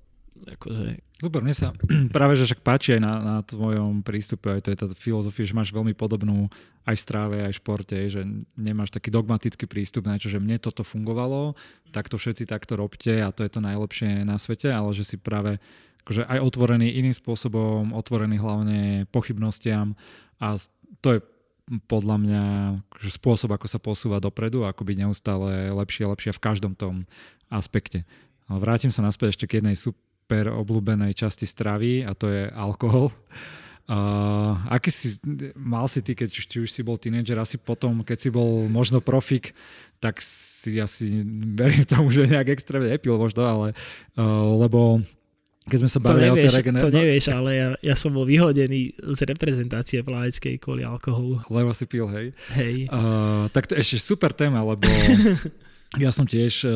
[0.44, 1.00] akože...
[1.16, 1.72] Super, mne sa
[2.16, 5.56] práve, že však páči aj na, na tvojom prístupe, aj to je tá filozofia, že
[5.56, 6.52] máš veľmi podobnú
[6.84, 8.22] aj stráve, aj športe, že
[8.54, 11.56] nemáš taký dogmatický prístup na čo, že mne toto fungovalo,
[11.90, 15.16] tak to všetci takto robte a to je to najlepšie na svete, ale že si
[15.18, 15.58] práve
[16.06, 19.98] akože aj otvorený iným spôsobom, otvorený hlavne pochybnostiam
[20.38, 20.54] a
[21.02, 21.20] to je
[21.90, 22.42] podľa mňa
[23.02, 27.02] že spôsob, ako sa posúva dopredu, ako byť neustále lepšie a lepšie v každom tom
[27.50, 28.06] aspekte.
[28.46, 33.10] Ale vrátim sa naspäť ešte k jednej super obľúbenej časti stravy a to je alkohol.
[33.86, 35.14] Uh, aký si,
[35.54, 38.98] mal si ty, keď či už si bol tínedžer, asi potom, keď si bol možno
[38.98, 39.54] profik,
[40.02, 41.22] tak si asi
[41.54, 43.78] verím tomu, že nejak extrémne nepil možno, ale
[44.18, 45.06] uh, lebo
[45.66, 46.86] keď sme sa bavili o tej regenerácii.
[46.86, 51.42] To nevieš, ale ja, ja som bol vyhodený z reprezentácie plaveckej kvôli alkoholu.
[51.50, 52.26] Lebo si pil, hej?
[52.54, 52.86] Hej.
[52.86, 54.86] Uh, tak to je ešte super téma, lebo
[56.02, 56.72] ja som tiež uh,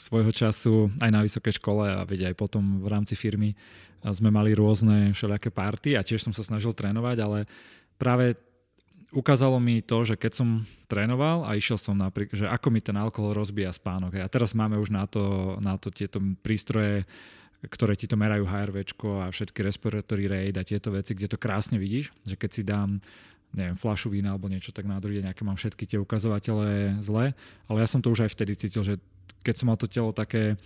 [0.00, 3.52] svojho času aj na vysokej škole a veď aj potom v rámci firmy
[4.00, 7.38] sme mali rôzne všelijaké party a tiež som sa snažil trénovať, ale
[8.00, 8.38] práve
[9.14, 10.48] ukázalo mi to, že keď som
[10.86, 14.18] trénoval a išiel som napríklad, že ako mi ten alkohol rozbíja spánok.
[14.22, 17.06] A teraz máme už na to, na to tieto prístroje,
[17.66, 18.76] ktoré ti to merajú HRV
[19.22, 23.02] a všetky respiratory rate a tieto veci, kde to krásne vidíš, že keď si dám
[23.56, 27.32] neviem, flašu vína alebo niečo, tak na druhý deň, aké mám všetky tie ukazovatele zle,
[27.70, 28.94] ale ja som to už aj vtedy cítil, že
[29.40, 30.60] keď som mal to telo také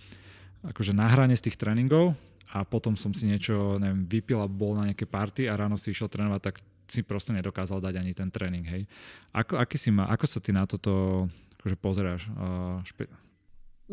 [0.65, 2.13] akože na hrane z tých tréningov
[2.51, 5.95] a potom som si niečo, neviem, vypil a bol na nejaké party a ráno si
[5.95, 6.55] išiel trénovať, tak
[6.91, 8.83] si proste nedokázal dať ani ten tréning, hej.
[9.31, 11.25] Ako, aký si ma, ako sa ty na toto
[11.63, 12.27] akože pozeráš?
[12.35, 13.07] Uh, špe...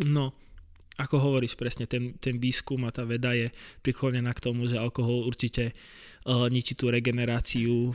[0.03, 0.35] No,
[0.99, 3.55] ako hovoríš presne, ten, ten výskum a tá veda je
[3.87, 5.71] priklonená k tomu, že alkohol určite
[6.27, 7.95] uh, ničí tú regeneráciu,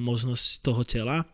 [0.00, 1.28] možnosť toho tela.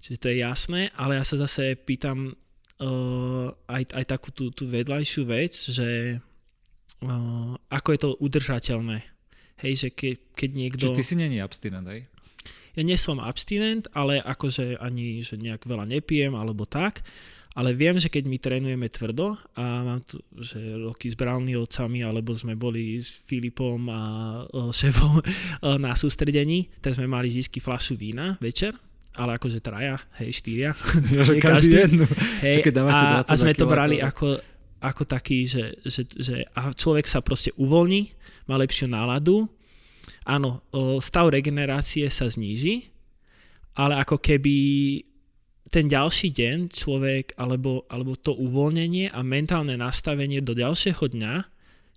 [0.00, 4.64] Čiže to je jasné, ale ja sa zase pýtam uh, aj, aj takú tú, tú
[4.64, 6.18] vedľajšiu vec, že
[7.04, 9.04] uh, ako je to udržateľné.
[9.60, 10.84] Hej, že ke, keď niekto...
[10.88, 12.08] Čiže ty si není abstinent, hej?
[12.76, 17.00] Ja nie som abstinent, ale akože ani že nejak veľa nepijem alebo tak.
[17.00, 22.04] Uh, ale viem, že keď my trénujeme tvrdo a mám tu, že roky s Browniovcami,
[22.04, 24.00] alebo sme boli s Filipom a
[24.52, 25.24] šéfom
[25.80, 28.76] na sústredení, tak sme mali vždy fľašu vína večer,
[29.16, 30.76] ale akože traja, hej, štyria.
[31.16, 32.04] Ja, že každý, každý jednu.
[32.44, 32.56] Hej,
[32.92, 34.36] a, a sme to brali ako,
[34.84, 38.12] ako taký, že, že, že a človek sa proste uvoľní,
[38.52, 39.48] má lepšiu náladu,
[40.28, 40.60] áno,
[41.00, 42.92] stav regenerácie sa zníži,
[43.72, 44.56] ale ako keby
[45.66, 51.34] ten ďalší deň človek, alebo, alebo to uvoľnenie a mentálne nastavenie do ďalšieho dňa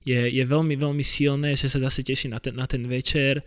[0.06, 3.46] je, je veľmi, veľmi silné, že sa zase teší na ten, na ten večer,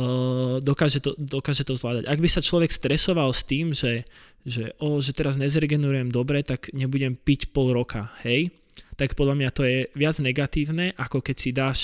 [0.00, 2.08] uh, dokáže, to, dokáže to zvládať.
[2.08, 4.08] Ak by sa človek stresoval s tým, že,
[4.48, 8.48] že, oh, že teraz nezregenerujem dobre, tak nebudem piť pol roka, hej,
[8.96, 11.78] tak podľa mňa to je viac negatívne, ako keď si dáš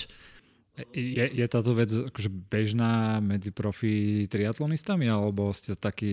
[0.93, 6.13] je, je táto vec akože bežná medzi profi triatlonistami, alebo ste taký,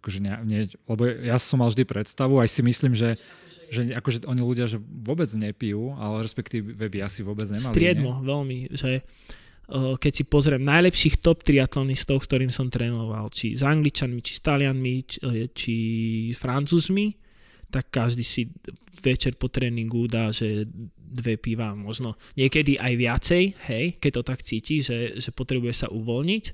[0.00, 3.20] akože ne, nie, lebo ja som mal vždy predstavu, aj si myslím, že,
[3.68, 7.72] že akože oni ľudia, že vôbec nepijú, ale respektíve by asi vôbec nemali.
[7.76, 8.24] Striedmo, nie?
[8.24, 9.04] veľmi, že
[9.72, 14.44] keď si pozriem najlepších top triatlonistov, s ktorým som trénoval, či s Angličanmi, či s
[14.44, 15.18] Talianmi, či,
[15.56, 15.74] či
[16.36, 17.16] Francúzmi,
[17.72, 18.52] tak každý si
[19.00, 20.68] večer po tréningu dá, že
[21.04, 25.86] dve piva, možno niekedy aj viacej, hej, keď to tak cíti, že, že potrebuje sa
[25.92, 26.44] uvoľniť.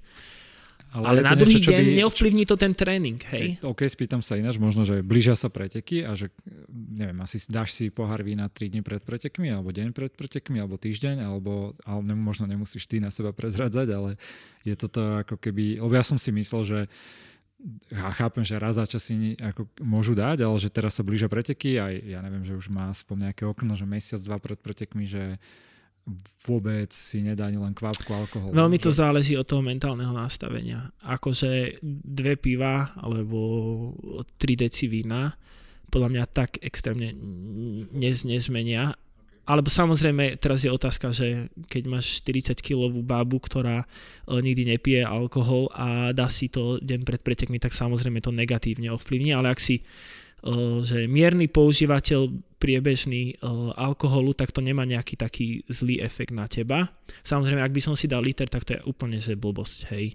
[0.90, 3.62] Ale, ale na druhý niečo, deň by, neovplyvní to ten tréning, hej?
[3.62, 6.34] OK, spýtam sa ináč, možno, že blížia sa preteky a že,
[6.66, 10.82] neviem, asi dáš si pohár vína 3 dní pred pretekmi, alebo deň pred pretekmi, alebo
[10.82, 14.18] týždeň, alebo, alebo možno nemusíš ty na seba prezradzať, ale
[14.66, 16.78] je toto ako keby, lebo ja som si myslel, že
[17.92, 21.28] ja chápem, že raz za čas si ako môžu dať, ale že teraz sa blížia
[21.28, 25.04] preteky a ja neviem, že už má aspoň nejaké okno, že mesiac, dva pred pretekmi,
[25.04, 25.36] že
[26.48, 28.56] vôbec si nedá ani len kvapku alkoholu.
[28.56, 29.04] Veľmi to že...
[29.04, 30.88] záleží od toho mentálneho nastavenia.
[31.04, 33.38] Akože dve piva alebo
[34.40, 35.36] tri deci vína
[35.90, 37.12] podľa mňa tak extrémne
[37.90, 38.94] nez, nezmenia
[39.50, 45.66] alebo samozrejme, teraz je otázka, že keď máš 40-kilovú babu, ktorá uh, nikdy nepije alkohol
[45.74, 49.82] a dá si to deň pred pretekmi, tak samozrejme to negatívne ovplyvní, ale ak si
[49.82, 52.30] uh, že mierny používateľ
[52.62, 56.86] priebežný uh, alkoholu, tak to nemá nejaký taký zlý efekt na teba.
[57.26, 60.14] Samozrejme, ak by som si dal liter, tak to je úplne že blbosť, hej.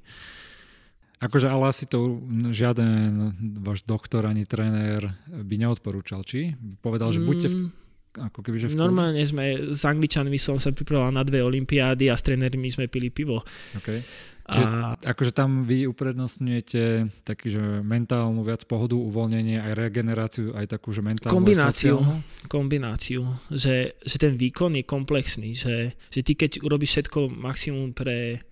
[1.16, 2.22] Akože ale asi to
[2.52, 3.32] žiaden
[3.64, 6.54] váš doktor ani tréner by neodporúčal, či?
[6.84, 7.85] Povedal, že buďte v, mm.
[8.16, 12.16] Ako keby, že v Normálne sme, s Angličanmi som sa pripravoval na dve olympiády a
[12.16, 13.44] s trénermi sme pili pivo.
[13.76, 14.00] Okay.
[14.46, 14.94] Čiže, a...
[15.02, 21.02] akože tam vy uprednostňujete taký, že mentálnu viac pohodu, uvoľnenie, aj regeneráciu, aj takú, že
[21.02, 21.98] mentálnu Kombináciu,
[22.46, 28.46] kombináciu že, že ten výkon je komplexný, že, že ty keď urobíš všetko maximum pre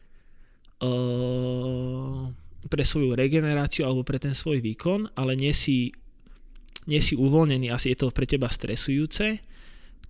[0.81, 2.25] uh,
[2.67, 5.91] pre svoju regeneráciu alebo pre ten svoj výkon, ale nie si,
[6.89, 9.39] nie si uvoľnený, asi je to pre teba stresujúce,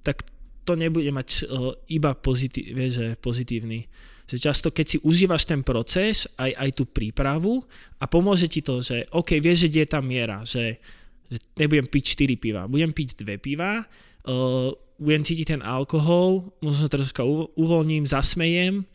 [0.02, 0.26] tak
[0.64, 3.86] to nebude mať uh, iba pozitív, že pozitívny.
[4.24, 7.60] Že často, keď si užívaš ten proces, aj, aj tú prípravu
[8.00, 10.80] a pomôže ti to, že OK, vieš, že je tá miera, že,
[11.28, 16.88] že nebudem piť 4 piva, budem piť 2 piva, uh, budem cítiť ten alkohol, možno
[16.88, 17.28] troška
[17.60, 18.88] uvoľním, zasmejem,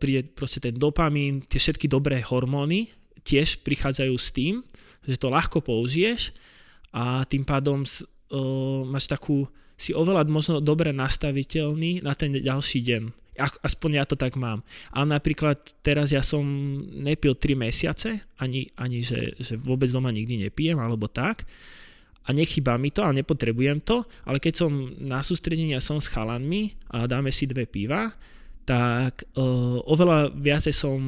[0.00, 2.88] príde proste ten dopamín, tie všetky dobré hormóny
[3.26, 4.62] tiež prichádzajú s tým,
[5.02, 6.30] že to ľahko použiješ
[6.96, 9.44] a tým pádom uh, máš takú,
[9.76, 13.02] si oveľa možno dobre nastaviteľný na ten ďalší deň.
[13.36, 14.64] Aspoň ja to tak mám.
[14.88, 16.40] Ale napríklad teraz ja som
[16.88, 21.44] nepil 3 mesiace, ani, ani že, že vôbec doma nikdy nepijem, alebo tak.
[22.26, 26.08] A nechýba mi to a nepotrebujem to, ale keď som na sústredení a som s
[26.08, 28.08] chalanmi a dáme si dve piva,
[28.66, 30.98] tak uh, oveľa viacej som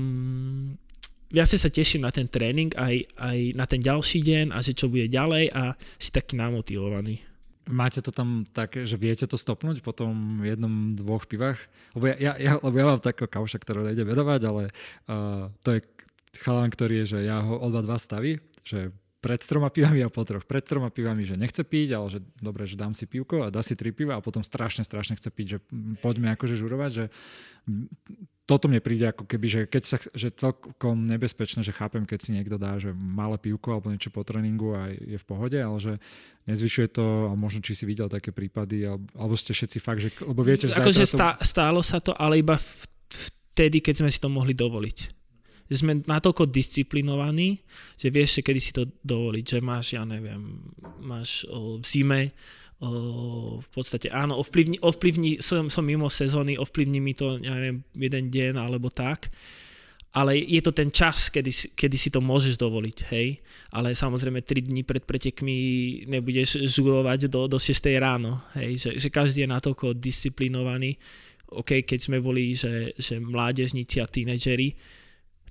[1.33, 4.89] viacej sa teším na ten tréning aj, aj na ten ďalší deň a že čo
[4.89, 7.21] bude ďalej a si taký namotivovaný.
[7.69, 11.61] Máte to tam také, že viete to stopnúť po tom jednom, dvoch pivách?
[11.93, 14.63] Lebo ja, ja, ja, lebo ja mám takého kauša, ktorého nejde vedovať, ale
[15.05, 15.85] uh, to je
[16.41, 18.89] chalán, ktorý je, že ja ho oba dva staví, že
[19.19, 20.47] pred troma pivami a po troch.
[20.47, 23.61] Pred troma pivami, že nechce piť, ale že dobre, že dám si pivko a dá
[23.61, 25.59] si tri piva a potom strašne, strašne chce piť, že
[26.01, 27.05] poďme akože žurovať, že
[28.49, 32.33] toto mne príde ako keby, že keď sa, že celkom nebezpečné, že chápem, keď si
[32.33, 36.01] niekto dá, že malé pivko alebo niečo po tréningu a je v pohode, ale že
[36.49, 40.09] nezvyšuje to a možno či si videl také prípady, alebo, alebo ste všetci fakt, že,
[40.25, 41.45] lebo viete, že akože to...
[41.45, 42.57] stálo sa to, ale iba
[43.13, 44.99] vtedy, keď sme si to mohli dovoliť.
[45.69, 47.61] Že sme natoľko disciplinovaní,
[48.01, 50.73] že vieš, že kedy si to dovoliť, že máš, ja neviem,
[51.05, 52.21] máš o, v zime
[52.79, 58.31] v podstate áno, ovplyvni, ovplyvni som, som mimo sezóny, ovplyvní mi to, ja neviem, jeden
[58.31, 59.35] deň alebo tak,
[60.15, 63.45] ale je to ten čas, kedy, kedy si to môžeš dovoliť, hej.
[63.77, 65.57] Ale samozrejme 3 dní pred pretekmi
[66.09, 68.89] nebudeš žurovať do, do 6 ráno, hej.
[68.89, 70.97] Že, že každý je natoľko disciplinovaný.
[71.53, 74.73] OK, keď sme boli, že, že mládežníci a tínedžeri,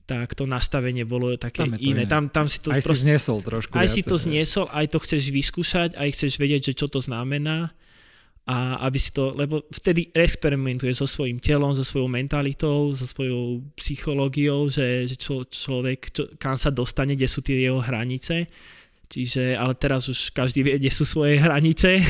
[0.07, 2.07] tak to nastavenie bolo také tam iné.
[2.07, 3.75] Tam, tam si to aj proste, si zniesol trošku.
[3.75, 7.03] Aj viacej, si to zniesol, aj to chceš vyskúšať, aj chceš vedieť, že čo to
[7.03, 7.75] znamená
[8.47, 13.59] a aby si to, lebo vtedy experimentuješ so svojím telom, so svojou mentalitou, so svojou
[13.75, 18.47] psychológiou, že, že čo, človek, čo, kam sa dostane, kde sú tie jeho hranice
[19.07, 22.03] Čiže, ale teraz už každý vie, kde sú svoje hranice.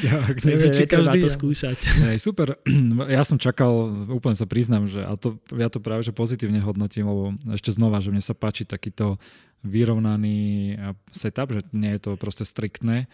[0.00, 0.16] Ja,
[0.48, 2.08] neviem, či každý to skúšať.
[2.08, 2.56] Hej, super.
[3.12, 3.68] Ja som čakal,
[4.08, 8.00] úplne sa priznám, že a to, ja to práve že pozitívne hodnotím, lebo ešte znova,
[8.00, 9.20] že mne sa páči takýto
[9.66, 10.76] vyrovnaný
[11.10, 13.10] setup, že nie je to proste striktné.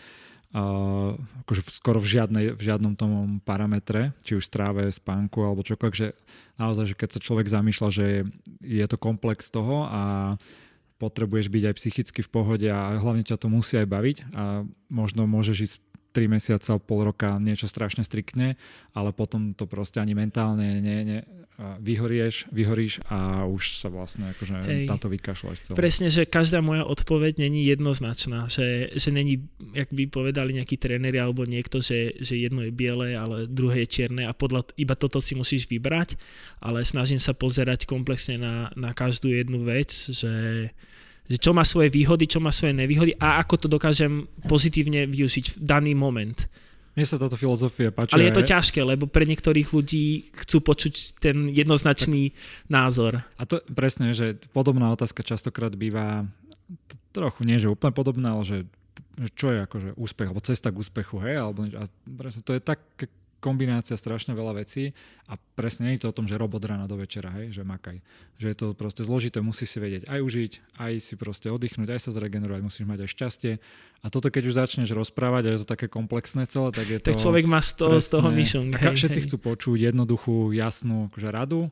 [0.55, 5.97] Uh, akože skoro v, žiadnej, v žiadnom tom parametre, či už stráve, spánku alebo čokoľvek,
[5.99, 6.15] že
[6.63, 8.23] naozaj, že keď sa človek zamýšľa, že je,
[8.63, 10.03] je to komplex toho a
[10.99, 15.27] potrebuješ byť aj psychicky v pohode a hlavne ťa to musí aj baviť a možno
[15.27, 15.77] môžeš ísť
[16.15, 18.55] 3 mesiace alebo pol roka niečo strašne striktne,
[18.95, 21.19] ale potom to proste ani mentálne ne, ne,
[21.59, 24.87] vyhorieš, vyhoríš a už sa vlastne akože Hej.
[24.91, 25.77] táto vykašľaš celé.
[25.79, 31.23] Presne, že každá moja odpoveď není jednoznačná, že, že není, jak by povedali nejakí tréneri
[31.23, 35.23] alebo niekto, že, že jedno je biele, ale druhé je čierne a podľa, iba toto
[35.23, 36.19] si musíš vybrať,
[36.59, 40.31] ale snažím sa pozerať komplexne na, na každú jednu vec, že
[41.25, 45.57] že čo má svoje výhody, čo má svoje nevýhody a ako to dokážem pozitívne využiť
[45.57, 46.37] v daný moment.
[46.95, 48.15] Mne sa táto filozofia páči.
[48.15, 52.39] Ale je to ťažké, lebo pre niektorých ľudí chcú počuť ten jednoznačný tak,
[52.71, 53.19] názor.
[53.35, 56.23] A to presne, že podobná otázka častokrát býva
[57.11, 58.59] trochu, nie že úplne podobná, ale že,
[59.19, 62.63] že čo je akože úspech, alebo cesta k úspechu, hej, alebo a presne to je
[62.63, 62.79] tak
[63.45, 64.97] kombinácia strašne veľa vecí
[65.29, 68.01] a presne nie je to o tom, že robot rána do večera, hej, že makaj.
[68.41, 72.01] Že je to proste zložité, musí si vedieť aj užiť, aj si proste oddychnúť, aj
[72.09, 73.53] sa zregenerovať, musíš mať aj šťastie.
[74.01, 77.13] A toto keď už začneš rozprávať a je to také komplexné celé, tak je to...
[77.13, 78.73] Tak človek má z toho, presne, z toho myšlenk.
[78.81, 79.25] Všetci hej.
[79.29, 81.69] chcú počuť jednoduchú, jasnú akože radu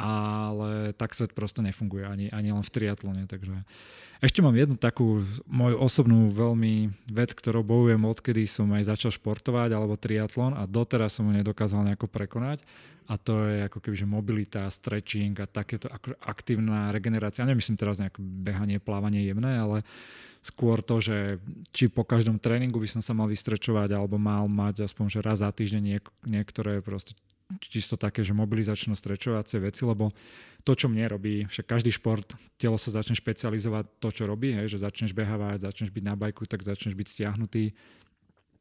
[0.00, 3.28] ale tak svet proste nefunguje ani, ani len v triatlone.
[3.28, 3.52] Takže
[4.24, 9.76] ešte mám jednu takú moju osobnú veľmi vec, ktorou bojujem odkedy som aj začal športovať
[9.76, 12.64] alebo triatlon a doteraz som ju nedokázal nejako prekonať
[13.10, 15.90] a to je ako keby, že mobilita, stretching a takéto
[16.22, 17.42] aktívna regenerácia.
[17.42, 19.82] Nemyslím teraz nejaké behanie, plávanie jemné, ale
[20.40, 21.42] skôr to, že
[21.74, 25.42] či po každom tréningu by som sa mal vystrečovať alebo mal mať aspoň že raz
[25.42, 27.18] za týždeň niek- niektoré proste
[27.58, 30.14] čisto také, že mobilizačno strečovacie veci, lebo
[30.62, 34.70] to, čo mne robí, však každý šport, telo sa začne špecializovať to, čo robí, hej,
[34.70, 37.72] že začneš behávať, začneš byť na bajku, tak začneš byť stiahnutý.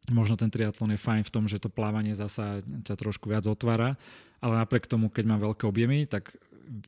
[0.10, 4.00] Možno ten triatlon je fajn v tom, že to plávanie zasa ťa trošku viac otvára,
[4.40, 6.34] ale napriek tomu, keď mám veľké objemy, tak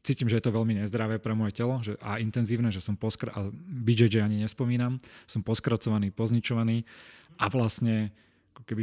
[0.02, 3.34] cítim, že je to veľmi nezdravé pre moje telo že, a intenzívne, že som poskra-
[3.34, 6.86] a BJJ ani nespomínam, som poskracovaný, pozničovaný
[7.42, 8.14] a vlastne
[8.70, 8.82] keby,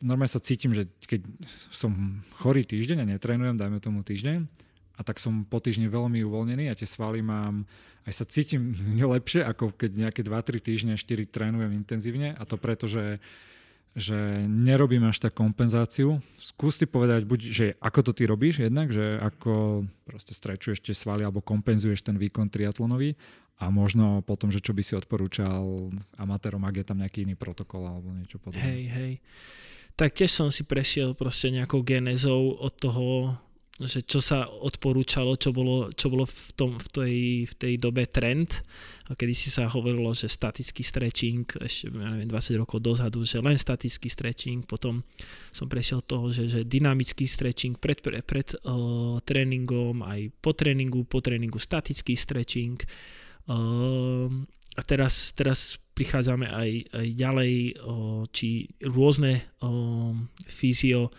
[0.00, 1.24] normálne sa cítim, že keď
[1.72, 1.92] som
[2.40, 4.48] chorý týždeň a netrénujem, dajme tomu týždeň,
[4.96, 7.64] a tak som po týždni veľmi uvoľnený a tie svaly mám,
[8.04, 8.76] aj sa cítim
[9.16, 13.16] lepšie, ako keď nejaké 2-3 týždne, 4 trénujem intenzívne a to preto, že,
[13.96, 16.20] že nerobím až tak kompenzáciu.
[16.36, 21.24] Skús povedať, buď, že ako to ty robíš jednak, že ako proste strečuješ tie svaly
[21.24, 23.16] alebo kompenzuješ ten výkon triatlonový
[23.56, 25.64] a možno potom, že čo by si odporúčal
[26.20, 28.68] amatérom, ak je tam nejaký iný protokol alebo niečo podobné.
[28.68, 29.12] Hej, hej
[30.00, 33.36] tak tiež som si prešiel proste nejakou genezou od toho,
[33.84, 38.08] že čo sa odporúčalo, čo bolo, čo bolo v, tom, v, tej, v tej dobe
[38.08, 38.64] trend.
[39.08, 43.60] A kedy si sa hovorilo, že statický stretching, ešte neviem, 20 rokov dozadu, že len
[43.60, 45.04] statický stretching, potom
[45.52, 51.04] som prešiel toho, že, že dynamický stretching pred, pred, pred uh, tréningom, aj po tréningu,
[51.04, 52.80] po tréningu statický stretching.
[53.48, 54.32] Uh,
[54.76, 57.54] a teraz, teraz prichádzame aj, aj ďalej,
[58.32, 59.52] či rôzne
[60.48, 61.12] fyzio,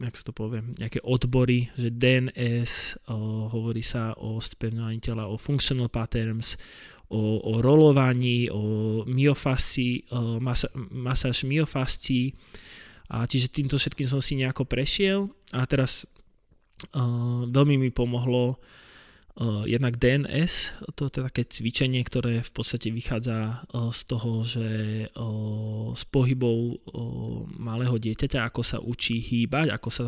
[0.00, 3.04] jak sa to poviem, nejaké odbory, že DNS,
[3.52, 6.56] hovorí sa o spevňovaní tela, o functional patterns,
[7.12, 10.08] o, o rolovaní, o myofascii,
[10.40, 12.32] masa, masáž myofascií.
[13.12, 16.08] A čiže týmto všetkým som si nejako prešiel a teraz
[16.96, 18.85] o, veľmi mi pomohlo Uh,
[19.68, 24.68] jednak DNS, to je také cvičenie, ktoré v podstate vychádza uh, z toho, že
[25.12, 26.80] uh, s pohybou
[27.56, 30.04] malého dieťaťa, ako sa učí hýbať, ako sa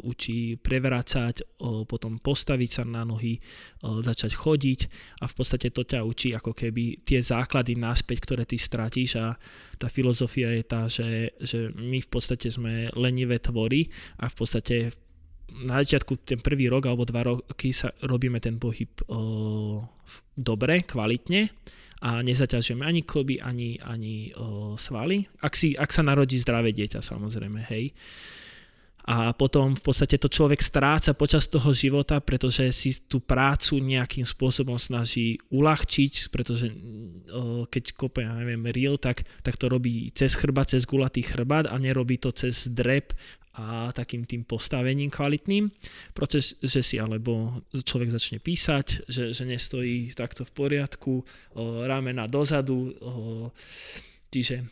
[0.00, 3.36] učí prevrácať, potom postaviť sa na nohy,
[3.82, 4.80] začať chodiť
[5.20, 9.36] a v podstate to ťa učí ako keby tie základy náspäť, ktoré ty stratíš a
[9.76, 13.88] tá filozofia je tá, že, že my v podstate sme lenivé tvory
[14.20, 14.76] a v podstate
[15.64, 19.84] na začiatku ten prvý rok alebo dva roky sa robíme ten pohyb o,
[20.34, 21.50] dobre, kvalitne
[22.00, 25.28] a nezaťažujeme ani kloby, ani, ani o, svaly.
[25.44, 27.92] Ak, si, ak sa narodí zdravé dieťa, samozrejme, hej.
[29.10, 34.28] A potom v podstate to človek stráca počas toho života, pretože si tú prácu nejakým
[34.28, 36.68] spôsobom snaží uľahčiť, pretože
[37.32, 41.66] o, keď kope, ja neviem, reel, tak, tak to robí cez chrbát, cez gulatý chrbát
[41.66, 43.16] a nerobí to cez drep
[43.60, 45.68] a takým tým postavením kvalitným.
[46.16, 51.24] Proces, že si alebo človek začne písať, že, že nestojí takto v poriadku, o,
[51.84, 53.12] ramena dozadu, o,
[54.32, 54.64] čiže,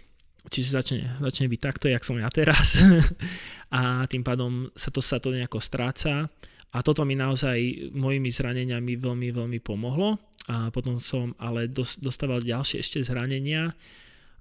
[0.48, 2.80] čiže začne, začne byť takto, jak som ja teraz.
[3.76, 6.24] A tým pádom sa to, sa to nejako stráca.
[6.72, 10.16] A toto mi naozaj mojimi zraneniami veľmi, veľmi pomohlo.
[10.48, 11.68] A potom som ale
[12.00, 13.68] dostával ďalšie ešte zranenia,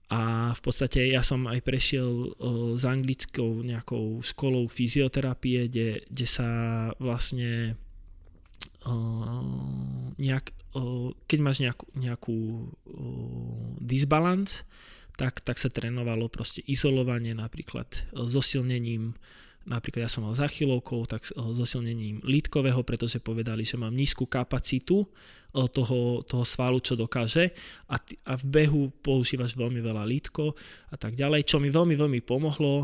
[0.07, 2.31] a v podstate ja som aj prešiel
[2.79, 6.49] s anglickou nejakou školou fyzioterapie, kde, kde sa
[6.95, 7.75] vlastne
[10.15, 10.55] nejak,
[11.27, 12.37] keď máš nejakú, nejakú
[13.83, 14.63] disbalans,
[15.19, 19.17] tak, tak sa trénovalo proste izolovanie napríklad zosilnením
[19.67, 25.03] napríklad ja som mal zachylovkou, tak zosilnením lítkového, pretože povedali, že mám nízku kapacitu
[25.51, 27.51] toho, toho svalu, čo dokáže.
[27.91, 30.55] A, a v behu používaš veľmi veľa lítko
[30.91, 32.83] a tak ďalej, čo mi veľmi, veľmi pomohlo o,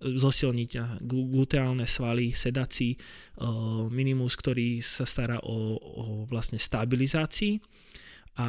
[0.00, 2.96] zosilniť gluteálne svaly, sedací,
[3.92, 7.81] minimus, ktorý sa stará o, o vlastne stabilizácii
[8.32, 8.46] A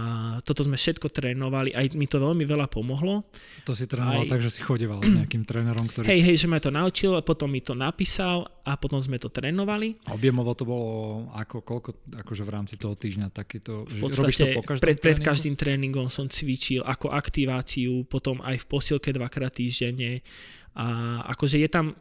[0.47, 3.27] toto sme všetko trénovali, aj mi to veľmi veľa pomohlo.
[3.68, 4.31] To si trénoval aj...
[4.31, 6.07] tak, že si chodeval s nejakým trénerom, ktorý...
[6.07, 9.27] Hej, hej, že ma to naučil, a potom mi to napísal a potom sme to
[9.27, 9.99] trénovali.
[10.07, 13.84] A objemovo to bolo ako, koľko, akože v rámci toho týždňa takéto...
[13.84, 18.39] V podstate robíš to po každom pred, pred každým tréningom som cvičil ako aktiváciu, potom
[18.39, 20.23] aj v posilke dvakrát týždenne.
[20.80, 21.91] A akože je tam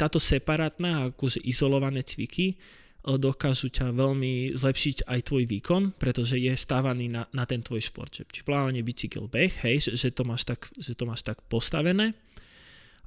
[0.00, 2.56] táto separátna, akože izolované cviky,
[3.04, 8.08] dokážu ťa veľmi zlepšiť aj tvoj výkon, pretože je stávaný na, na ten tvoj šport.
[8.10, 12.16] Či plávanie, bicykel, beh, hej, že, že, to máš tak, že to máš tak postavené,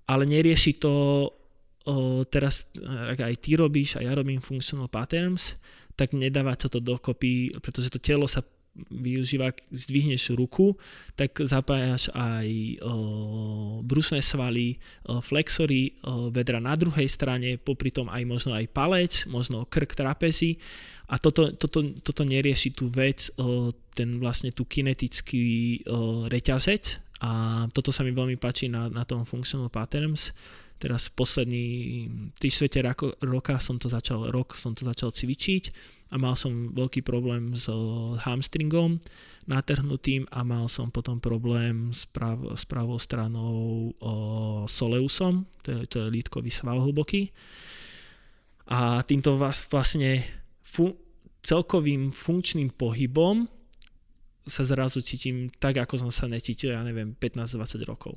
[0.05, 0.93] ale nerieši to
[1.89, 5.57] o, teraz, ak aj ty robíš a ja robím functional patterns,
[5.97, 8.45] tak nedáva sa to dokopy, pretože to telo sa
[8.93, 10.77] využíva, zdvihneš ruku,
[11.17, 12.47] tak zapájaš aj
[12.81, 12.93] o,
[13.81, 19.25] brusné svaly, o, flexory, o, vedra na druhej strane, popri tom aj možno aj palec,
[19.27, 20.61] možno krk trapezy
[21.07, 26.99] a toto, toto, toto nerieši tú vec, o, ten vlastne tú kinetický o, reťazec.
[27.17, 30.37] A toto sa mi veľmi páči na, na tom Functional Patterns,
[30.77, 32.05] teraz posledný
[32.37, 32.79] 3 svete
[33.25, 35.63] roka som to začal, rok som to začal cvičiť
[36.13, 37.67] a mal som veľký problém s
[38.23, 39.01] hamstringom
[39.49, 44.11] natrhnutým a mal som potom problém s, prav, s pravou stranou o,
[44.69, 47.31] soleusom, to je, to je lítkový sval hlboký.
[48.67, 50.27] A týmto vlastne
[50.63, 50.95] fu,
[51.43, 53.47] celkovým funkčným pohybom
[54.47, 58.15] sa zrazu cítim tak, ako som sa necítil, ja neviem, 15-20 rokov.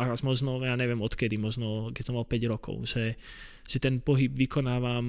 [0.00, 3.20] A možno, ja neviem odkedy, možno keď som mal 5 rokov, že,
[3.68, 5.04] že ten pohyb vykonávam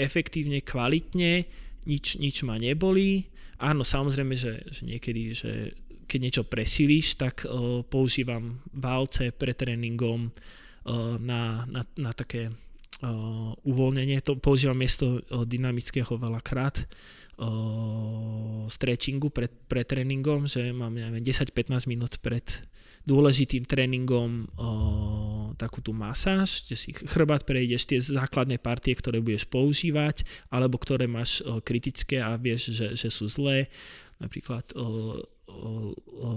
[0.00, 1.44] efektívne, kvalitne,
[1.84, 3.28] nič, nič ma nebolí.
[3.60, 5.50] Áno, samozrejme, že, že niekedy, že
[6.08, 13.52] keď niečo presíliš, tak uh, používam válce pred tréningom uh, na, na, na také uh,
[13.64, 14.20] uvoľnenie.
[14.24, 16.84] To používam miesto uh, dynamického veľakrát
[17.38, 22.44] uh, stretchingu pred, pred tréningom, že mám 10-15 minút pred
[23.02, 24.70] dôležitým tréningom o,
[25.58, 30.22] takú tú masáž, že si chrbát prejdeš tie základné partie, ktoré budeš používať,
[30.54, 33.66] alebo ktoré máš o, kritické a vieš, že, že sú zlé.
[34.22, 35.18] Napríklad o,
[35.50, 36.30] o, o,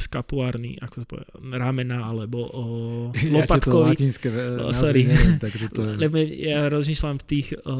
[0.00, 2.62] skapulárny, ako to povie, ramena, alebo o,
[3.36, 3.92] lopatkový.
[3.92, 4.28] Ja latinské
[4.72, 5.02] sorry.
[5.08, 5.80] neviem, takže to...
[6.04, 7.76] Lebo ja rozmýšľam v tých o,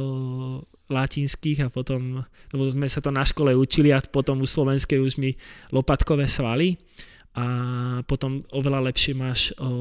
[0.86, 2.22] latinských a potom,
[2.54, 5.34] lebo sme sa to na škole učili a potom u slovenskej už mi
[5.74, 6.78] lopatkové svaly
[7.36, 7.44] a
[8.08, 9.72] potom oveľa lepšie máš o, o,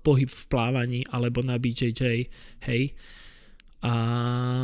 [0.00, 2.30] pohyb v plávaní alebo na BJJ,
[2.64, 2.82] hej.
[3.80, 3.92] A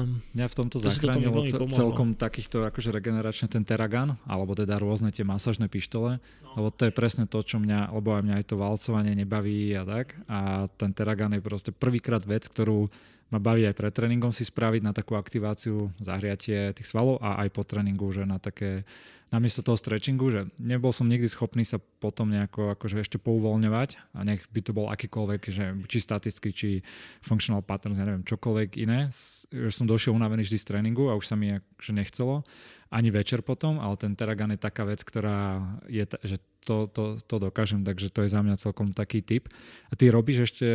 [0.05, 5.09] mňa v tomto to zachránilo to celkom takýchto akože regeneračne ten Teragan, alebo teda rôzne
[5.09, 6.49] tie masažné pištole, no.
[6.53, 9.89] lebo to je presne to, čo mňa, lebo aj mňa aj to valcovanie nebaví a
[9.89, 10.21] tak.
[10.29, 12.93] A ten Teragan je proste prvýkrát vec, ktorú
[13.31, 17.49] ma baví aj pred tréningom si spraviť na takú aktiváciu, zahriatie tých svalov a aj
[17.51, 18.87] po tréningu, že na také,
[19.35, 24.23] namiesto toho stretchingu, že nebol som nikdy schopný sa potom nejako akože ešte pouvoľňovať a
[24.23, 26.69] nech by to bol akýkoľvek, že či statický, či
[27.19, 29.11] functional patterns, ja neviem, čokoľvek iné,
[29.51, 32.47] že som došiel unavený vždy z tréningu a už sa mi akože nechcelo,
[32.95, 35.59] ani večer potom, ale ten Teragan je taká vec, ktorá
[35.91, 39.51] je, že to, to, to dokážem, takže to je za mňa celkom taký typ.
[39.91, 40.67] A ty robíš ešte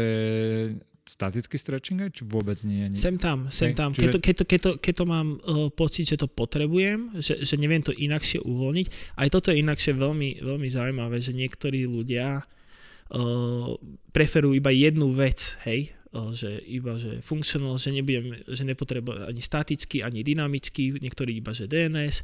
[1.06, 2.86] statický stretching aj, či vôbec nie?
[2.86, 2.98] nie?
[3.00, 3.92] Sem tam, sem tam.
[3.92, 4.02] Čiže...
[4.02, 7.42] Keď, to, keď, to, keď, to, keď to mám uh, pocit, že to potrebujem, že,
[7.42, 12.46] že neviem to inakšie uvoľniť, aj toto je inakšie veľmi, veľmi zaujímavé, že niektorí ľudia
[12.46, 13.70] uh,
[14.14, 19.42] preferujú iba jednu vec, hej, uh, že iba, že functional, že, nebudem, že nepotrebujem ani
[19.42, 22.22] statický, ani dynamický, niektorí iba, že DNS.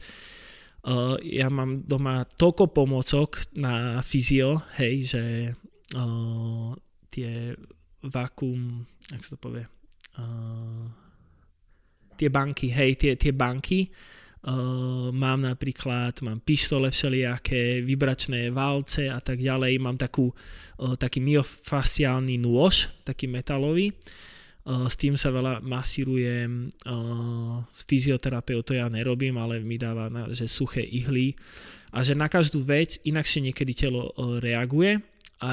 [0.87, 5.23] Uh, ja mám doma toľko pomocok na fyzio, hej, že
[5.97, 6.71] uh,
[7.11, 7.57] tie
[8.09, 9.65] vakuum, jak sa to povie,
[10.17, 10.85] uh,
[12.17, 13.91] tie banky, hej, tie, tie banky,
[14.47, 21.19] Uh, mám napríklad, mám pištole všelijaké, vibračné válce a tak ďalej, mám takú, uh, taký
[21.19, 27.83] myofasciálny nôž, taký metalový, uh, s tým sa veľa masírujem, uh, s
[28.63, 31.35] to ja nerobím, ale mi dáva na, že suché ihly
[31.91, 35.01] a že na každú vec inakšie niekedy telo uh, reaguje
[35.41, 35.51] a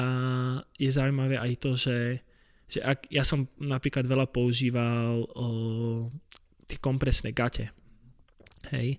[0.77, 2.21] je zaujímavé aj to, že
[2.65, 5.45] že ak, ja som napríklad veľa používal o,
[6.65, 7.69] tie kompresné gate,
[8.73, 8.97] hej,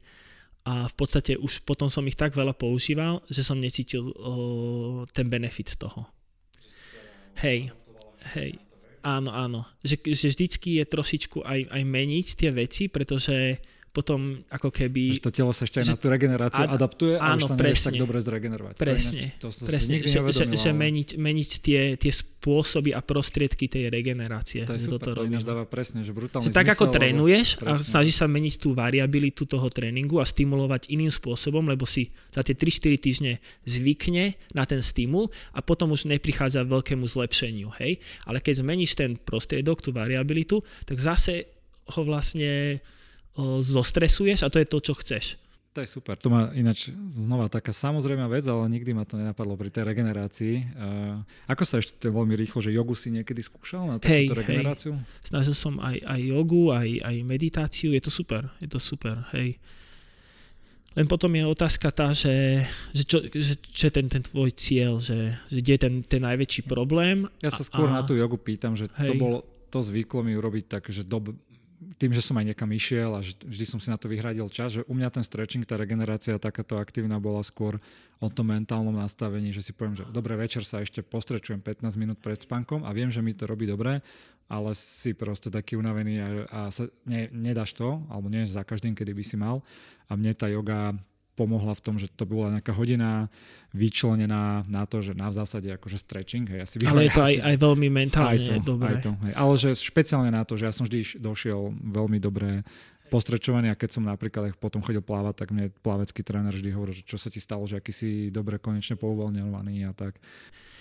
[0.67, 5.31] a v podstate už potom som ich tak veľa používal, že som necítil o, ten
[5.31, 6.11] benefit toho.
[7.39, 7.71] Hej,
[8.35, 8.59] hej,
[9.07, 9.61] áno, áno.
[9.87, 13.63] Že, že vždycky je trošičku aj, aj meniť tie veci, pretože
[13.97, 15.17] potom ako keby...
[15.17, 17.49] Že to telo sa ešte aj že, na tú regeneráciu ad, adaptuje a áno, už
[17.49, 18.75] sa presne, tak dobre zregenerovať.
[18.77, 23.73] Presne, to, ináč, to presne že, že, že meniť, meniť tie, tie spôsoby a prostriedky
[23.73, 24.69] tej regenerácie.
[24.69, 27.73] To je super, to, to ináč dáva presne, že brutálny že Tak ako trénuješ a
[27.73, 32.53] snažíš sa meniť tú variabilitu toho tréningu a stimulovať iným spôsobom, lebo si za tie
[32.53, 33.33] 3-4 týždne
[33.65, 37.73] zvykne na ten stimul a potom už neprichádza veľkému zlepšeniu.
[37.81, 38.05] Hej?
[38.29, 41.49] Ale keď zmeníš ten prostriedok, tú variabilitu, tak zase
[41.87, 42.83] ho vlastne
[43.61, 45.25] zostresuješ a to je to, čo chceš.
[45.77, 46.17] To je super.
[46.25, 50.73] To má ináč znova taká samozrejmá vec, ale nikdy ma to nenapadlo pri tej regenerácii.
[50.73, 51.21] Uh,
[51.53, 54.97] ako sa ešte veľmi rýchlo, že jogu si niekedy skúšal na takúto hej, regeneráciu?
[54.97, 55.05] Hej.
[55.29, 57.93] Snažil som aj, aj jogu, aj, aj meditáciu.
[57.93, 58.49] Je to super.
[58.65, 59.29] Je to super.
[59.37, 59.61] Hej.
[60.97, 62.65] Len potom je otázka tá, že,
[62.97, 66.65] že čo, že, je ten, ten tvoj cieľ, že, že kde je ten, ten najväčší
[66.65, 67.29] problém.
[67.45, 69.13] Ja sa skôr a, na tú jogu pýtam, že hej.
[69.13, 69.45] to bolo
[69.77, 71.37] to zvyklo mi urobiť tak, že dob,
[71.97, 74.83] tým, že som aj niekam išiel a vždy som si na to vyhradil čas, že
[74.89, 77.77] u mňa ten stretching, tá regenerácia takáto aktívna bola skôr
[78.17, 82.19] o tom mentálnom nastavení, že si poviem, že dobre, večer sa ešte postrečujem 15 minút
[82.21, 84.01] pred spánkom a viem, že mi to robí dobre,
[84.49, 88.97] ale si proste taký unavený a, a sa, ne, nedáš to, alebo nie za každým,
[88.97, 89.61] kedy by si mal.
[90.07, 90.95] A mne tá yoga
[91.37, 93.29] pomohla v tom, že to bola nejaká hodina
[93.77, 96.49] vyčlenená na to, že na v zásade akože stretching.
[96.49, 98.97] Hej, asi Ale je to aj, aj veľmi mentálne aj to, dobré.
[98.97, 99.33] Aj to, hej.
[99.37, 102.65] Ale že špeciálne na to, že ja som vždy došiel veľmi dobre
[103.07, 107.07] postrečovaný a keď som napríklad potom chodil plávať, tak mne plavecký tréner vždy hovoril, že
[107.07, 110.19] čo sa ti stalo, že aký si dobre konečne pouvoľňovaný a tak.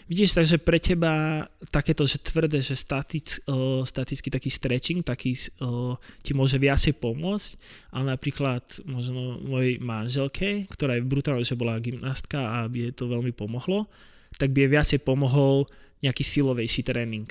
[0.06, 1.42] Vidíš, takže pre teba
[1.74, 5.34] takéto, že tvrdé, že static, uh, statický taký stretching, taký
[5.66, 7.50] uh, ti môže viacej pomôcť,
[7.90, 13.10] ale napríklad možno mojej manželke, ktorá je brutálne, že bola gymnastka a by jej to
[13.10, 13.90] veľmi pomohlo,
[14.38, 15.66] tak by jej viacej pomohol
[16.06, 17.26] nejaký silovejší tréning.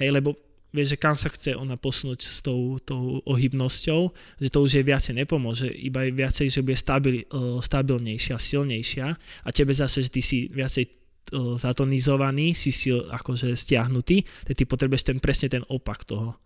[0.00, 0.40] Hej, lebo
[0.72, 4.00] vieš, že kam sa chce ona posunúť s tou, tou ohybnosťou,
[4.40, 9.06] že to už jej viacej nepomôže, iba viacej, že bude stabil, uh, stabilnejšia, silnejšia
[9.44, 15.02] a tebe zase, že ty si viacej zatonizovaný, si si akože stiahnutý, tak ty potrebuješ
[15.12, 16.38] ten, presne ten opak toho.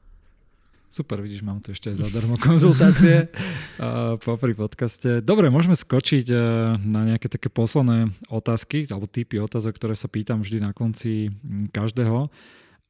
[0.91, 5.23] Super, vidíš, mám tu ešte aj zadarmo konzultácie uh, popri podcaste.
[5.23, 6.41] Dobre, môžeme skočiť uh,
[6.83, 11.31] na nejaké také posledné otázky, alebo typy otázok, ktoré sa pýtam vždy na konci
[11.71, 12.27] každého.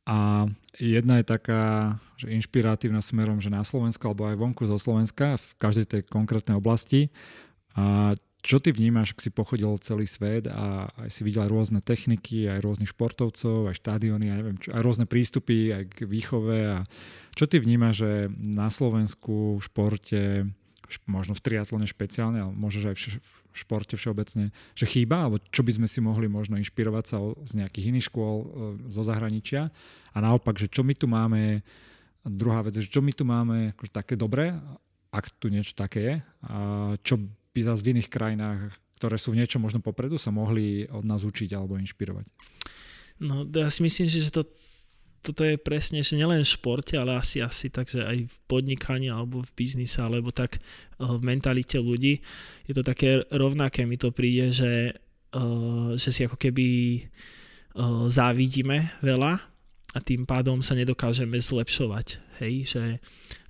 [0.09, 0.49] A
[0.81, 1.63] jedna je taká,
[2.17, 6.57] že inšpiratívna smerom, že na Slovensku alebo aj vonku zo Slovenska v každej tej konkrétnej
[6.57, 7.13] oblasti.
[7.77, 12.49] A čo ty vnímaš, ak si pochodil celý svet a aj si videl rôzne techniky,
[12.49, 16.79] aj rôznych športovcov, aj štádiony, aj, neviem, čo, aj rôzne prístupy aj k výchove a
[17.37, 20.21] čo ty vnímaš, že na Slovensku v športe,
[21.07, 25.77] možno v triatlone špeciálne, ale možno aj v športe všeobecne, že chýba, alebo čo by
[25.77, 28.47] sme si mohli možno inšpirovať sa z nejakých iných škôl e,
[28.91, 29.71] zo zahraničia?
[30.15, 31.63] A naopak, že čo my tu máme,
[32.27, 34.55] druhá vec, že čo my tu máme akože také dobré,
[35.11, 36.15] ak tu niečo také je,
[36.47, 36.57] a
[37.03, 37.19] čo
[37.51, 38.61] by zase v iných krajinách,
[39.01, 42.29] ktoré sú v niečom možno popredu, sa mohli od nás učiť alebo inšpirovať?
[43.21, 44.49] No ja si myslím, že to,
[45.21, 49.45] toto je presne, že nielen v športe, ale asi, asi takže aj v podnikaní alebo
[49.45, 50.61] v biznise, alebo tak eh,
[51.05, 52.25] v mentalite ľudí.
[52.65, 56.67] Je to také rovnaké, mi to príde, že, eh, že si ako keby
[56.97, 57.05] eh,
[58.09, 59.33] závidíme veľa
[59.91, 62.23] a tým pádom sa nedokážeme zlepšovať.
[62.41, 62.85] Hej, že,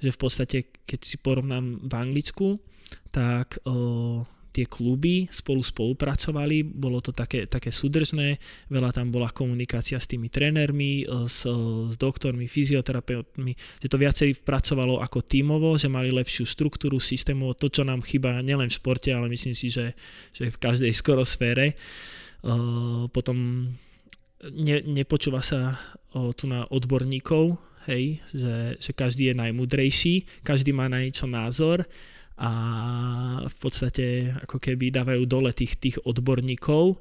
[0.03, 2.59] že v podstate, keď si porovnám v Anglicku,
[3.11, 8.37] tak o, tie kluby spolu spolupracovali, bolo to také, také súdržné,
[8.67, 11.47] veľa tam bola komunikácia s tými trénermi, s,
[11.87, 17.71] s doktormi, fyzioterapeutmi, že to viacej pracovalo ako tímovo, že mali lepšiu štruktúru systému, to,
[17.71, 19.95] čo nám chýba nielen v športe, ale myslím si, že,
[20.35, 21.79] že v každej skoro sfére.
[23.15, 23.71] Potom
[24.51, 25.79] ne, nepočúva sa
[26.11, 27.55] tu na odborníkov,
[27.87, 31.87] hej, že, že každý je najmudrejší, každý má na niečo názor
[32.41, 32.51] a
[33.45, 36.97] v podstate ako keby dávajú dole tých, tých odborníkov.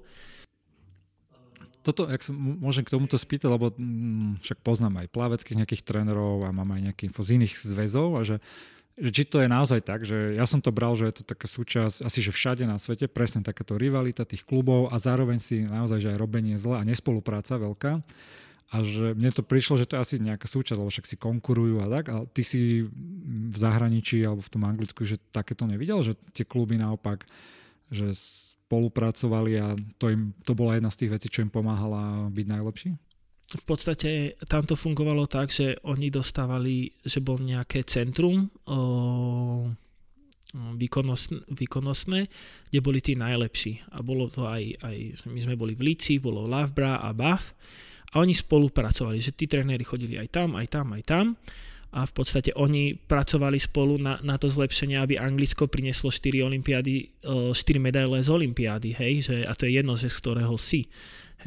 [1.79, 6.43] Toto, ak sa môžem k tomuto spýtať, lebo mm, však poznám aj plaveckých nejakých trénerov
[6.43, 8.43] a mám aj nejaké info z iných zväzov a že,
[8.99, 11.47] že či to je naozaj tak, že ja som to bral, že je to taká
[11.47, 16.03] súčasť, asi že všade na svete, presne takáto rivalita tých klubov a zároveň si naozaj,
[16.03, 18.03] že aj robenie zle a nespolupráca veľká
[18.69, 21.81] a že mne to prišlo, že to je asi nejaká súčasť, lebo však si konkurujú
[21.81, 22.85] a tak a ty si
[23.49, 27.25] v zahraničí alebo v tom Anglicku, že takéto nevidel, že tie kluby naopak,
[27.89, 32.45] že spolupracovali a to, im, to bola jedna z tých vecí, čo im pomáhala byť
[32.45, 32.91] najlepší?
[33.49, 39.73] v podstate tam to fungovalo tak, že oni dostávali, že bol nejaké centrum o,
[40.53, 42.29] výkonnostné, výkonnostné,
[42.69, 43.89] kde boli tí najlepší.
[43.89, 47.57] A bolo to aj, aj my sme boli v Líci, bolo Loughborough a Bath
[48.09, 51.25] a oni spolupracovali, že tí tréneri chodili aj tam, aj tam, aj tam
[51.89, 57.25] a v podstate oni pracovali spolu na, na to zlepšenie, aby Anglicko prinieslo 4 olimpiády,
[57.25, 60.85] 4 medaile z olimpiády, hej, že, a to je jedno, že z ktorého si.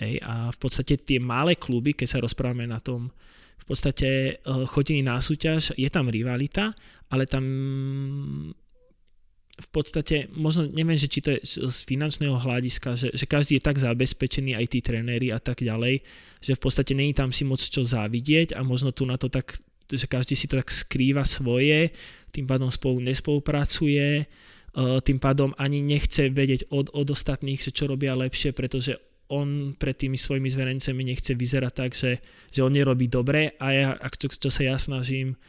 [0.03, 3.15] Hej, a v podstate tie malé kluby, keď sa rozprávame na tom,
[3.63, 6.75] v podstate chodili na súťaž, je tam rivalita,
[7.07, 7.45] ale tam
[9.63, 13.67] v podstate, možno neviem, že či to je z finančného hľadiska, že, že každý je
[13.67, 16.03] tak zabezpečený, aj tí tréneri a tak ďalej,
[16.43, 19.55] že v podstate není tam si moc čo závidieť a možno tu na to tak
[19.93, 21.93] že každý si to tak skrýva svoje,
[22.33, 27.91] tým pádom spolu nespolupracuje, eh, tým pádom ani nechce vedieť od, od ostatných, že čo
[27.91, 28.97] robia lepšie, pretože
[29.33, 32.21] on pred tými svojimi zverencami nechce vyzerať tak, že,
[32.53, 35.41] že on nerobí dobre a ja, čo, čo sa ja snažím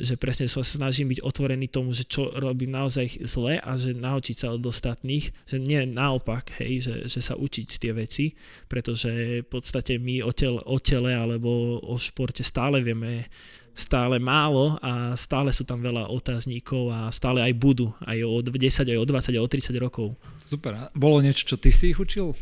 [0.00, 4.36] že presne sa snažím byť otvorený tomu, že čo robím naozaj zle a že naučiť
[4.36, 8.32] sa od ostatných, že nie naopak, hej, že, že sa učiť tie veci,
[8.66, 13.28] pretože v podstate my o, tel, o tele alebo o športe stále vieme
[13.70, 18.60] stále málo a stále sú tam veľa otázníkov a stále aj budú, aj o 10,
[18.84, 20.06] aj o 20, aj o 30 rokov.
[20.44, 20.90] Super.
[20.92, 22.34] Bolo niečo, čo ty si ich učil?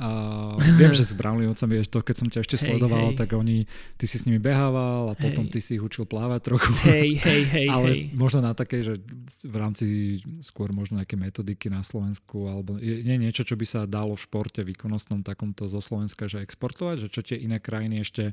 [0.00, 0.08] A
[0.80, 3.18] viem, že s Brownleeovcami, to keď som ťa ešte hej, sledoval, hej.
[3.20, 3.68] tak oni,
[4.00, 5.20] ty si s nimi behával a hej.
[5.20, 6.72] potom ty si ich učil plávať trochu.
[6.88, 7.66] Hej, hej, hej.
[7.68, 8.00] Ale hej.
[8.16, 8.96] možno na také, že
[9.44, 9.84] v rámci
[10.40, 14.24] skôr možno nejaké metodiky na Slovensku, alebo je, nie niečo, čo by sa dalo v
[14.24, 18.32] športe výkonnostnom takomto zo Slovenska, že exportovať, že čo tie iné krajiny ešte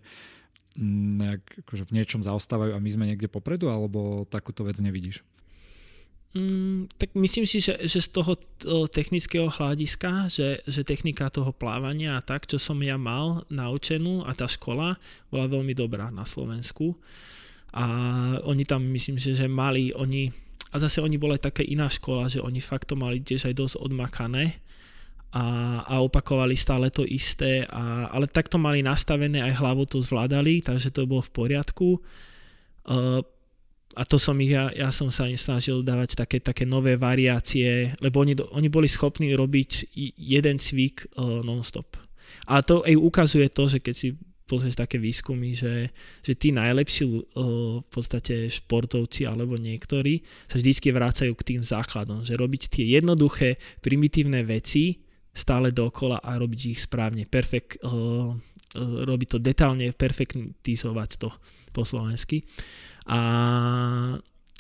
[0.79, 5.27] mm, nejak, akože v niečom zaostávajú a my sme niekde popredu, alebo takúto vec nevidíš?
[6.29, 8.37] Mm, tak myslím si, že, že z toho
[8.93, 14.37] technického hľadiska, že, že technika toho plávania a tak, čo som ja mal naučenú a
[14.37, 15.01] tá škola
[15.33, 16.93] bola veľmi dobrá na Slovensku.
[17.73, 17.85] A
[18.45, 20.29] oni tam myslím, že, že mali, oni,
[20.69, 23.75] a zase oni boli také iná škola, že oni fakt to mali tiež aj dosť
[23.81, 24.61] odmakané
[25.33, 25.45] a,
[25.81, 30.93] a opakovali stále to isté, a, ale takto mali nastavené, aj hlavu to zvládali, takže
[30.93, 31.89] to bolo v poriadku.
[32.89, 33.21] Uh,
[33.97, 37.97] a to som ich, ja, ja som sa im snažil dávať také, také nové variácie,
[38.05, 41.97] lebo oni, oni boli schopní robiť jeden cvik uh, non-stop.
[42.45, 44.07] A to aj ukazuje to, že keď si
[44.49, 45.93] pozrieš také výskumy, že,
[46.25, 47.21] že tí najlepší uh,
[47.81, 53.61] v podstate športovci alebo niektorí sa vždy vrácajú k tým základom, že robiť tie jednoduché,
[53.81, 61.09] primitívne veci stále dokola a robiť ich správne, perfekt, uh, uh, robiť to detálne, perfektizovať
[61.21, 61.29] to
[61.69, 62.41] po slovensky.
[63.09, 63.19] A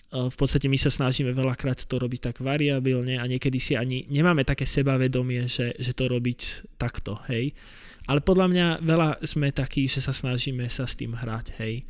[0.09, 4.41] v podstate my sa snažíme veľakrát to robiť tak variabilne a niekedy si ani nemáme
[4.41, 7.53] také sebavedomie, že, že to robiť takto, hej.
[8.09, 11.85] Ale podľa mňa veľa sme takí, že sa snažíme sa s tým hrať, hej.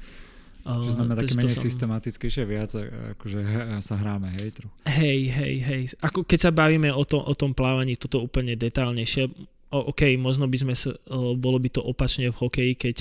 [0.67, 1.63] Že sme také menej som...
[1.63, 2.75] systematickejšie, viac
[3.15, 3.39] akože
[3.79, 4.75] sa hráme, hej, trochu.
[4.83, 5.83] Hej, hej, hej.
[6.03, 9.31] Ako keď sa bavíme o, to, o tom plávaní, toto úplne detálnejšie,
[9.69, 10.89] OK, možno by sme sa,
[11.37, 12.95] bolo by to opačne v hokeji, keď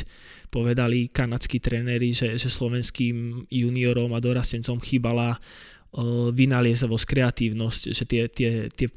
[0.52, 5.40] povedali kanadskí tréneri, že, že slovenským juniorom a dorastencom chýbala
[6.36, 8.88] vynaliezavosť, kreatívnosť, že tie, tie, tie,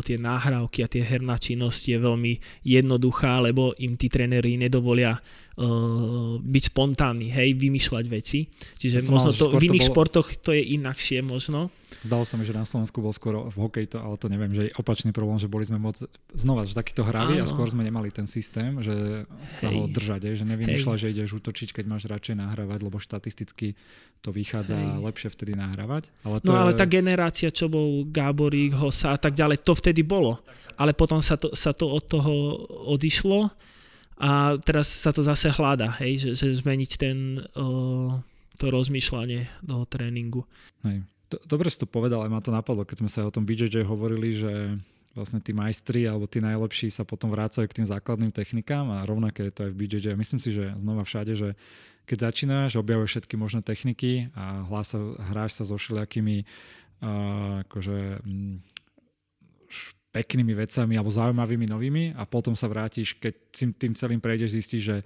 [0.00, 2.32] tie náhrávky a tie herná činnosť je veľmi
[2.64, 5.20] jednoduchá, lebo im tí tréneri nedovolia
[5.58, 8.48] uh, byť spontánny, hej, vymýšľať veci.
[8.78, 9.90] Čiže ja možno mal, to, v iných bolo...
[9.92, 11.68] športoch to je inakšie možno.
[12.00, 14.72] Zdalo sa mi, že na Slovensku bol skoro v hokeji, to, ale to neviem, že
[14.72, 16.00] je opačný problém, že boli sme moc
[16.32, 19.76] znova, že takýto hraví a skôr sme nemali ten systém, že sa hej.
[19.76, 23.76] ho držať, že nevymýšľa, že ideš útočiť, keď máš radšej nahrávať, lebo štatisticky
[24.24, 25.04] to vychádza hej.
[25.04, 26.08] lepšie vtedy nahrávať.
[26.24, 26.80] Ale to no ale je...
[26.80, 30.40] tá generácia, čo bol Gáborík, Hosa a tak ďalej, to vtedy bolo.
[30.80, 32.32] Ale potom sa to, sa to od toho
[32.88, 33.52] odišlo
[34.22, 37.42] a teraz sa to zase hľada, hej, že, že zmeniť ten,
[38.54, 40.46] to rozmýšľanie toho tréningu.
[40.86, 41.02] Hej.
[41.48, 44.36] Dobre si to povedal, aj ma to napadlo, keď sme sa o tom BJJ hovorili,
[44.36, 44.78] že
[45.16, 49.48] vlastne tí majstri alebo tí najlepší sa potom vrácajú k tým základným technikám a rovnaké
[49.48, 50.06] je to aj v BJJ.
[50.14, 51.58] Myslím si, že znova všade, že
[52.06, 54.98] keď začínaš, objavuješ všetky možné techniky a hlása,
[55.32, 58.24] hráš sa so všelijakými uh, akože,
[60.12, 64.96] peknými vecami alebo zaujímavými novými a potom sa vrátiš, keď tým celým prejdeš, zistíš, že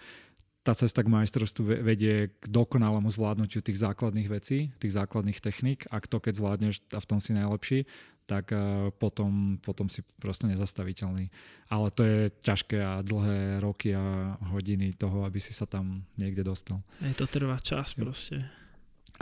[0.66, 6.03] tá cesta k majstrovstvu vedie k dokonalému zvládnutiu tých základných vecí, tých základných techník a
[6.03, 7.87] to keď zvládneš a v tom si najlepší,
[8.27, 11.31] tak uh, potom, potom si proste nezastaviteľný.
[11.70, 16.43] Ale to je ťažké a dlhé roky a hodiny toho, aby si sa tam niekde
[16.43, 16.83] dostal.
[16.99, 18.43] Je to trvá čas proste.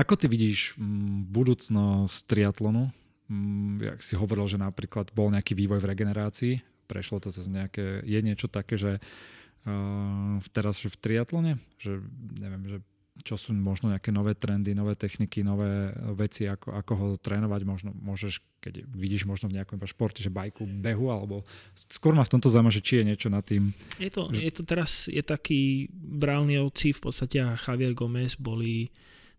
[0.00, 2.88] Ako ty vidíš m, budúcnosť triatlonu?
[3.28, 8.04] Mm, jak si hovoril, že napríklad bol nejaký vývoj v regenerácii, prešlo to cez nejaké,
[8.04, 12.04] je niečo také, že uh, teraz v triatlone, že
[12.36, 12.78] neviem, že
[13.22, 17.90] čo sú možno nejaké nové trendy, nové techniky, nové veci, ako, ako ho trénovať, možno
[17.94, 21.46] môžeš, keď vidíš možno v nejakom športe, že bajku, behu, alebo
[21.78, 23.70] skôr ma v tomto zaujíma, že či je niečo na tým.
[24.02, 24.42] Je to, že...
[24.42, 28.90] je to teraz, je taký Browniovci v podstate a Javier Gomez boli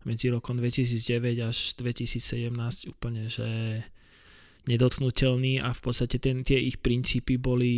[0.06, 2.48] medzi rokom 2009 až 2017
[2.86, 3.82] úplne, že
[4.70, 7.74] nedotknutelný a v podstate ten, tie ich princípy boli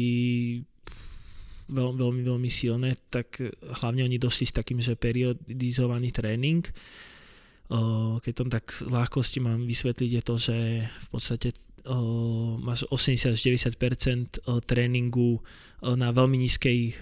[1.69, 3.41] veľmi, veľmi, veľmi silné, tak
[3.81, 6.65] hlavne oni došli s takým, že periodizovaný tréning.
[8.25, 10.57] Keď to tak z ľahkosti mám vysvetliť, je to, že
[10.89, 11.53] v podstate
[12.65, 15.45] máš 80 až 90% tréningu
[15.85, 16.97] na veľmi nízkej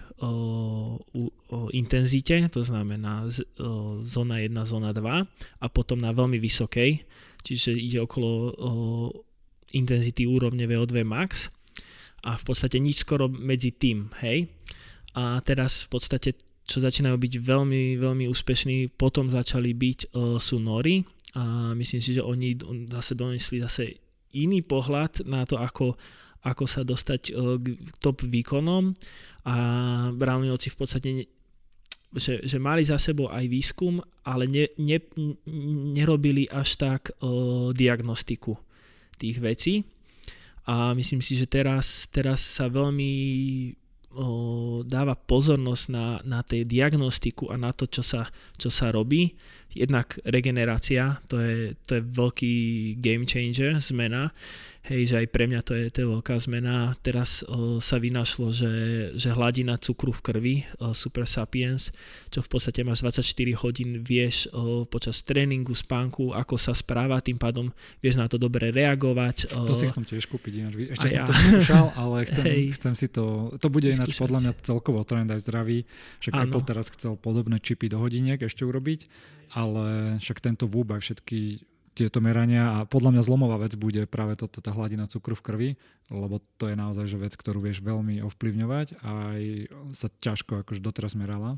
[1.76, 3.28] intenzite, to znamená
[4.00, 5.04] zóna 1, zóna 2
[5.60, 7.04] a potom na veľmi vysokej,
[7.44, 8.56] čiže ide okolo
[9.76, 11.52] intenzity úrovne VO2 max
[12.24, 14.48] a v podstate nič skoro medzi tým, hej.
[15.12, 16.32] A teraz v podstate
[16.66, 21.06] čo začínajú byť veľmi, veľmi úspešní, potom začali byť sú Nori
[21.38, 22.58] a myslím si, že oni
[22.90, 24.02] zase donesli zase
[24.34, 25.94] iný pohľad na to, ako,
[26.42, 28.98] ako sa dostať k top výkonom
[29.46, 29.54] a
[30.10, 31.08] Brownioci v podstate
[32.16, 34.98] že, že mali za sebou aj výskum, ale ne, ne,
[35.92, 38.56] nerobili až tak uh, diagnostiku
[39.20, 39.84] tých vecí.
[40.66, 43.12] A myslím si, že teraz, teraz sa veľmi
[44.16, 49.36] uh, dáva pozornosť na, na tej diagnostiku a na to, čo sa, čo sa robí
[49.76, 52.54] jednak regenerácia, to je, to je veľký
[52.98, 54.32] game changer, zmena,
[54.86, 56.94] hej, že aj pre mňa to je, to je veľká zmena.
[57.02, 58.72] Teraz o, sa vynašlo, že,
[59.18, 61.90] že hladina cukru v krvi, o, Super Sapiens,
[62.30, 67.38] čo v podstate máš 24 hodín, vieš o, počas tréningu, spánku, ako sa správa, tým
[67.38, 69.50] pádom vieš na to dobre reagovať.
[69.58, 70.72] O, to si chcem tiež kúpiť ináč.
[70.94, 71.26] Ešte som ja.
[71.26, 74.22] to neskúšal, ale chcem, chcem si to, to bude ináč Skúšať.
[74.22, 75.82] podľa mňa celkovo trend aj zdravý,
[76.30, 76.46] ano.
[76.46, 81.66] Apple teraz chcel podobné čipy do hodiniek ešte urobiť ale však tento VUB aj všetky
[81.96, 85.70] tieto merania a podľa mňa zlomová vec bude práve toto, tá hladina cukru v krvi,
[86.12, 89.42] lebo to je naozaj že vec, ktorú vieš veľmi ovplyvňovať a aj
[89.96, 91.56] sa ťažko akože doteraz merala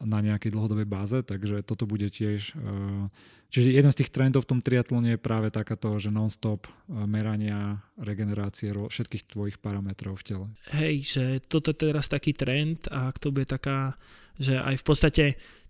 [0.00, 2.56] na nejakej dlhodobej báze, takže toto bude tiež...
[2.56, 3.04] Eh,
[3.48, 6.72] čiže jeden z tých trendov v tom triatlone je práve takáto, že non-stop eh,
[7.08, 10.46] merania, regenerácie všetkých tvojich parametrov v tele.
[10.76, 13.96] Hej, že toto je teraz taký trend a to bude taká,
[14.36, 15.24] že aj v podstate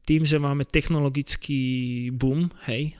[0.06, 1.60] tým, že máme technologický
[2.14, 2.94] boom, hej,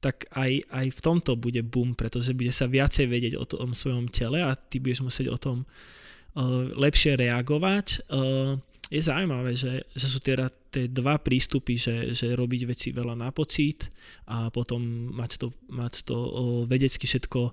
[0.00, 4.08] tak aj, aj v tomto bude boom, pretože bude sa viacej vedieť o tom svojom
[4.12, 8.08] tele a ty budeš musieť o tom uh, lepšie reagovať.
[8.08, 8.60] Uh,
[8.90, 13.30] je zaujímavé, že, že sú teda tie dva prístupy, že, že robiť veci veľa na
[13.30, 13.86] pocit
[14.26, 16.32] a potom mať to, mať to uh,
[16.68, 17.52] vedecky všetko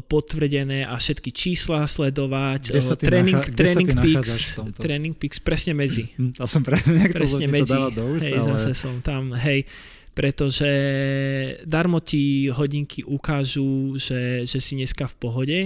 [0.00, 2.72] potvrdené a všetky čísla sledovať.
[2.72, 6.08] Kde sa training, nacha- training, peaks, training peaks presne medzi.
[6.16, 6.80] Ja som pre,
[7.16, 7.76] presne medzi.
[7.76, 8.56] Do úst, hej, ale...
[8.56, 9.68] zase som tam, hej
[10.12, 10.68] pretože
[11.64, 15.58] darmo ti hodinky ukážu, že, že si dneska v pohode.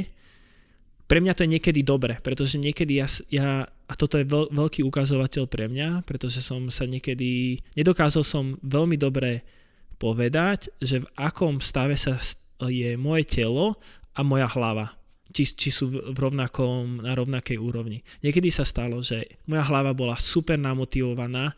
[1.06, 4.82] Pre mňa to je niekedy dobre, pretože niekedy ja, ja a toto je veľ, veľký
[4.82, 9.46] ukazovateľ pre mňa, pretože som sa niekedy, nedokázal som veľmi dobre
[10.02, 12.18] povedať, že v akom stave sa
[12.66, 13.78] je moje telo
[14.16, 14.96] a moja hlava.
[15.30, 18.00] Či, či sú v rovnakom, na rovnakej úrovni.
[18.24, 21.52] Niekedy sa stalo, že moja hlava bola super namotivovaná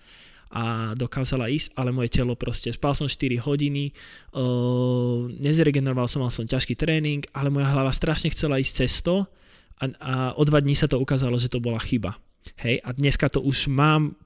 [0.49, 3.93] a dokázala ísť, ale moje telo proste, spal som 4 hodiny,
[4.33, 9.29] uh, nezregeneroval som, mal som ťažký tréning, ale moja hlava strašne chcela ísť cesto
[9.77, 12.17] a, a o dva dní sa to ukázalo, že to bola chyba.
[12.65, 14.17] Hej, a dneska to už mám,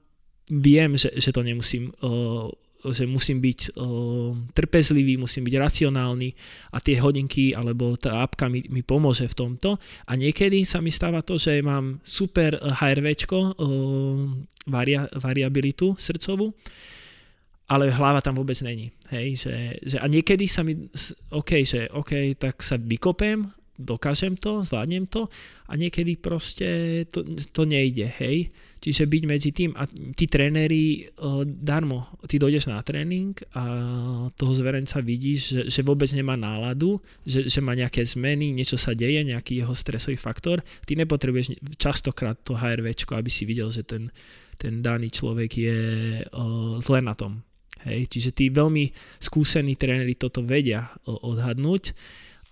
[0.47, 2.47] viem, že, že to nemusím uh,
[2.91, 6.29] že musím byť uh, trpezlivý, musím byť racionálny
[6.75, 9.79] a tie hodinky alebo tá apka mi, mi pomôže v tomto.
[10.09, 13.47] A niekedy sa mi stáva to, že mám super HRV, uh,
[14.67, 16.51] varia, variabilitu srdcovú,
[17.71, 18.91] ale hlava tam vôbec není.
[19.07, 20.91] Hej, že, že a niekedy sa mi,
[21.31, 23.47] OK, že OK, tak sa vykopem,
[23.79, 25.25] dokážem to, zvládnem to
[25.65, 28.53] a niekedy proste to, to nejde, hej.
[28.83, 33.63] Čiže byť medzi tým a tí tréneri uh, darmo, ty dojdeš na tréning a
[34.35, 38.91] toho zverenca vidíš, že, že vôbec nemá náladu, že, že má nejaké zmeny, niečo sa
[38.91, 40.61] deje, nejaký jeho stresový faktor.
[40.83, 44.11] Ty nepotrebuješ častokrát to HRVčko, aby si videl, že ten,
[44.59, 45.79] ten daný človek je
[46.27, 47.41] uh, zle na tom.
[47.83, 51.91] Hej, čiže tí veľmi skúsení tréneri toto vedia odhadnúť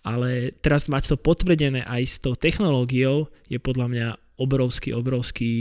[0.01, 4.07] ale teraz mať to potvrdené aj s tou technológiou je podľa mňa
[4.41, 5.51] obrovský, obrovský,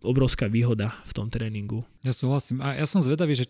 [0.00, 1.84] obrovská výhoda v tom tréningu.
[2.00, 2.64] Ja súhlasím.
[2.64, 3.46] A ja som zvedavý, že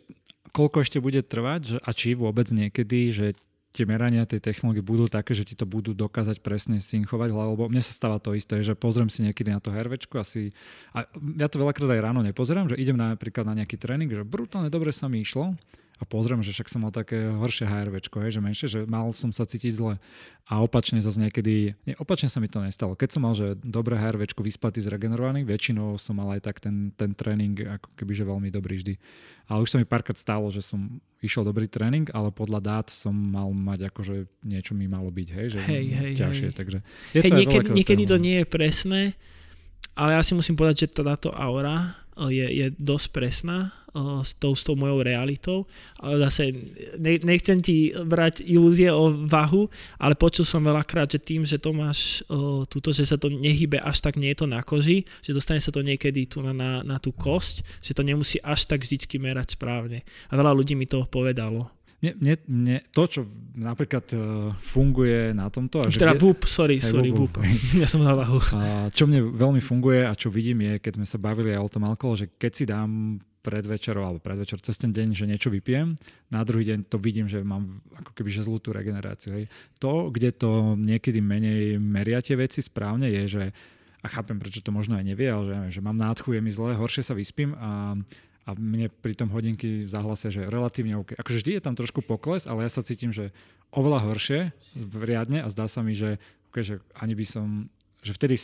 [0.50, 3.26] koľko ešte bude trvať že, a či vôbec niekedy, že
[3.74, 7.82] tie merania tej technológie budú také, že ti to budú dokázať presne synchovať, lebo mne
[7.82, 10.54] sa stáva to isté, že pozriem si niekedy na to hervečku asi,
[10.94, 14.70] a ja to veľakrát aj ráno nepozerám, že idem napríklad na nejaký tréning, že brutálne
[14.70, 15.58] dobre sa mi išlo
[15.94, 19.30] a pozriem, že však som mal také horšie HRVčko, hej, že menšie, že mal som
[19.30, 19.94] sa cítiť zle.
[20.50, 22.98] A opačne zase niekedy, nie, opačne sa mi to nestalo.
[22.98, 27.14] Keď som mal, že dobré HRVčko vyspatý, zregenerovaný, väčšinou som mal aj tak ten, ten
[27.14, 28.94] tréning ako keby, že veľmi dobrý vždy.
[29.46, 33.14] Ale už sa mi párkrát stalo, že som išiel dobrý tréning, ale podľa dát som
[33.14, 36.56] mal mať akože niečo mi malo byť, hej, že hej, hej, ťažšie, hej.
[36.58, 36.78] takže
[37.16, 39.02] je hej, to niekedy, niekedy to nie je presné,
[39.96, 43.74] ale ja si musím povedať, že táto aura je, je dosť presná
[44.26, 45.70] s tou, s tou mojou realitou.
[46.02, 46.50] Ale zase
[46.98, 49.70] ne, nechcem ti brať ilúzie o váhu,
[50.02, 52.26] ale počul som veľakrát, že tým, že to máš
[52.66, 55.70] túto, že sa to nehybe až tak nie je to na koži, že dostane sa
[55.70, 59.54] to niekedy tu na, na, na tú kosť, že to nemusí až tak vždycky merať
[59.54, 60.02] správne.
[60.30, 61.70] A veľa ľudí mi to povedalo.
[62.12, 63.20] Mne, mne, to, čo
[63.56, 65.80] napríklad uh, funguje na tomto...
[65.80, 67.40] A teda kde, VUP, sorry, hej, sorry, VUP.
[67.82, 68.42] Ja som na váhu.
[68.52, 71.72] A čo mne veľmi funguje a čo vidím je, keď sme sa bavili aj o
[71.72, 75.92] tom alkohol, že keď si dám predvečer alebo predvečer cez ten deň, že niečo vypijem,
[76.32, 79.36] na druhý deň to vidím, že mám ako keby že zlú tú regeneráciu.
[79.36, 79.52] Hej.
[79.84, 83.44] To, kde to niekedy menej meria tie veci správne, je, že
[84.04, 86.76] a chápem, prečo to možno aj nevie, ale že, že mám nádchu, je mi zle,
[86.76, 87.96] horšie sa vyspím a
[88.44, 91.16] a mne pri tom hodinky zahlasia, že relatívne OK.
[91.16, 93.32] Akože vždy je tam trošku pokles, ale ja sa cítim, že
[93.72, 94.52] oveľa horšie,
[95.00, 96.20] riadne a zdá sa mi, že,
[96.52, 97.46] okay, že ani by som
[98.04, 98.36] že vtedy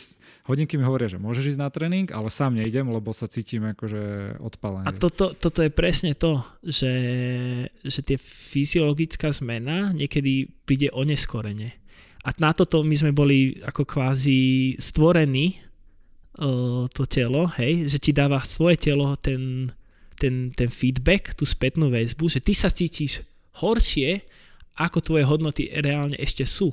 [0.49, 4.35] hodinky mi hovoria, že môžeš ísť na tréning, ale sám nejdem, lebo sa cítim akože
[4.41, 4.89] odpalený.
[4.89, 6.93] A toto, toto je presne to, že,
[7.85, 11.77] že tie fyziologická zmena niekedy príde oneskorene.
[12.25, 15.61] A na toto my sme boli ako kvázi stvorení,
[16.89, 19.69] to telo, hej, že ti dáva svoje telo ten,
[20.21, 23.25] ten, ten feedback, tú spätnú väzbu, že ty sa cítiš
[23.57, 24.21] horšie,
[24.77, 26.69] ako tvoje hodnoty reálne ešte sú.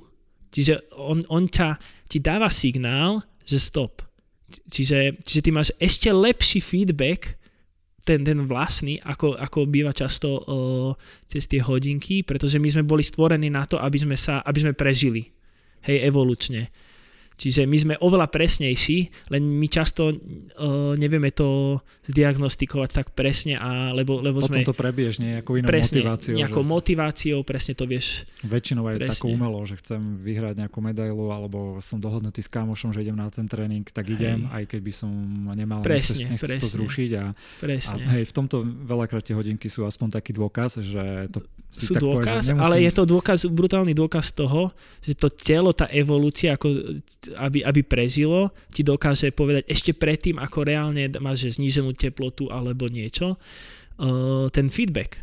[0.52, 4.04] Čiže on, on ťa, ti dáva signál, že stop.
[4.48, 7.36] Čiže, čiže ty máš ešte lepší feedback,
[8.04, 10.92] ten, ten vlastný, ako, ako býva často uh,
[11.28, 14.72] cez tie hodinky, pretože my sme boli stvorení na to, aby sme, sa, aby sme
[14.72, 15.28] prežili.
[15.84, 16.72] Hej, evolučne.
[17.38, 21.78] Čiže my sme oveľa presnejší, len my často uh, nevieme to
[22.10, 24.66] zdiagnostikovať tak presne, a, lebo, lebo Potom sme...
[24.66, 26.34] to prebiješ nejakou inou presne, motiváciou.
[26.34, 26.68] Nejakou že...
[26.74, 28.26] motiváciou, presne to vieš.
[28.42, 29.14] Väčšinou aj presne.
[29.14, 33.30] takú umelo, že chcem vyhrať nejakú medailu, alebo som dohodnutý s kamošom, že idem na
[33.30, 34.58] ten tréning, tak idem, hej.
[34.58, 35.10] aj keď by som
[35.54, 36.62] nemal presne, nechcem, presne.
[36.66, 37.10] to zrušiť.
[37.22, 37.24] A,
[37.62, 38.02] presne.
[38.02, 42.00] a hej, v tomto veľakrát tie hodinky sú aspoň taký dôkaz, že to sú tak
[42.00, 42.64] dôkaz, nemusím...
[42.64, 44.72] ale je to dôkaz, brutálny dôkaz toho,
[45.04, 46.96] že to telo, tá evolúcia, ako,
[47.36, 52.88] aby, aby prežilo, ti dokáže povedať ešte predtým, ako reálne máš že zníženú teplotu alebo
[52.88, 55.20] niečo, uh, ten feedback.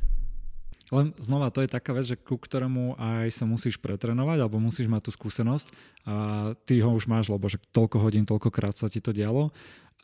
[0.94, 4.86] Len znova, to je taká vec, že ku ktorému aj sa musíš pretrenovať, alebo musíš
[4.86, 5.74] mať tú skúsenosť
[6.06, 6.14] a
[6.62, 9.50] ty ho už máš, lebo že toľko hodín, toľkokrát sa ti to dialo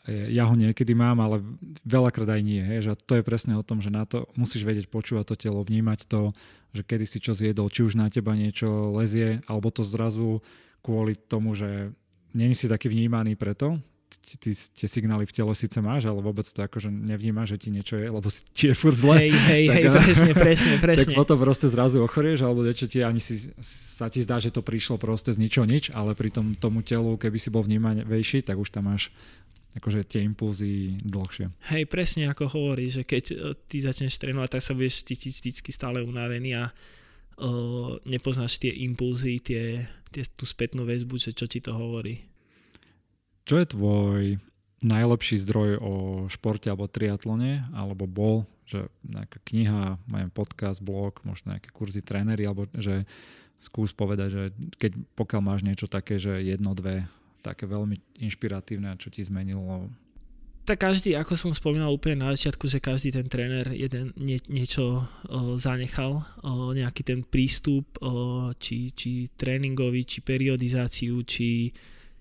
[0.09, 1.45] ja ho niekedy mám, ale
[1.85, 2.57] veľakrát aj nie.
[2.57, 5.61] Hej, že to je presne o tom, že na to musíš vedieť počúvať to telo,
[5.61, 6.33] vnímať to,
[6.73, 10.41] že kedy si čo zjedol, či už na teba niečo lezie, alebo to zrazu
[10.81, 11.93] kvôli tomu, že
[12.33, 13.77] není si taký vnímaný preto,
[14.39, 17.95] ty, tie signály v tele síce máš, ale vôbec to akože nevnímaš, že ti niečo
[17.97, 19.27] je, lebo ti je furt zle.
[19.27, 21.11] Hej, hej, tak, hej, presne, presne, presne.
[21.11, 24.63] Tak potom proste zrazu ochorieš, alebo niečo ti ani si, sa ti zdá, že to
[24.63, 28.59] prišlo proste z ničoho nič, ale pri tom tomu telu, keby si bol vnímavejší, tak
[28.59, 29.09] už tam máš
[29.71, 31.47] akože tie impulzy dlhšie.
[31.71, 33.35] Hej, presne ako hovorí, že keď e,
[33.71, 36.75] ty začneš trénovať, tak sa budeš cítiť vždycky stále unavený a
[37.39, 42.25] uh, nepoznáš tie impulzy, tie, tie, tú spätnú väzbu, že čo ti to hovorí.
[43.45, 44.21] Čo je tvoj
[44.81, 45.93] najlepší zdroj o
[46.27, 52.49] športe alebo triatlone, alebo bol, že nejaká kniha, majem podcast, blog, možno nejaké kurzy trénery,
[52.49, 53.05] alebo že
[53.61, 54.43] skús povedať, že
[54.81, 57.05] keď pokiaľ máš niečo také, že jedno, dve
[57.45, 59.89] také veľmi inšpiratívne čo ti zmenilo?
[60.61, 65.01] Tak každý, ako som spomínal úplne na začiatku, že každý ten tréner jeden nie, niečo
[65.25, 71.73] o, zanechal, o, nejaký ten prístup, o, či, či tréningový, či periodizáciu, či,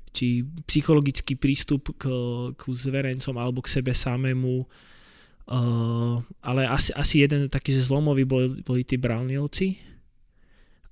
[0.08, 2.08] či psychologický prístup k,
[2.56, 4.64] k zverencom alebo k sebe samému.
[5.50, 9.89] Uh, ale asi, asi jeden taký, že zlomový boli, boli tí Brownilci,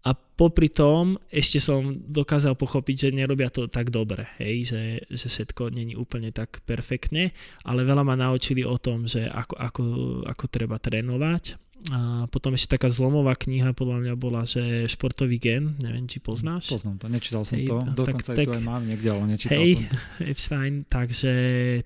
[0.06, 5.26] a popri tom ešte som dokázal pochopiť, že nerobia to tak dobre, hej, že, že
[5.26, 7.34] všetko není úplne tak perfektne,
[7.66, 9.82] ale veľa ma naučili o tom, že ako, ako,
[10.30, 11.58] ako treba trénovať.
[11.94, 16.74] A potom ešte taká zlomová kniha podľa mňa bola, že športový gen, neviem, či poznáš.
[16.74, 19.62] Poznám to, nečítal som hej, to, dokonca tak, aj tu aj mám niekde, ale nečítal
[19.62, 19.86] hej, som.
[20.34, 21.32] Epstein, takže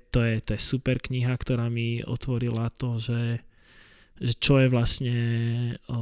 [0.09, 3.45] to je, to je super kniha, ktorá mi otvorila to, že
[4.23, 5.17] že čo je vlastne
[5.91, 5.99] o,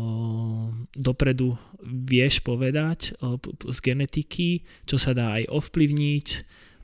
[0.93, 3.41] dopredu vieš povedať o,
[3.73, 6.27] z genetiky, čo sa dá aj ovplyvniť,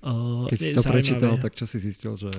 [0.00, 0.12] o,
[0.48, 0.94] Keď si to zaujímavé.
[0.96, 2.32] prečítal, tak čo si zistil, že...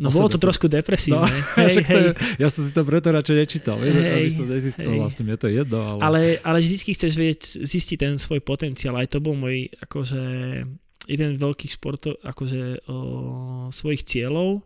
[0.00, 1.28] No bolo to trošku depresívne.
[1.28, 2.16] No, hej, hej.
[2.16, 5.00] To, ja som si to preto radšej nečítal, vieš, hej, aby som nezistil, hej.
[5.04, 5.78] vlastne mne to je jedno.
[5.84, 6.00] Ale...
[6.00, 10.24] ale, ale vždy chceš vedieť, zistiť ten svoj potenciál, aj to bol môj, akože,
[11.04, 12.96] jeden z veľkých športov, akože o,
[13.68, 14.64] svojich cieľov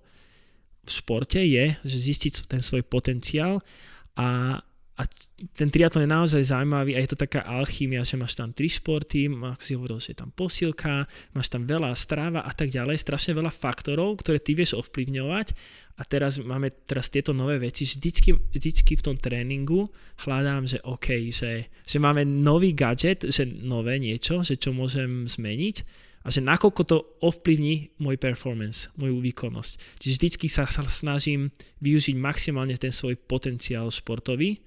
[0.83, 3.63] v športe je, že zistiť ten svoj potenciál
[4.19, 4.59] a
[4.93, 5.09] a
[5.57, 9.27] ten triatlon je naozaj zaujímavý a je to taká alchýmia, že máš tam tri športy,
[9.27, 13.33] ako si hovoril, že je tam posilka, máš tam veľa stráva a tak ďalej, strašne
[13.33, 15.57] veľa faktorov, ktoré ty vieš ovplyvňovať.
[15.97, 19.89] A teraz máme teraz tieto nové veci, vždycky, vždycky v tom tréningu
[20.25, 25.77] hľadám, že OK, že, že máme nový gadget, že nové niečo, že čo môžem zmeniť
[26.23, 29.99] a že nakoľko to ovplyvní môj performance, moju výkonnosť.
[29.99, 31.51] Čiže vždycky sa, snažím
[31.83, 34.63] využiť maximálne ten svoj potenciál športový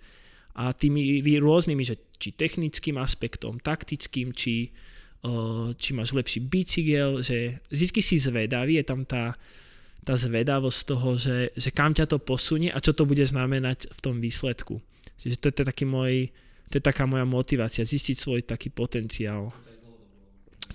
[0.55, 4.71] a tými rôznymi, že či technickým aspektom, taktickým, či,
[5.79, 9.35] či máš lepší bicykel, že vždy si zvedavý, je tam tá,
[10.03, 13.99] tá zvedavosť toho, že, že kam ťa to posunie a čo to bude znamenať v
[13.99, 14.79] tom výsledku.
[15.19, 16.31] Čiže to, to je taký môj,
[16.71, 19.55] to je taká moja motivácia, zistiť svoj taký potenciál.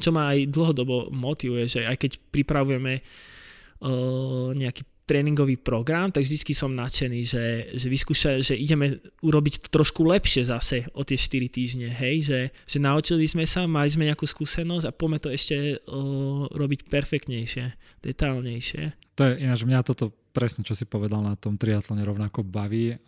[0.01, 6.55] Čo ma aj dlhodobo motivuje, že aj keď pripravujeme uh, nejaký tréningový program, tak vždy
[6.55, 7.45] som nadšený, že,
[7.75, 12.41] že vyskúša, že ideme urobiť to trošku lepšie zase o tie 4 týždne, hej, že,
[12.63, 17.75] že naučili sme sa, mali sme nejakú skúsenosť a poďme to ešte o, robiť perfektnejšie,
[18.07, 18.95] detálnejšie.
[19.19, 22.99] To je ináč mňa toto presne, čo si povedal na tom triatlone rovnako baví.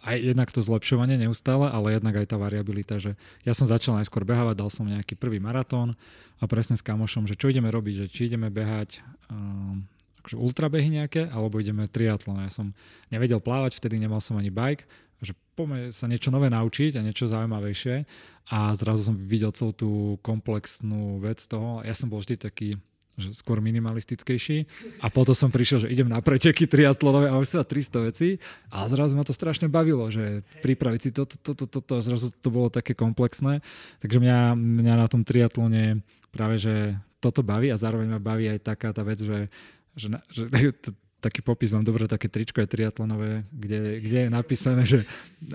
[0.00, 4.24] Aj jednak to zlepšovanie neustále, ale jednak aj tá variabilita, že ja som začal najskôr
[4.24, 5.94] behávať, dal som nejaký prvý maratón
[6.40, 9.84] a presne s kamošom, že čo ideme robiť, že či ideme behať um,
[10.24, 12.44] akože ultrabehy nejaké, alebo ideme triatlon.
[12.44, 12.72] Ja som
[13.12, 14.88] nevedel plávať, vtedy nemal som ani bike,
[15.20, 18.08] že poďme sa niečo nové naučiť a niečo zaujímavejšie
[18.50, 19.90] a zrazu som videl celú tú
[20.24, 21.84] komplexnú vec toho.
[21.84, 22.80] Ja som bol vždy taký
[23.20, 24.64] že skôr minimalistickejší
[25.04, 28.40] a potom som prišiel, že idem na preteky triatlonové a už sa 300 vecí
[28.72, 32.48] a zrazu ma to strašne bavilo, že pripraviť si toto, toto, toto, to, zrazu to
[32.48, 33.60] bolo také komplexné,
[34.00, 36.00] takže mňa, mňa na tom triatlone
[36.32, 39.52] práve, že toto baví a zároveň ma baví aj taká tá vec, že
[39.96, 40.44] že, že
[41.20, 45.04] taký popis, mám dobre také tričko aj triatlonové, kde, kde je napísané, že,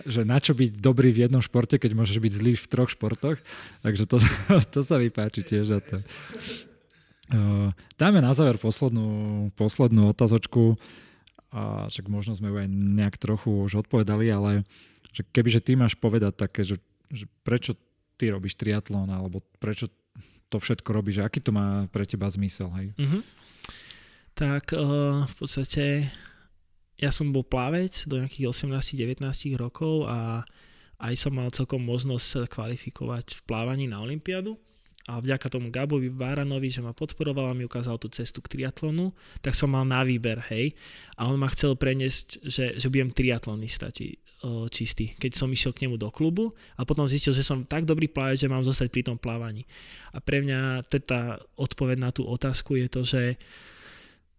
[0.05, 3.37] že na čo byť dobrý v jednom športe, keď môžeš byť zlý v troch športoch.
[3.81, 4.21] Takže to,
[4.77, 5.65] to sa vypáči tiež.
[5.73, 5.97] A to.
[7.97, 10.77] Dáme na záver poslednú, poslednú otázočku.
[11.55, 14.67] A však možno sme ju aj nejak trochu už odpovedali, ale
[15.15, 17.79] že kebyže ty máš povedať také, že, že prečo
[18.19, 19.87] ty robíš triatlon, alebo prečo
[20.51, 22.91] to všetko robíš, aký to má pre teba zmysel, hej?
[22.99, 23.23] Uh-huh
[24.35, 26.11] tak uh, v podstate
[26.99, 29.23] ja som bol plavec do nejakých 18-19
[29.55, 30.43] rokov a
[30.99, 34.59] aj som mal celkom možnosť kvalifikovať v plávaní na Olympiádu
[35.05, 39.13] a vďaka tomu Gabovi Váranovi, že ma podporoval a mi ukázal tú cestu k triatlonu,
[39.45, 40.73] tak som mal na výber, hej.
[41.21, 44.17] A on ma chcel preniesť, že, že budem triatlonista či,
[44.73, 48.09] čistý, keď som išiel k nemu do klubu a potom zistil, že som tak dobrý
[48.09, 49.65] plavec, že mám zostať pri tom plávaní.
[50.13, 53.23] A pre mňa tá odpoveď na tú otázku je to, že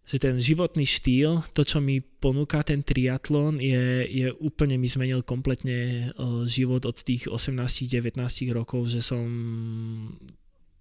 [0.07, 5.19] že ten životný štýl, to, čo mi ponúka ten triatlon, je, je úplne mi zmenil
[5.19, 6.09] kompletne
[6.47, 8.15] život od tých 18-19
[8.55, 9.27] rokov, že som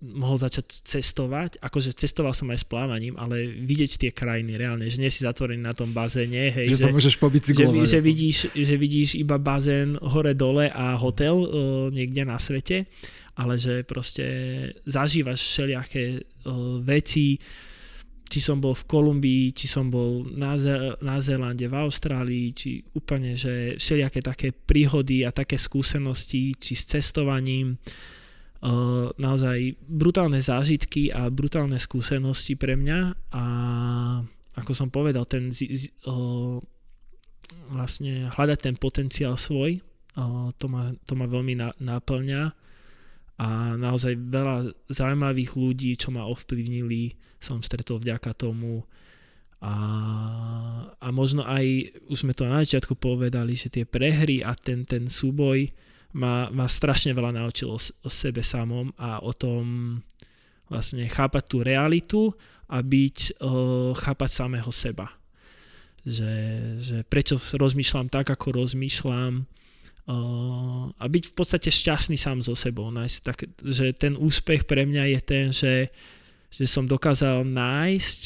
[0.04, 5.00] mohol začať cestovať, akože cestoval som aj s plávaním, ale vidieť tie krajiny reálne, že
[5.00, 7.16] nie si zatvorený na tom bazéne, hej, že, že sa môžeš.
[7.16, 11.48] Že, že, vidíš, že vidíš iba bazén hore-dole a hotel uh,
[11.88, 12.84] niekde na svete,
[13.40, 14.24] ale že proste
[14.84, 17.40] zažívaš všelijaké uh, veci,
[18.26, 22.84] či som bol v Kolumbii, či som bol na, Ze- na Zélande, v Austrálii, či
[22.92, 28.15] úplne, že všelijaké také príhody a také skúsenosti, či s cestovaním, uh,
[29.20, 33.00] naozaj brutálne zážitky a brutálne skúsenosti pre mňa
[33.30, 33.44] a
[34.56, 36.56] ako som povedal, ten z, z, uh,
[37.68, 39.84] vlastne hľadať ten potenciál svoj,
[40.16, 42.42] uh, to, ma, to ma veľmi na, naplňa
[43.36, 48.80] a naozaj veľa zaujímavých ľudí, čo ma ovplyvnili, som stretol vďaka tomu
[49.60, 49.74] a,
[50.96, 55.08] a možno aj, už sme to na začiatku povedali, že tie prehry a ten, ten
[55.08, 55.68] súboj
[56.16, 60.00] ma, ma strašne veľa naučil o, o sebe samom a o tom
[60.72, 62.32] vlastne chápať tú realitu
[62.66, 65.12] a byť, o, chápať samého seba.
[66.06, 66.34] Že,
[66.80, 69.44] že prečo rozmýšľam tak, ako rozmýšľam,
[70.06, 72.94] a byť v podstate šťastný sám so sebou.
[72.94, 75.90] Nájsť, tak, že ten úspech pre mňa je ten, že,
[76.46, 78.20] že som dokázal nájsť,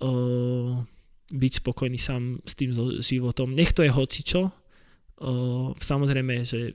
[0.00, 0.80] uh,
[1.28, 2.72] byť spokojný sám s tým
[3.04, 3.52] životom.
[3.52, 4.48] Nech to je hocičo.
[5.20, 6.72] Uh, samozrejme, že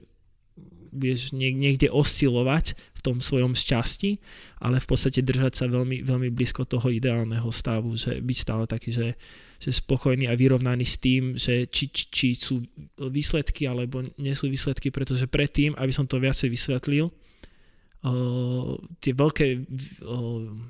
[0.94, 4.16] budeš niekde oscilovať v tom svojom šťastí,
[4.62, 8.94] ale v podstate držať sa veľmi, veľmi blízko toho ideálneho stavu, že byť stále taký,
[8.94, 9.18] že,
[9.58, 12.62] že spokojný a vyrovnaný s tým, že či, či, či sú
[12.96, 18.72] výsledky alebo nie sú výsledky, pretože predtým, aby som to viacej vysvetlil, uh,
[19.02, 19.64] tie veľké uh,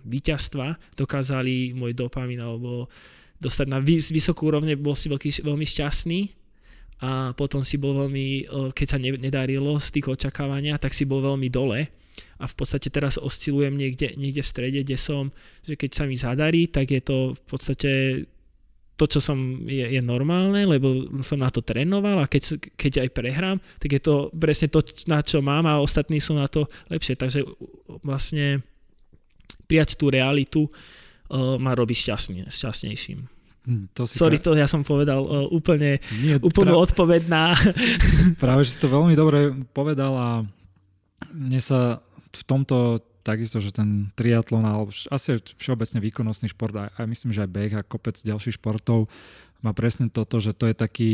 [0.09, 2.89] víťazstva dokázali môj dopamin alebo
[3.39, 6.44] dostať na vys- vysokú úrovne, bol si veľký, veľmi šťastný
[7.03, 11.51] a potom si bol veľmi, keď sa nedarilo z tých očakávania, tak si bol veľmi
[11.51, 11.91] dole
[12.39, 15.35] a v podstate teraz oscilujem niekde, niekde v strede, kde som,
[15.67, 17.91] že keď sa mi zadarí, tak je to v podstate
[18.95, 23.11] to, čo som, je, je normálne, lebo som na to trénoval a keď, keď aj
[23.11, 24.79] prehrám, tak je to presne to,
[25.11, 27.19] na čo mám a ostatní sú na to lepšie.
[27.19, 27.43] Takže
[28.07, 28.63] vlastne
[29.67, 33.34] prijať tú realitu uh, ma robí šťastný, šťastnejším.
[33.65, 34.45] Hm, to si Sorry, pra...
[34.45, 36.85] to ja som povedal uh, úplne Nie, úplnú pra...
[36.85, 37.57] odpoveď na...
[38.45, 40.29] Práve, že si to veľmi dobre povedal a
[41.33, 42.05] mne sa
[42.35, 47.41] v tomto takisto, že ten triatlon, alebo asi všeobecne výkonnostný šport, a, a myslím, že
[47.41, 49.09] aj beh a kopec ďalších športov
[49.65, 51.13] má presne toto, že to je taký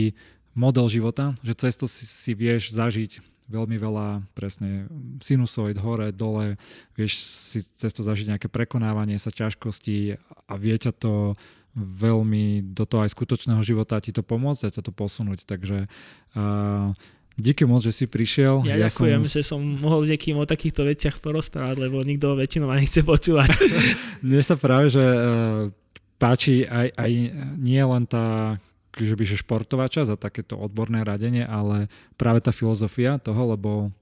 [0.58, 4.90] model života, že cesto si, si vieš zažiť veľmi veľa presne
[5.22, 6.54] sinusoid hore, dole,
[6.94, 10.18] vieš si cesto zažiť nejaké prekonávanie sa ťažkosti
[10.50, 11.34] a vie ťa to
[11.76, 15.46] veľmi do toho aj skutočného života ti to pomôcť a ťa to posunúť.
[15.46, 15.86] Takže
[16.34, 16.90] uh,
[17.38, 18.66] díky moc, že si prišiel.
[18.66, 19.30] Ja, ja ďakujem, som...
[19.30, 23.54] že som mohol s niekým o takýchto veciach porozprávať, lebo nikto väčšinou ma nechce počúvať.
[24.26, 25.70] Mne sa práve, že uh,
[26.18, 27.10] páči aj, aj
[27.58, 28.58] nie len tá
[28.90, 31.86] že by športová časť a takéto odborné radenie, ale
[32.18, 33.94] práve tá filozofia toho, lebo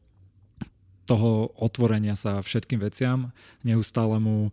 [1.04, 3.32] toho otvorenia sa všetkým veciam,
[3.64, 4.48] neustálemu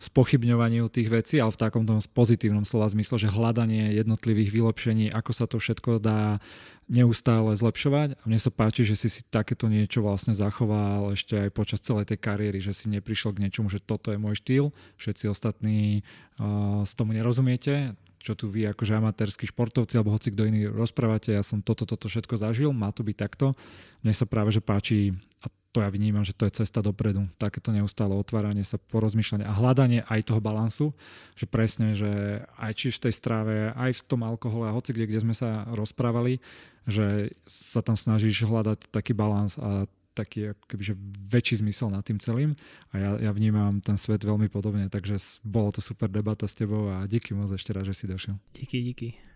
[0.00, 5.30] spochybňovaniu tých vecí, ale v takom tom pozitívnom slova zmysle, že hľadanie jednotlivých vylepšení, ako
[5.36, 6.40] sa to všetko dá
[6.88, 8.16] neustále zlepšovať.
[8.16, 12.08] A mne sa páči, že si si takéto niečo vlastne zachoval ešte aj počas celej
[12.08, 16.00] tej kariéry, že si neprišiel k niečomu, že toto je môj štýl, všetci ostatní
[16.40, 21.40] uh, tomu nerozumiete, čo tu vy akože amatérskí športovci alebo hoci kto iný rozprávate, ja
[21.40, 23.56] som toto, toto všetko zažil, má to byť takto.
[24.04, 25.16] Mne sa práve, že páči,
[25.70, 27.30] to ja vnímam, že to je cesta dopredu.
[27.38, 30.90] Takéto neustále otváranie sa, porozmýšľanie a hľadanie aj toho balansu,
[31.38, 35.06] že presne, že aj či v tej strave, aj v tom alkohole a hoci kde,
[35.06, 36.42] kde sme sa rozprávali,
[36.90, 40.98] že sa tam snažíš hľadať taký balans a taký kebyže
[41.30, 42.58] väčší zmysel nad tým celým
[42.90, 46.90] a ja, ja vnímam ten svet veľmi podobne, takže bolo to super debata s tebou
[46.90, 48.34] a díky moc ešte raz, že si došiel.
[48.58, 49.29] Díky, díky.